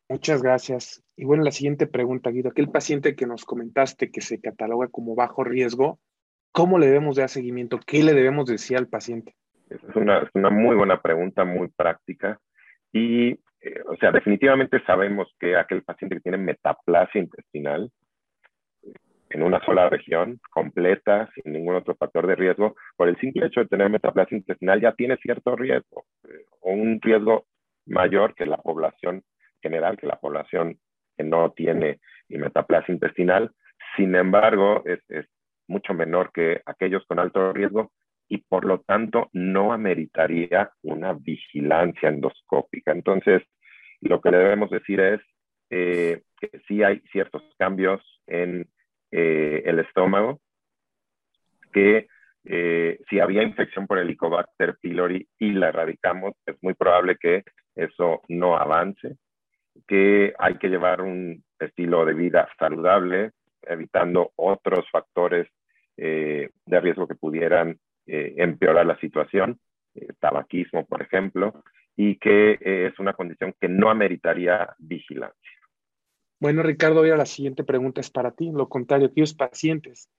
Muchas 0.09 0.41
gracias. 0.41 1.03
Y 1.17 1.25
bueno, 1.25 1.43
la 1.43 1.51
siguiente 1.51 1.85
pregunta, 1.85 2.29
Guido. 2.29 2.49
Aquel 2.49 2.69
paciente 2.69 3.15
que 3.15 3.27
nos 3.27 3.43
comentaste 3.43 4.09
que 4.09 4.21
se 4.21 4.39
cataloga 4.39 4.87
como 4.87 5.15
bajo 5.15 5.43
riesgo, 5.43 5.99
¿cómo 6.53 6.79
le 6.79 6.87
debemos 6.87 7.17
dar 7.17 7.29
seguimiento? 7.29 7.79
¿Qué 7.85 8.03
le 8.03 8.13
debemos 8.13 8.45
decir 8.45 8.77
al 8.77 8.87
paciente? 8.87 9.35
Es 9.69 9.81
una, 9.95 10.19
es 10.19 10.29
una 10.33 10.49
muy 10.49 10.77
buena 10.77 11.01
pregunta, 11.01 11.43
muy 11.43 11.67
práctica. 11.67 12.39
Y, 12.93 13.37
eh, 13.61 13.81
o 13.87 13.95
sea, 13.97 14.11
definitivamente 14.11 14.83
sabemos 14.85 15.27
que 15.39 15.55
aquel 15.55 15.83
paciente 15.83 16.15
que 16.15 16.21
tiene 16.21 16.37
metaplasia 16.37 17.21
intestinal 17.21 17.91
en 19.29 19.43
una 19.43 19.59
sola 19.65 19.89
región, 19.89 20.39
completa, 20.51 21.29
sin 21.35 21.51
ningún 21.51 21.75
otro 21.75 21.95
factor 21.95 22.27
de 22.27 22.35
riesgo, 22.35 22.75
por 22.95 23.09
el 23.09 23.17
simple 23.17 23.47
hecho 23.47 23.59
de 23.59 23.67
tener 23.67 23.89
metaplasia 23.89 24.37
intestinal 24.37 24.79
ya 24.79 24.93
tiene 24.93 25.17
cierto 25.17 25.55
riesgo, 25.55 26.05
eh, 26.23 26.45
o 26.61 26.71
un 26.71 27.01
riesgo 27.01 27.45
mayor 27.85 28.35
que 28.35 28.45
la 28.45 28.57
población 28.57 29.23
general, 29.61 29.97
que 29.97 30.07
la 30.07 30.19
población 30.19 30.77
que 31.17 31.23
no 31.23 31.51
tiene 31.51 31.99
metaplasia 32.29 32.93
intestinal. 32.93 33.51
Sin 33.95 34.15
embargo, 34.15 34.83
es 34.85 35.25
mucho 35.67 35.93
menor 35.93 36.31
que 36.31 36.61
aquellos 36.65 37.05
con 37.05 37.19
alto 37.19 37.51
riesgo 37.53 37.91
y 38.29 38.39
por 38.39 38.65
lo 38.65 38.81
tanto 38.81 39.29
no 39.33 39.73
ameritaría 39.73 40.71
una 40.83 41.13
vigilancia 41.13 42.09
endoscópica. 42.09 42.91
Entonces, 42.91 43.43
lo 44.01 44.21
que 44.21 44.31
le 44.31 44.37
debemos 44.37 44.69
decir 44.69 44.99
es 44.99 45.21
eh, 45.69 46.23
que 46.39 46.59
sí 46.67 46.83
hay 46.83 46.99
ciertos 47.11 47.43
cambios 47.57 48.01
en 48.27 48.67
eh, 49.11 49.63
el 49.65 49.79
estómago, 49.79 50.39
que 51.73 52.07
eh, 52.45 52.99
si 53.09 53.19
había 53.19 53.43
infección 53.43 53.87
por 53.87 53.99
Helicobacter 53.99 54.77
pylori 54.81 55.27
y 55.39 55.51
la 55.51 55.69
erradicamos, 55.69 56.33
es 56.45 56.55
muy 56.61 56.73
probable 56.73 57.17
que 57.19 57.43
eso 57.75 58.21
no 58.29 58.57
avance, 58.57 59.17
que 59.87 60.33
hay 60.39 60.57
que 60.57 60.69
llevar 60.69 61.01
un 61.01 61.43
estilo 61.59 62.05
de 62.05 62.13
vida 62.13 62.47
saludable, 62.57 63.31
evitando 63.61 64.31
otros 64.35 64.89
factores 64.91 65.47
de 65.97 66.79
riesgo 66.79 67.07
que 67.07 67.15
pudieran 67.15 67.79
eh, 68.07 68.35
empeorar 68.37 68.85
la 68.85 68.99
situación, 68.99 69.59
eh, 69.95 70.07
tabaquismo, 70.19 70.85
por 70.85 71.01
ejemplo, 71.01 71.63
y 71.95 72.17
que 72.17 72.51
eh, 72.53 72.87
es 72.91 72.99
una 72.99 73.13
condición 73.13 73.53
que 73.59 73.67
no 73.67 73.89
ameritaría 73.89 74.75
vigilancia. 74.77 75.51
Bueno, 76.39 76.61
Ricardo, 76.61 76.99
ahora 76.99 77.17
la 77.17 77.25
siguiente 77.25 77.63
pregunta 77.63 78.01
es 78.01 78.11
para 78.11 78.31
ti. 78.31 78.51
Lo 78.51 78.69
contrario, 78.69 79.07
aquellos 79.07 79.33
pacientes 79.33 80.09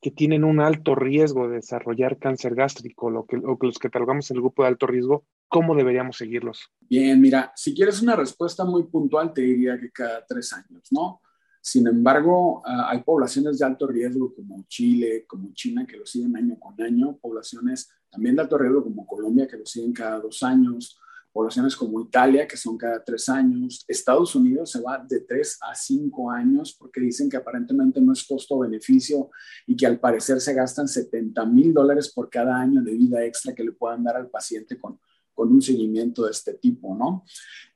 que 0.00 0.10
tienen 0.10 0.44
un 0.44 0.60
alto 0.60 0.94
riesgo 0.94 1.48
de 1.48 1.56
desarrollar 1.56 2.18
cáncer 2.18 2.54
gástrico 2.54 3.10
lo 3.10 3.26
que, 3.26 3.36
o 3.36 3.58
que 3.58 3.66
los 3.66 3.78
catalogamos 3.78 4.30
en 4.30 4.36
el 4.36 4.42
grupo 4.42 4.62
de 4.62 4.68
alto 4.68 4.86
riesgo, 4.86 5.24
¿cómo 5.48 5.74
deberíamos 5.74 6.16
seguirlos? 6.16 6.70
Bien, 6.80 7.20
mira, 7.20 7.52
si 7.56 7.74
quieres 7.74 8.02
una 8.02 8.14
respuesta 8.14 8.64
muy 8.64 8.84
puntual, 8.84 9.32
te 9.32 9.42
diría 9.42 9.78
que 9.78 9.90
cada 9.90 10.24
tres 10.26 10.52
años, 10.52 10.88
¿no? 10.90 11.20
Sin 11.60 11.86
embargo, 11.86 12.62
ah, 12.64 12.88
hay 12.90 13.02
poblaciones 13.02 13.58
de 13.58 13.66
alto 13.66 13.86
riesgo 13.86 14.34
como 14.34 14.64
Chile, 14.68 15.24
como 15.26 15.52
China, 15.52 15.86
que 15.86 15.96
lo 15.96 16.06
siguen 16.06 16.36
año 16.36 16.58
con 16.58 16.80
año, 16.80 17.18
poblaciones 17.20 17.90
también 18.10 18.36
de 18.36 18.42
alto 18.42 18.56
riesgo 18.58 18.82
como 18.82 19.06
Colombia, 19.06 19.46
que 19.46 19.58
lo 19.58 19.66
siguen 19.66 19.92
cada 19.92 20.18
dos 20.20 20.42
años, 20.42 20.98
poblaciones 21.32 21.76
como 21.76 22.00
Italia, 22.00 22.48
que 22.48 22.56
son 22.56 22.76
cada 22.76 23.04
tres 23.04 23.28
años. 23.28 23.84
Estados 23.86 24.34
Unidos 24.34 24.70
se 24.70 24.80
va 24.80 25.04
de 25.06 25.20
tres 25.20 25.58
a 25.62 25.74
cinco 25.74 26.30
años 26.30 26.74
porque 26.78 27.00
dicen 27.00 27.28
que 27.28 27.36
aparentemente 27.36 28.00
no 28.00 28.12
es 28.12 28.26
costo-beneficio 28.26 29.30
y 29.66 29.76
que 29.76 29.86
al 29.86 30.00
parecer 30.00 30.40
se 30.40 30.54
gastan 30.54 30.88
70 30.88 31.44
mil 31.46 31.74
dólares 31.74 32.12
por 32.12 32.30
cada 32.30 32.58
año 32.58 32.82
de 32.82 32.92
vida 32.92 33.24
extra 33.24 33.54
que 33.54 33.64
le 33.64 33.72
puedan 33.72 34.02
dar 34.04 34.16
al 34.16 34.28
paciente 34.28 34.78
con, 34.78 34.98
con 35.38 35.52
un 35.52 35.62
seguimiento 35.62 36.24
de 36.24 36.32
este 36.32 36.54
tipo, 36.54 36.96
¿no? 36.96 37.24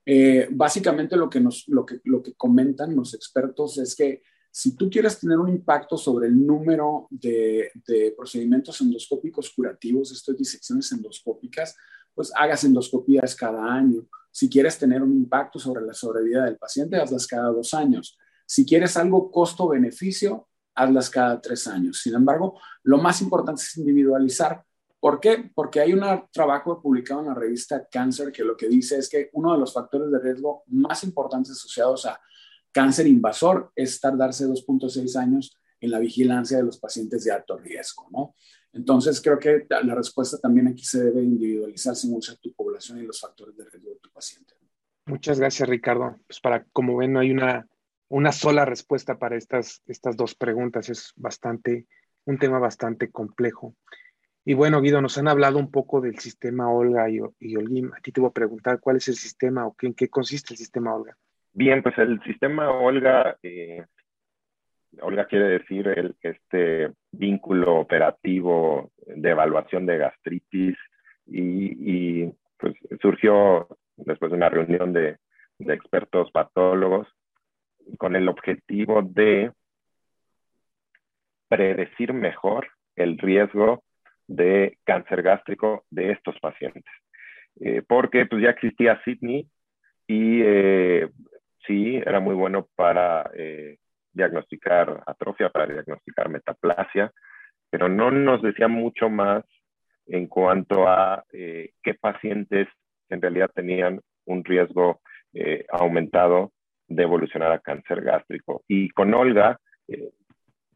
Eh, 0.04 0.48
básicamente 0.50 1.16
lo 1.16 1.30
que, 1.30 1.38
nos, 1.38 1.62
lo, 1.68 1.86
que, 1.86 2.00
lo 2.02 2.20
que 2.20 2.34
comentan 2.34 2.96
los 2.96 3.14
expertos 3.14 3.78
es 3.78 3.94
que 3.94 4.20
si 4.50 4.74
tú 4.74 4.90
quieres 4.90 5.20
tener 5.20 5.38
un 5.38 5.48
impacto 5.48 5.96
sobre 5.96 6.26
el 6.26 6.44
número 6.44 7.06
de, 7.08 7.70
de 7.86 8.12
procedimientos 8.16 8.80
endoscópicos 8.80 9.50
curativos, 9.50 10.10
esto 10.10 10.32
es 10.32 10.38
disecciones 10.38 10.90
endoscópicas, 10.90 11.76
pues 12.12 12.32
hagas 12.34 12.64
endoscopías 12.64 13.36
cada 13.36 13.72
año. 13.72 14.08
Si 14.32 14.50
quieres 14.50 14.76
tener 14.76 15.00
un 15.00 15.12
impacto 15.12 15.60
sobre 15.60 15.86
la 15.86 15.94
sobrevida 15.94 16.44
del 16.44 16.56
paciente, 16.56 16.96
hazlas 16.96 17.28
cada 17.28 17.50
dos 17.50 17.72
años. 17.74 18.18
Si 18.44 18.66
quieres 18.66 18.96
algo 18.96 19.30
costo-beneficio, 19.30 20.48
hazlas 20.74 21.08
cada 21.10 21.40
tres 21.40 21.68
años. 21.68 22.00
Sin 22.02 22.14
embargo, 22.14 22.58
lo 22.82 22.98
más 22.98 23.22
importante 23.22 23.62
es 23.62 23.76
individualizar 23.76 24.64
¿Por 25.02 25.18
qué? 25.18 25.50
Porque 25.52 25.80
hay 25.80 25.92
un 25.92 26.04
trabajo 26.30 26.80
publicado 26.80 27.22
en 27.22 27.26
la 27.26 27.34
revista 27.34 27.88
Cancer 27.90 28.30
que 28.30 28.44
lo 28.44 28.56
que 28.56 28.68
dice 28.68 28.98
es 28.98 29.08
que 29.08 29.30
uno 29.32 29.52
de 29.52 29.58
los 29.58 29.74
factores 29.74 30.12
de 30.12 30.20
riesgo 30.20 30.62
más 30.68 31.02
importantes 31.02 31.50
asociados 31.50 32.06
a 32.06 32.20
cáncer 32.70 33.08
invasor 33.08 33.72
es 33.74 34.00
tardarse 34.00 34.46
2.6 34.46 35.16
años 35.16 35.58
en 35.80 35.90
la 35.90 35.98
vigilancia 35.98 36.58
de 36.58 36.62
los 36.62 36.78
pacientes 36.78 37.24
de 37.24 37.32
alto 37.32 37.58
riesgo, 37.58 38.06
¿no? 38.12 38.36
Entonces, 38.72 39.20
creo 39.20 39.40
que 39.40 39.66
la 39.68 39.96
respuesta 39.96 40.38
también 40.38 40.68
aquí 40.68 40.84
se 40.84 41.02
debe 41.02 41.20
individualizar 41.20 41.96
según 41.96 42.22
sea 42.22 42.36
tu 42.36 42.54
población 42.54 42.98
y 42.98 43.02
los 43.02 43.20
factores 43.20 43.56
de 43.56 43.64
riesgo 43.64 43.90
de 43.90 43.96
tu 43.96 44.10
paciente. 44.12 44.54
Muchas 45.06 45.40
gracias, 45.40 45.68
Ricardo. 45.68 46.16
Pues 46.28 46.38
para, 46.38 46.62
como 46.66 46.96
ven, 46.96 47.12
no 47.12 47.18
hay 47.18 47.32
una, 47.32 47.66
una 48.08 48.30
sola 48.30 48.64
respuesta 48.64 49.18
para 49.18 49.36
estas, 49.36 49.82
estas 49.88 50.16
dos 50.16 50.36
preguntas. 50.36 50.88
Es 50.88 51.12
bastante, 51.16 51.88
un 52.24 52.38
tema 52.38 52.60
bastante 52.60 53.10
complejo. 53.10 53.74
Y 54.44 54.54
bueno, 54.54 54.80
Guido, 54.80 55.00
nos 55.00 55.16
han 55.18 55.28
hablado 55.28 55.58
un 55.58 55.70
poco 55.70 56.00
del 56.00 56.18
sistema 56.18 56.68
Olga 56.68 57.08
y, 57.08 57.20
y 57.38 57.56
Olguín. 57.56 57.90
A 57.96 58.00
ti 58.00 58.10
te 58.10 58.20
voy 58.20 58.30
a 58.30 58.32
preguntar 58.32 58.80
cuál 58.80 58.96
es 58.96 59.06
el 59.08 59.14
sistema 59.14 59.66
o 59.66 59.76
en 59.82 59.94
qué 59.94 60.08
consiste 60.08 60.54
el 60.54 60.58
sistema 60.58 60.94
Olga. 60.94 61.16
Bien, 61.52 61.82
pues 61.82 61.96
el 61.98 62.20
sistema 62.24 62.70
Olga, 62.70 63.36
eh, 63.42 63.84
Olga 65.00 65.26
quiere 65.26 65.46
decir 65.46 65.86
el, 65.86 66.16
este 66.22 66.90
vínculo 67.12 67.76
operativo 67.76 68.90
de 69.06 69.30
evaluación 69.30 69.86
de 69.86 69.98
gastritis 69.98 70.76
y, 71.26 72.26
pues 72.58 72.74
surgió 73.00 73.68
después 73.96 74.30
de 74.30 74.36
una 74.36 74.48
reunión 74.48 74.92
de 74.92 75.18
expertos 75.58 76.30
patólogos 76.32 77.06
con 77.98 78.16
el 78.16 78.28
objetivo 78.28 79.02
de 79.02 79.52
predecir 81.48 82.12
mejor 82.12 82.68
el 82.96 83.18
riesgo 83.18 83.84
de 84.34 84.78
cáncer 84.84 85.22
gástrico 85.22 85.84
de 85.90 86.12
estos 86.12 86.38
pacientes. 86.40 86.84
Eh, 87.60 87.82
porque 87.86 88.26
pues 88.26 88.42
ya 88.42 88.50
existía 88.50 89.00
Sydney 89.04 89.46
y 90.06 90.40
eh, 90.42 91.08
sí, 91.66 91.96
era 91.96 92.18
muy 92.20 92.34
bueno 92.34 92.68
para 92.74 93.30
eh, 93.34 93.76
diagnosticar 94.12 95.02
atrofia, 95.06 95.50
para 95.50 95.66
diagnosticar 95.66 96.28
metaplasia, 96.28 97.12
pero 97.70 97.88
no 97.88 98.10
nos 98.10 98.42
decía 98.42 98.68
mucho 98.68 99.10
más 99.10 99.44
en 100.06 100.26
cuanto 100.26 100.88
a 100.88 101.24
qué 101.30 101.94
pacientes 102.00 102.66
en 103.08 103.22
realidad 103.22 103.50
tenían 103.54 104.00
un 104.26 104.44
riesgo 104.44 105.00
aumentado 105.70 106.52
de 106.88 107.04
evolucionar 107.04 107.52
a 107.52 107.60
cáncer 107.60 108.02
gástrico. 108.02 108.62
Y 108.66 108.90
con 108.90 109.14
Olga, 109.14 109.58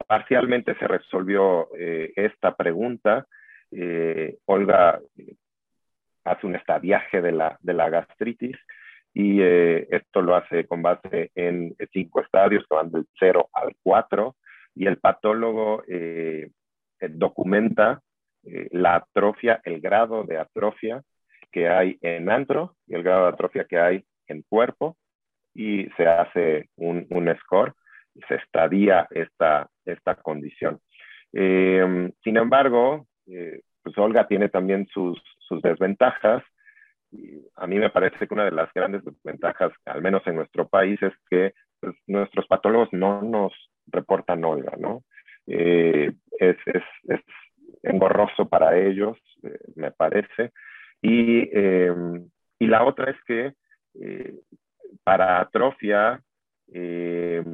parcialmente 0.07 0.77
se 0.79 0.87
resolvió 0.87 1.69
esta 1.75 2.55
pregunta 2.55 3.27
eh, 3.71 4.39
Olga 4.47 5.01
eh, 5.17 5.35
hace 6.25 6.47
un 6.47 6.55
estadiaje 6.57 7.21
de 7.21 7.33
la, 7.33 7.59
gastritis 7.63 8.57
y 9.13 9.41
eh, 9.41 9.87
esto 9.91 10.23
lo 10.23 10.37
hace 10.37 10.67
con 10.67 10.83
base 10.83 11.31
en 11.35 11.75
cinco 11.93 12.21
estadios 12.21 12.65
que 12.69 12.75
van 12.75 12.91
del 12.91 13.07
0 13.19 13.49
al 13.53 13.75
4 13.83 14.37
y 14.75 14.87
el 14.87 14.99
patólogo 14.99 15.83
documenta 17.01 18.03
la 18.43 18.97
atrofia, 18.97 19.61
el 19.65 19.81
grado 19.81 20.25
de 20.25 20.39
atrofia 20.39 21.03
que 21.51 21.69
hay 21.69 21.99
en 22.03 22.31
antro 22.31 22.77
y 22.87 22.95
el 22.95 23.03
grado 23.03 23.23
de 23.23 23.33
atrofia 23.33 23.65
que 23.65 23.79
hay 23.79 24.05
en 24.27 24.43
cuerpo 24.43 24.97
y 25.55 25.89
se 25.97 26.07
hace 26.07 26.69
un, 26.77 27.07
un 27.09 27.35
score 27.41 27.73
se 28.29 28.35
estadía 28.37 29.07
esta, 29.11 29.69
esta 29.85 30.15
condición. 30.17 30.81
sin 31.33 32.37
embargo, 32.37 33.07
eh, 33.27 33.61
pues 33.83 33.97
Olga 33.99 34.27
tiene 34.27 34.49
también 34.49 34.87
sus, 34.89 35.21
desventajas. 35.63 36.43
Y 37.13 37.41
a 37.55 37.67
mí 37.67 37.79
me 37.79 37.91
parece 37.91 38.27
que 38.27 38.35
una 38.35 38.45
de 38.45 38.51
las 38.51 38.73
grandes 38.75 39.05
desventajas, 39.05 39.73
al 39.85 40.03
menos 40.03 40.27
en 40.27 40.37
nuestro 40.37 40.67
país, 40.69 41.01
es 41.03 41.13
que 41.31 41.55
pues, 41.81 41.95
nuestros 42.07 42.47
patólogos 42.47 42.89
no 42.93 43.23
nos 43.23 43.53
reportan 43.87 44.45
Olga, 44.45 44.73
¿no? 44.79 45.05
Eh, 45.47 46.13
es, 46.39 46.57
es, 46.67 46.83
es, 47.09 47.21
engorroso 47.83 48.49
para 48.49 48.77
ellos, 48.77 49.17
eh, 49.45 49.59
me 49.77 49.93
parece. 49.93 50.53
Y, 51.01 51.49
y 52.59 52.67
la 52.67 52.85
otra 52.85 53.13
es 53.13 53.17
que 53.27 53.55
para 55.05 55.41
atrofia, 55.41 56.21
eh, 56.73 57.45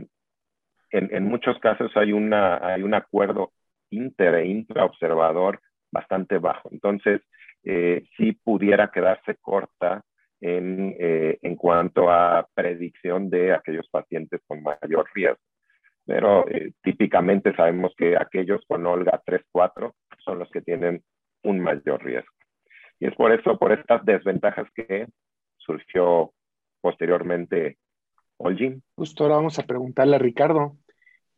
en, 0.90 1.24
muchos 1.24 1.58
casos 1.58 1.90
hay, 1.96 2.12
una, 2.12 2.58
hay 2.66 2.82
un 2.82 2.94
acuerdo 2.94 3.52
inter 3.92 4.34
e 4.36 4.46
intraobservador 4.46 5.60
bastante 5.90 6.38
bajo. 6.38 6.68
Entonces, 6.72 7.20
eh, 7.64 8.04
sí 8.16 8.32
pudiera 8.32 8.90
quedarse 8.90 9.36
corta 9.36 10.02
en, 10.40 10.96
en, 10.98 11.54
cuanto 11.54 12.10
a 12.10 12.48
predicción 12.52 13.30
de 13.30 13.52
aquellos 13.52 13.88
pacientes 13.88 14.40
con 14.46 14.60
mayor 14.62 15.06
riesgo. 15.14 15.38
Pero 16.04 16.44
típicamente 16.82 17.54
sabemos 17.54 17.94
que 17.96 18.16
aquellos 18.16 18.60
con 18.66 18.84
Olga 18.84 19.22
3-4 19.24 19.92
son 20.24 20.40
los 20.40 20.50
que 20.50 20.60
tienen 20.60 21.04
un 21.44 21.60
mayor 21.60 22.04
riesgo. 22.04 22.34
Y 22.98 23.06
es 23.06 23.14
por 23.14 23.32
eso, 23.32 23.58
por 23.58 23.72
estas 23.72 24.04
desventajas 24.04 24.68
que 24.74 25.06
surgió 25.58 26.32
posteriormente 26.80 27.78
Olgin. 28.36 28.82
Justo 28.96 29.24
ahora 29.24 29.36
vamos 29.36 29.58
a 29.58 29.66
preguntarle 29.66 30.16
a 30.16 30.18
Ricardo, 30.18 30.76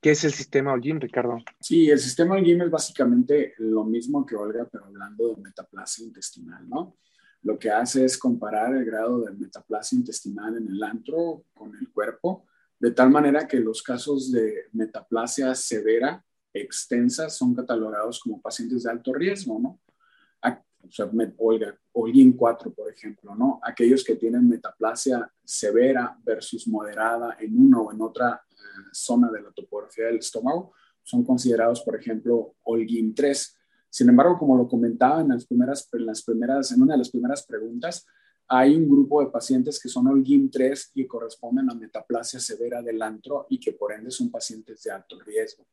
¿qué 0.05 0.11
es 0.11 0.23
el 0.23 0.35
sistema 0.35 0.75
Olgin, 0.75 1.01
Ricardo? 1.01 1.39
Sí, 1.59 1.89
el 1.89 1.99
sistema 1.99 2.35
Olgin 2.35 2.61
es 2.61 2.71
básicamente 2.71 3.55
lo 3.57 3.85
mismo 3.85 4.27
que 4.27 4.37
Olga, 4.37 4.69
pero 4.71 4.85
hablando 4.85 5.35
de 5.35 5.41
metaplasia 5.41 6.05
intestinal, 6.05 6.69
¿no? 6.69 6.99
Lo 7.41 7.59
que 7.59 7.71
hace 7.71 8.05
es 8.05 8.19
comparar 8.19 8.75
el 8.77 8.85
grado 8.85 9.23
de 9.23 9.33
metaplasia 9.33 9.97
intestinal 9.97 10.59
en 10.59 10.69
el 10.69 10.83
antro 10.83 11.45
con 11.55 11.75
el 11.75 11.91
cuerpo, 11.91 12.45
de 12.79 12.91
tal 12.91 13.09
manera 13.09 13.49
que 13.49 13.59
los 13.61 13.83
casos 13.83 14.31
de 14.31 14.65
metaplasia 14.75 15.55
severa 15.55 16.23
extensa 16.53 17.31
son 17.31 17.55
catalogados 17.55 18.21
como 18.21 18.43
pacientes 18.43 18.83
de 18.83 18.91
alto 18.91 19.15
riesgo, 19.15 19.59
¿no? 19.59 19.81
Sea, 20.91 21.11
Olga, 21.39 21.79
Olguín 21.93 22.33
4, 22.33 22.73
por 22.73 22.91
ejemplo, 22.91 23.35
¿no? 23.35 23.61
Aquellos 23.63 24.05
que 24.05 24.17
tienen 24.17 24.49
metaplasia 24.49 25.31
severa 25.45 26.19
versus 26.25 26.67
moderada 26.69 27.37
en 27.41 27.59
una 27.59 27.81
o 27.81 27.93
en 27.93 28.01
otra 28.01 28.43
eh, 28.51 28.55
zona 28.93 29.31
de 29.31 29.43
la 29.43 29.51
topografía 29.53 30.07
del 30.07 30.19
estómago 30.19 30.73
son 31.03 31.25
considerados, 31.25 31.83
por 31.83 31.97
ejemplo, 31.97 32.55
Olguín 32.63 33.15
3. 33.15 33.59
Sin 33.91 34.09
embargo, 34.09 34.39
como 34.39 34.57
lo 34.57 34.67
comentaba 34.67 35.21
en 35.21 35.29
las 35.29 35.47
primeras, 35.47 35.89
en 35.93 36.07
las 36.07 36.23
primeras, 36.23 36.73
en 36.73 36.83
una 36.83 36.95
de 36.95 36.99
las 36.99 37.11
primeras 37.11 37.47
preguntas, 37.47 38.07
hay 38.49 38.77
un 38.77 38.89
grupo 38.89 39.23
de 39.23 39.31
pacientes 39.31 39.81
que 39.81 39.89
son 39.89 40.07
Olguín 40.09 40.51
3 40.51 40.93
y 40.95 41.07
corresponden 41.07 41.71
a 41.71 41.75
metaplasia 41.75 42.41
severa 42.41 42.83
del 42.83 43.01
antro 43.01 43.47
y 43.49 43.59
que 43.59 43.73
por 43.73 43.93
ende 43.93 44.11
son 44.11 44.31
pacientes 44.31 44.83
de 44.83 44.91
alto 44.91 45.19
riesgo. 45.21 45.67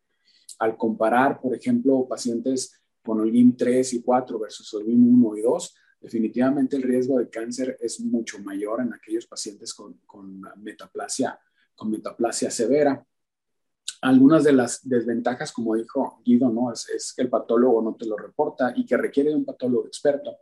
Al 0.59 0.77
comparar, 0.77 1.39
por 1.41 1.55
ejemplo, 1.55 2.07
pacientes 2.07 2.80
con 3.03 3.19
Olguín 3.19 3.55
3 3.55 3.93
y 3.93 4.01
4 4.01 4.39
versus 4.39 4.73
Olguín 4.73 5.01
1 5.23 5.37
y 5.37 5.41
2, 5.41 5.75
definitivamente 6.01 6.75
el 6.75 6.83
riesgo 6.83 7.19
de 7.19 7.29
cáncer 7.29 7.77
es 7.79 7.99
mucho 7.99 8.39
mayor 8.39 8.81
en 8.81 8.93
aquellos 8.93 9.27
pacientes 9.27 9.73
con, 9.73 9.99
metaplasia, 10.57 11.39
con 11.75 11.91
metaplasia 11.91 12.49
severa. 12.51 13.05
Algunas 14.01 14.43
de 14.43 14.53
las 14.53 14.87
desventajas, 14.87 15.51
como 15.51 15.75
dijo 15.75 16.21
Guido, 16.25 16.49
¿no? 16.49 16.71
es, 16.71 17.13
que 17.15 17.21
el 17.21 17.29
patólogo 17.29 17.81
no 17.81 17.95
te 17.95 18.05
lo 18.05 18.17
reporta 18.17 18.73
y 18.75 18.85
que 18.85 18.97
requiere 18.97 19.29
de 19.29 19.35
un 19.35 19.45
patólogo 19.45 19.85
experto. 19.85 20.37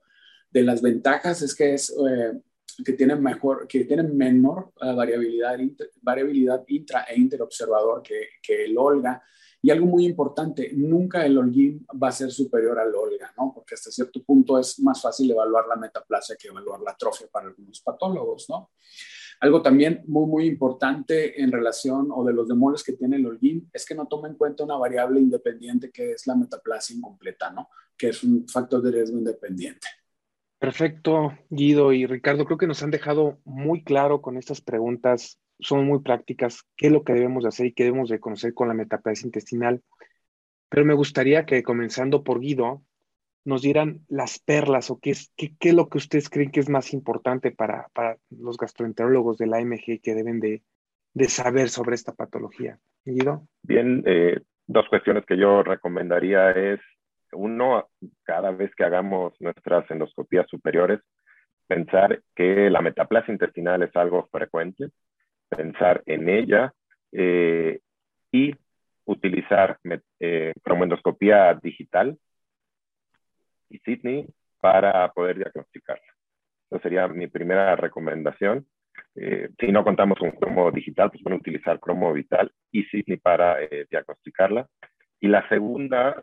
De 0.50 0.64
las 0.64 0.82
ventajas 0.82 1.42
es 1.42 1.54
que 1.54 1.74
es 1.74 1.90
eh, 1.90 2.40
que 2.84 2.94
tienen 2.94 3.22
mejor, 3.22 3.68
que 3.68 3.84
tienen 3.86 4.16
menor 4.16 4.72
variabilidad, 4.80 5.60
variabilidad 6.02 6.64
intra 6.68 7.04
e 7.04 7.20
interobservador 7.20 8.02
que, 8.02 8.28
que 8.42 8.66
el 8.66 8.78
Olga 8.78 9.22
y 9.62 9.72
algo 9.72 9.86
muy 9.86 10.06
importante, 10.06 10.72
nunca 10.74 11.26
el 11.26 11.38
Olguín 11.38 11.86
va 12.02 12.08
a 12.08 12.14
ser 12.14 12.32
superior 12.32 12.80
al 12.80 12.96
Olga, 12.96 13.34
¿no? 13.38 13.52
Porque 13.54 13.76
hasta 13.76 13.92
cierto 13.92 14.24
punto 14.24 14.58
es 14.58 14.80
más 14.80 15.02
fácil 15.02 15.30
evaluar 15.30 15.68
la 15.68 15.76
metaplasia 15.76 16.38
que 16.40 16.48
evaluar 16.48 16.80
la 16.80 16.92
atrofia 16.92 17.28
para 17.32 17.48
algunos 17.48 17.82
patólogos, 17.82 18.46
¿no? 18.50 18.72
Algo 19.42 19.62
también 19.62 20.04
muy, 20.08 20.28
muy 20.28 20.46
importante 20.46 21.42
en 21.42 21.52
relación 21.52 22.10
o 22.12 22.24
de 22.24 22.34
los 22.34 22.48
demonios 22.48 22.84
que 22.84 22.94
tiene 22.94 23.18
el 23.18 23.26
Olguín 23.26 23.70
es 23.74 23.86
que 23.86 23.96
no 23.96 24.08
toma 24.08 24.28
en 24.28 24.36
cuenta 24.36 24.64
una 24.64 24.78
variable 24.78 25.20
independiente 25.20 25.92
que 25.92 26.12
es 26.12 26.28
la 26.28 26.36
metaplasia 26.36 26.96
incompleta, 26.96 27.50
¿no? 27.50 27.70
Que 27.98 28.10
es 28.10 28.24
un 28.24 28.48
factor 28.48 28.82
de 28.82 28.92
riesgo 28.92 29.18
independiente. 29.18 29.88
Perfecto, 30.58 31.38
Guido 31.50 31.94
y 31.94 32.06
Ricardo. 32.06 32.46
Creo 32.46 32.58
que 32.58 32.68
nos 32.68 32.84
han 32.84 32.92
dejado 32.92 33.40
muy 33.46 33.84
claro 33.84 34.22
con 34.22 34.38
estas 34.38 34.60
preguntas 34.60 35.40
son 35.60 35.86
muy 35.86 36.00
prácticas, 36.02 36.64
qué 36.76 36.88
es 36.88 36.94
lo 36.94 37.04
que 37.04 37.14
debemos 37.14 37.44
de 37.44 37.50
hacer 37.50 37.68
y 37.68 37.74
qué 37.74 37.84
debemos 37.84 38.10
de 38.10 38.20
conocer 38.20 38.54
con 38.54 38.68
la 38.68 38.74
metaplasia 38.74 39.26
intestinal. 39.26 39.82
Pero 40.70 40.86
me 40.86 40.94
gustaría 40.94 41.46
que 41.46 41.64
comenzando 41.64 42.24
por 42.24 42.40
Guido, 42.40 42.84
nos 43.46 43.62
dieran 43.62 44.02
las 44.08 44.40
perlas 44.40 44.92
o 44.92 45.00
qué 45.00 45.12
es, 45.12 45.32
qué, 45.36 45.56
es 45.60 45.74
lo 45.74 45.90
que 45.90 45.98
ustedes 45.98 46.30
creen 46.30 46.52
que 46.52 46.60
es 46.60 46.70
más 46.70 46.94
importante 46.94 47.52
para, 47.52 47.88
para 47.94 48.18
los 48.30 48.58
gastroenterólogos 48.58 49.38
de 49.38 49.48
la 49.48 49.58
AMG 49.58 50.02
que 50.02 50.14
deben 50.14 50.40
de, 50.40 50.62
de 51.14 51.26
saber 51.26 51.70
sobre 51.70 51.96
esta 51.96 52.14
patología. 52.14 52.80
Guido. 53.06 53.48
Bien, 53.64 54.04
eh, 54.06 54.40
dos 54.68 54.88
cuestiones 54.90 55.26
que 55.26 55.38
yo 55.38 55.64
recomendaría 55.64 56.52
es, 56.52 56.80
uno, 57.32 57.90
cada 58.24 58.52
vez 58.52 58.74
que 58.76 58.84
hagamos 58.84 59.34
nuestras 59.40 59.90
endoscopías 59.90 60.48
superiores, 60.48 61.00
pensar 61.68 62.22
que 62.36 62.70
la 62.70 62.82
metaplasia 62.82 63.32
intestinal 63.32 63.84
es 63.84 63.96
algo 63.96 64.28
frecuente, 64.32 64.90
pensar 65.50 66.04
en 66.06 66.30
ella 66.30 66.74
eh, 67.12 67.80
y 68.32 68.56
utilizar 69.06 69.80
eh, 70.20 70.54
cromoendoscopía 70.64 71.60
digital 71.62 72.18
y 73.70 73.80
Sydney 73.80 74.28
para 74.62 75.12
poder 75.12 75.38
diagnosticarla. 75.38 76.14
Esa 76.70 76.82
sería 76.82 77.08
mi 77.08 77.28
primera 77.28 77.76
recomendación. 77.76 78.68
Eh, 79.16 79.50
si 79.60 79.72
no 79.72 79.84
contamos 79.84 80.20
con 80.20 80.32
cromo 80.32 80.72
digital, 80.72 81.10
pues 81.10 81.24
pueden 81.24 81.40
utilizar 81.40 81.80
cromo 81.80 82.14
vital 82.14 82.52
y 82.72 82.84
Sydney 82.84 83.18
para 83.18 83.58
diagnosticarla. 83.90 84.68
Y 85.20 85.28
la 85.28 85.48
segunda, 85.50 86.22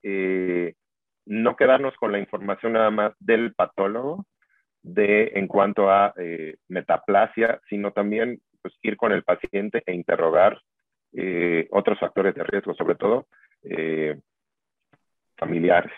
no 1.27 1.57
quedarnos 1.57 1.95
con 1.97 2.13
la 2.13 2.19
información 2.19 2.75
nada 2.75 2.91
más 2.91 3.13
del 3.19 3.53
patólogo 3.55 4.25
de, 4.83 5.33
en 5.35 5.49
cuanto 5.49 5.91
a 5.91 6.15
metaplasia, 6.69 7.61
sino 7.69 7.91
también 7.93 8.41
pues, 8.67 8.79
ir 8.83 8.97
con 8.97 9.13
el 9.13 9.23
paciente 9.23 9.81
e 9.87 9.95
interrogar 9.95 10.61
eh, 11.13 11.69
otros 11.71 12.01
factores 12.01 12.35
de 12.35 12.43
riesgo, 12.43 12.75
sobre 12.75 12.97
todo 12.97 13.29
eh, 13.63 14.21
familiares, 15.37 15.93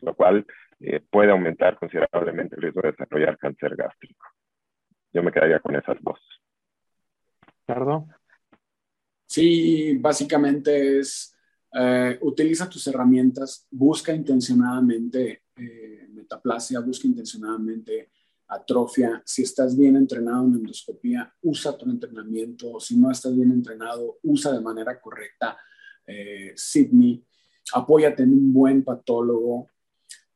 lo 0.00 0.14
cual 0.14 0.46
eh, 0.78 1.00
puede 1.10 1.32
aumentar 1.32 1.76
considerablemente 1.76 2.54
el 2.54 2.62
riesgo 2.62 2.80
de 2.82 2.92
desarrollar 2.92 3.36
cáncer 3.38 3.74
gástrico. 3.74 4.24
Yo 5.12 5.24
me 5.24 5.32
quedaría 5.32 5.58
con 5.58 5.74
esas 5.74 5.96
dos. 6.00 6.20
Perdón. 7.66 8.06
Sí, 9.26 9.98
básicamente 9.98 11.00
es 11.00 11.36
utiliza 12.20 12.68
tus 12.68 12.86
herramientas, 12.86 13.66
busca 13.70 14.12
intencionadamente 14.12 15.44
metaplasia, 16.10 16.80
busca 16.80 17.08
intencionadamente 17.08 18.10
atrofia. 18.54 19.22
Si 19.24 19.42
estás 19.42 19.76
bien 19.76 19.96
entrenado 19.96 20.44
en 20.46 20.54
endoscopía, 20.54 21.32
usa 21.42 21.76
tu 21.76 21.88
entrenamiento. 21.88 22.78
Si 22.80 22.96
no 22.96 23.10
estás 23.10 23.34
bien 23.34 23.50
entrenado, 23.52 24.18
usa 24.22 24.52
de 24.52 24.60
manera 24.60 25.00
correcta 25.00 25.58
eh, 26.06 26.52
Sydney. 26.56 27.24
Apóyate 27.74 28.22
en 28.22 28.32
un 28.32 28.52
buen 28.52 28.84
patólogo. 28.84 29.68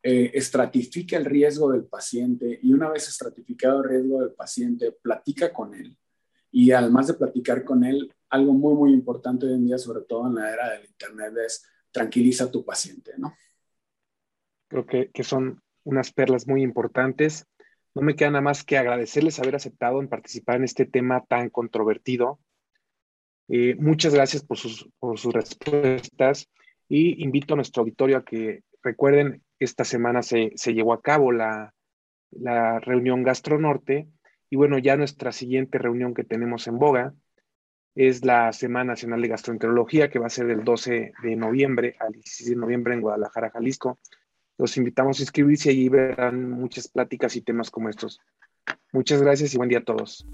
Eh, 0.03 0.31
estratifica 0.35 1.17
el 1.17 1.25
riesgo 1.25 1.73
del 1.73 1.85
paciente 1.85 2.61
y 2.63 2.73
una 2.73 2.89
vez 2.91 3.09
estratificado 3.09 3.83
el 3.83 3.89
riesgo 3.89 4.21
del 4.21 4.35
paciente, 4.35 4.93
platica 4.93 5.53
con 5.53 5.75
él. 5.75 5.99
Y 6.53 6.71
además 6.71 7.09
de 7.09 7.15
platicar 7.15 7.65
con 7.65 7.83
él, 7.85 8.15
algo 8.31 8.53
muy, 8.53 8.75
muy 8.75 8.93
importante 8.93 9.47
hoy 9.47 9.55
en 9.55 9.67
día, 9.67 9.79
sobre 9.79 10.05
todo 10.05 10.29
en 10.29 10.37
la 10.37 10.53
era 10.53 10.71
del 10.71 10.87
Internet, 10.87 11.35
es 11.45 11.67
tranquiliza 11.91 12.45
a 12.45 12.51
tu 12.51 12.65
paciente, 12.65 13.15
¿no? 13.19 13.35
Creo 14.69 14.87
que, 14.87 15.11
que 15.11 15.25
son 15.25 15.61
unas 15.83 16.13
perlas 16.13 16.47
muy 16.47 16.63
importantes. 16.63 17.45
No 17.97 18.03
me 18.03 18.15
queda 18.15 18.29
nada 18.29 18.43
más 18.43 18.63
que 18.63 18.77
agradecerles 18.77 19.41
haber 19.41 19.57
aceptado 19.57 20.03
en 20.03 20.09
participar 20.09 20.57
en 20.57 20.65
este 20.65 20.85
tema 20.85 21.25
tan 21.25 21.49
controvertido. 21.49 22.39
Eh, 23.49 23.75
muchas 23.79 24.15
gracias 24.15 24.45
por 24.45 24.59
sus, 24.59 24.91
por 24.99 25.19
sus 25.19 25.33
respuestas 25.33 26.51
y 26.91 27.25
invito 27.25 27.55
a 27.55 27.57
nuestro 27.57 27.81
auditorio 27.81 28.19
a 28.19 28.25
que 28.25 28.65
recuerden, 28.83 29.43
esta 29.59 29.85
semana 29.85 30.23
se, 30.23 30.53
se 30.57 30.75
llevó 30.75 30.93
a 30.93 31.01
cabo 31.01 31.33
la, 31.33 31.73
la 32.33 32.81
reunión 32.81 33.23
Gastronorte 33.23 34.09
y 34.51 34.57
bueno, 34.57 34.77
ya 34.77 34.99
nuestra 34.99 35.33
siguiente 35.33 35.79
reunión 35.79 36.13
que 36.13 36.23
tenemos 36.23 36.67
en 36.67 36.79
Boga 36.79 37.15
es 37.95 38.27
la 38.27 38.53
Semana 38.53 38.93
Nacional 38.93 39.23
de 39.23 39.29
Gastroenterología 39.29 40.11
que 40.11 40.19
va 40.19 40.27
a 40.27 40.29
ser 40.29 40.49
del 40.49 40.65
12 40.65 41.15
de 41.23 41.37
noviembre 41.37 41.97
al 41.99 42.13
16 42.13 42.51
de 42.51 42.57
noviembre 42.57 42.93
en 42.93 43.01
Guadalajara, 43.01 43.49
Jalisco. 43.49 43.99
Los 44.59 44.77
invitamos 44.77 45.19
a 45.19 45.23
inscribirse 45.23 45.71
y 45.71 45.73
allí 45.73 45.89
verán 45.89 46.51
muchas 46.51 46.89
pláticas 46.89 47.37
y 47.37 47.43
temas 47.43 47.71
como 47.71 47.89
estos. 47.89 48.21
Muchas 48.93 49.21
gracias 49.21 49.53
y 49.55 49.57
buen 49.57 49.69
día 49.69 49.79
a 49.79 49.85
todos. 49.85 50.27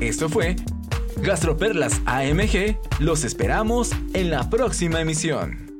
Esto 0.00 0.28
fue 0.28 0.56
Gastroperlas 1.22 2.00
AMG. 2.06 2.78
Los 3.00 3.24
esperamos 3.24 3.92
en 4.14 4.30
la 4.30 4.48
próxima 4.50 5.00
emisión. 5.00 5.70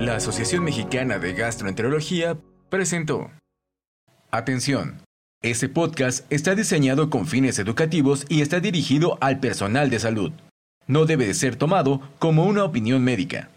La 0.00 0.16
Asociación 0.16 0.64
Mexicana 0.64 1.18
de 1.18 1.34
Gastroenterología 1.34 2.36
presentó. 2.68 3.30
Atención. 4.30 5.00
Este 5.42 5.68
podcast 5.68 6.30
está 6.32 6.54
diseñado 6.54 7.10
con 7.10 7.26
fines 7.26 7.58
educativos 7.58 8.26
y 8.28 8.40
está 8.40 8.60
dirigido 8.60 9.18
al 9.20 9.40
personal 9.40 9.90
de 9.90 10.00
salud. 10.00 10.32
No 10.86 11.06
debe 11.06 11.26
de 11.26 11.34
ser 11.34 11.56
tomado 11.56 12.00
como 12.18 12.44
una 12.44 12.64
opinión 12.64 13.02
médica. 13.02 13.48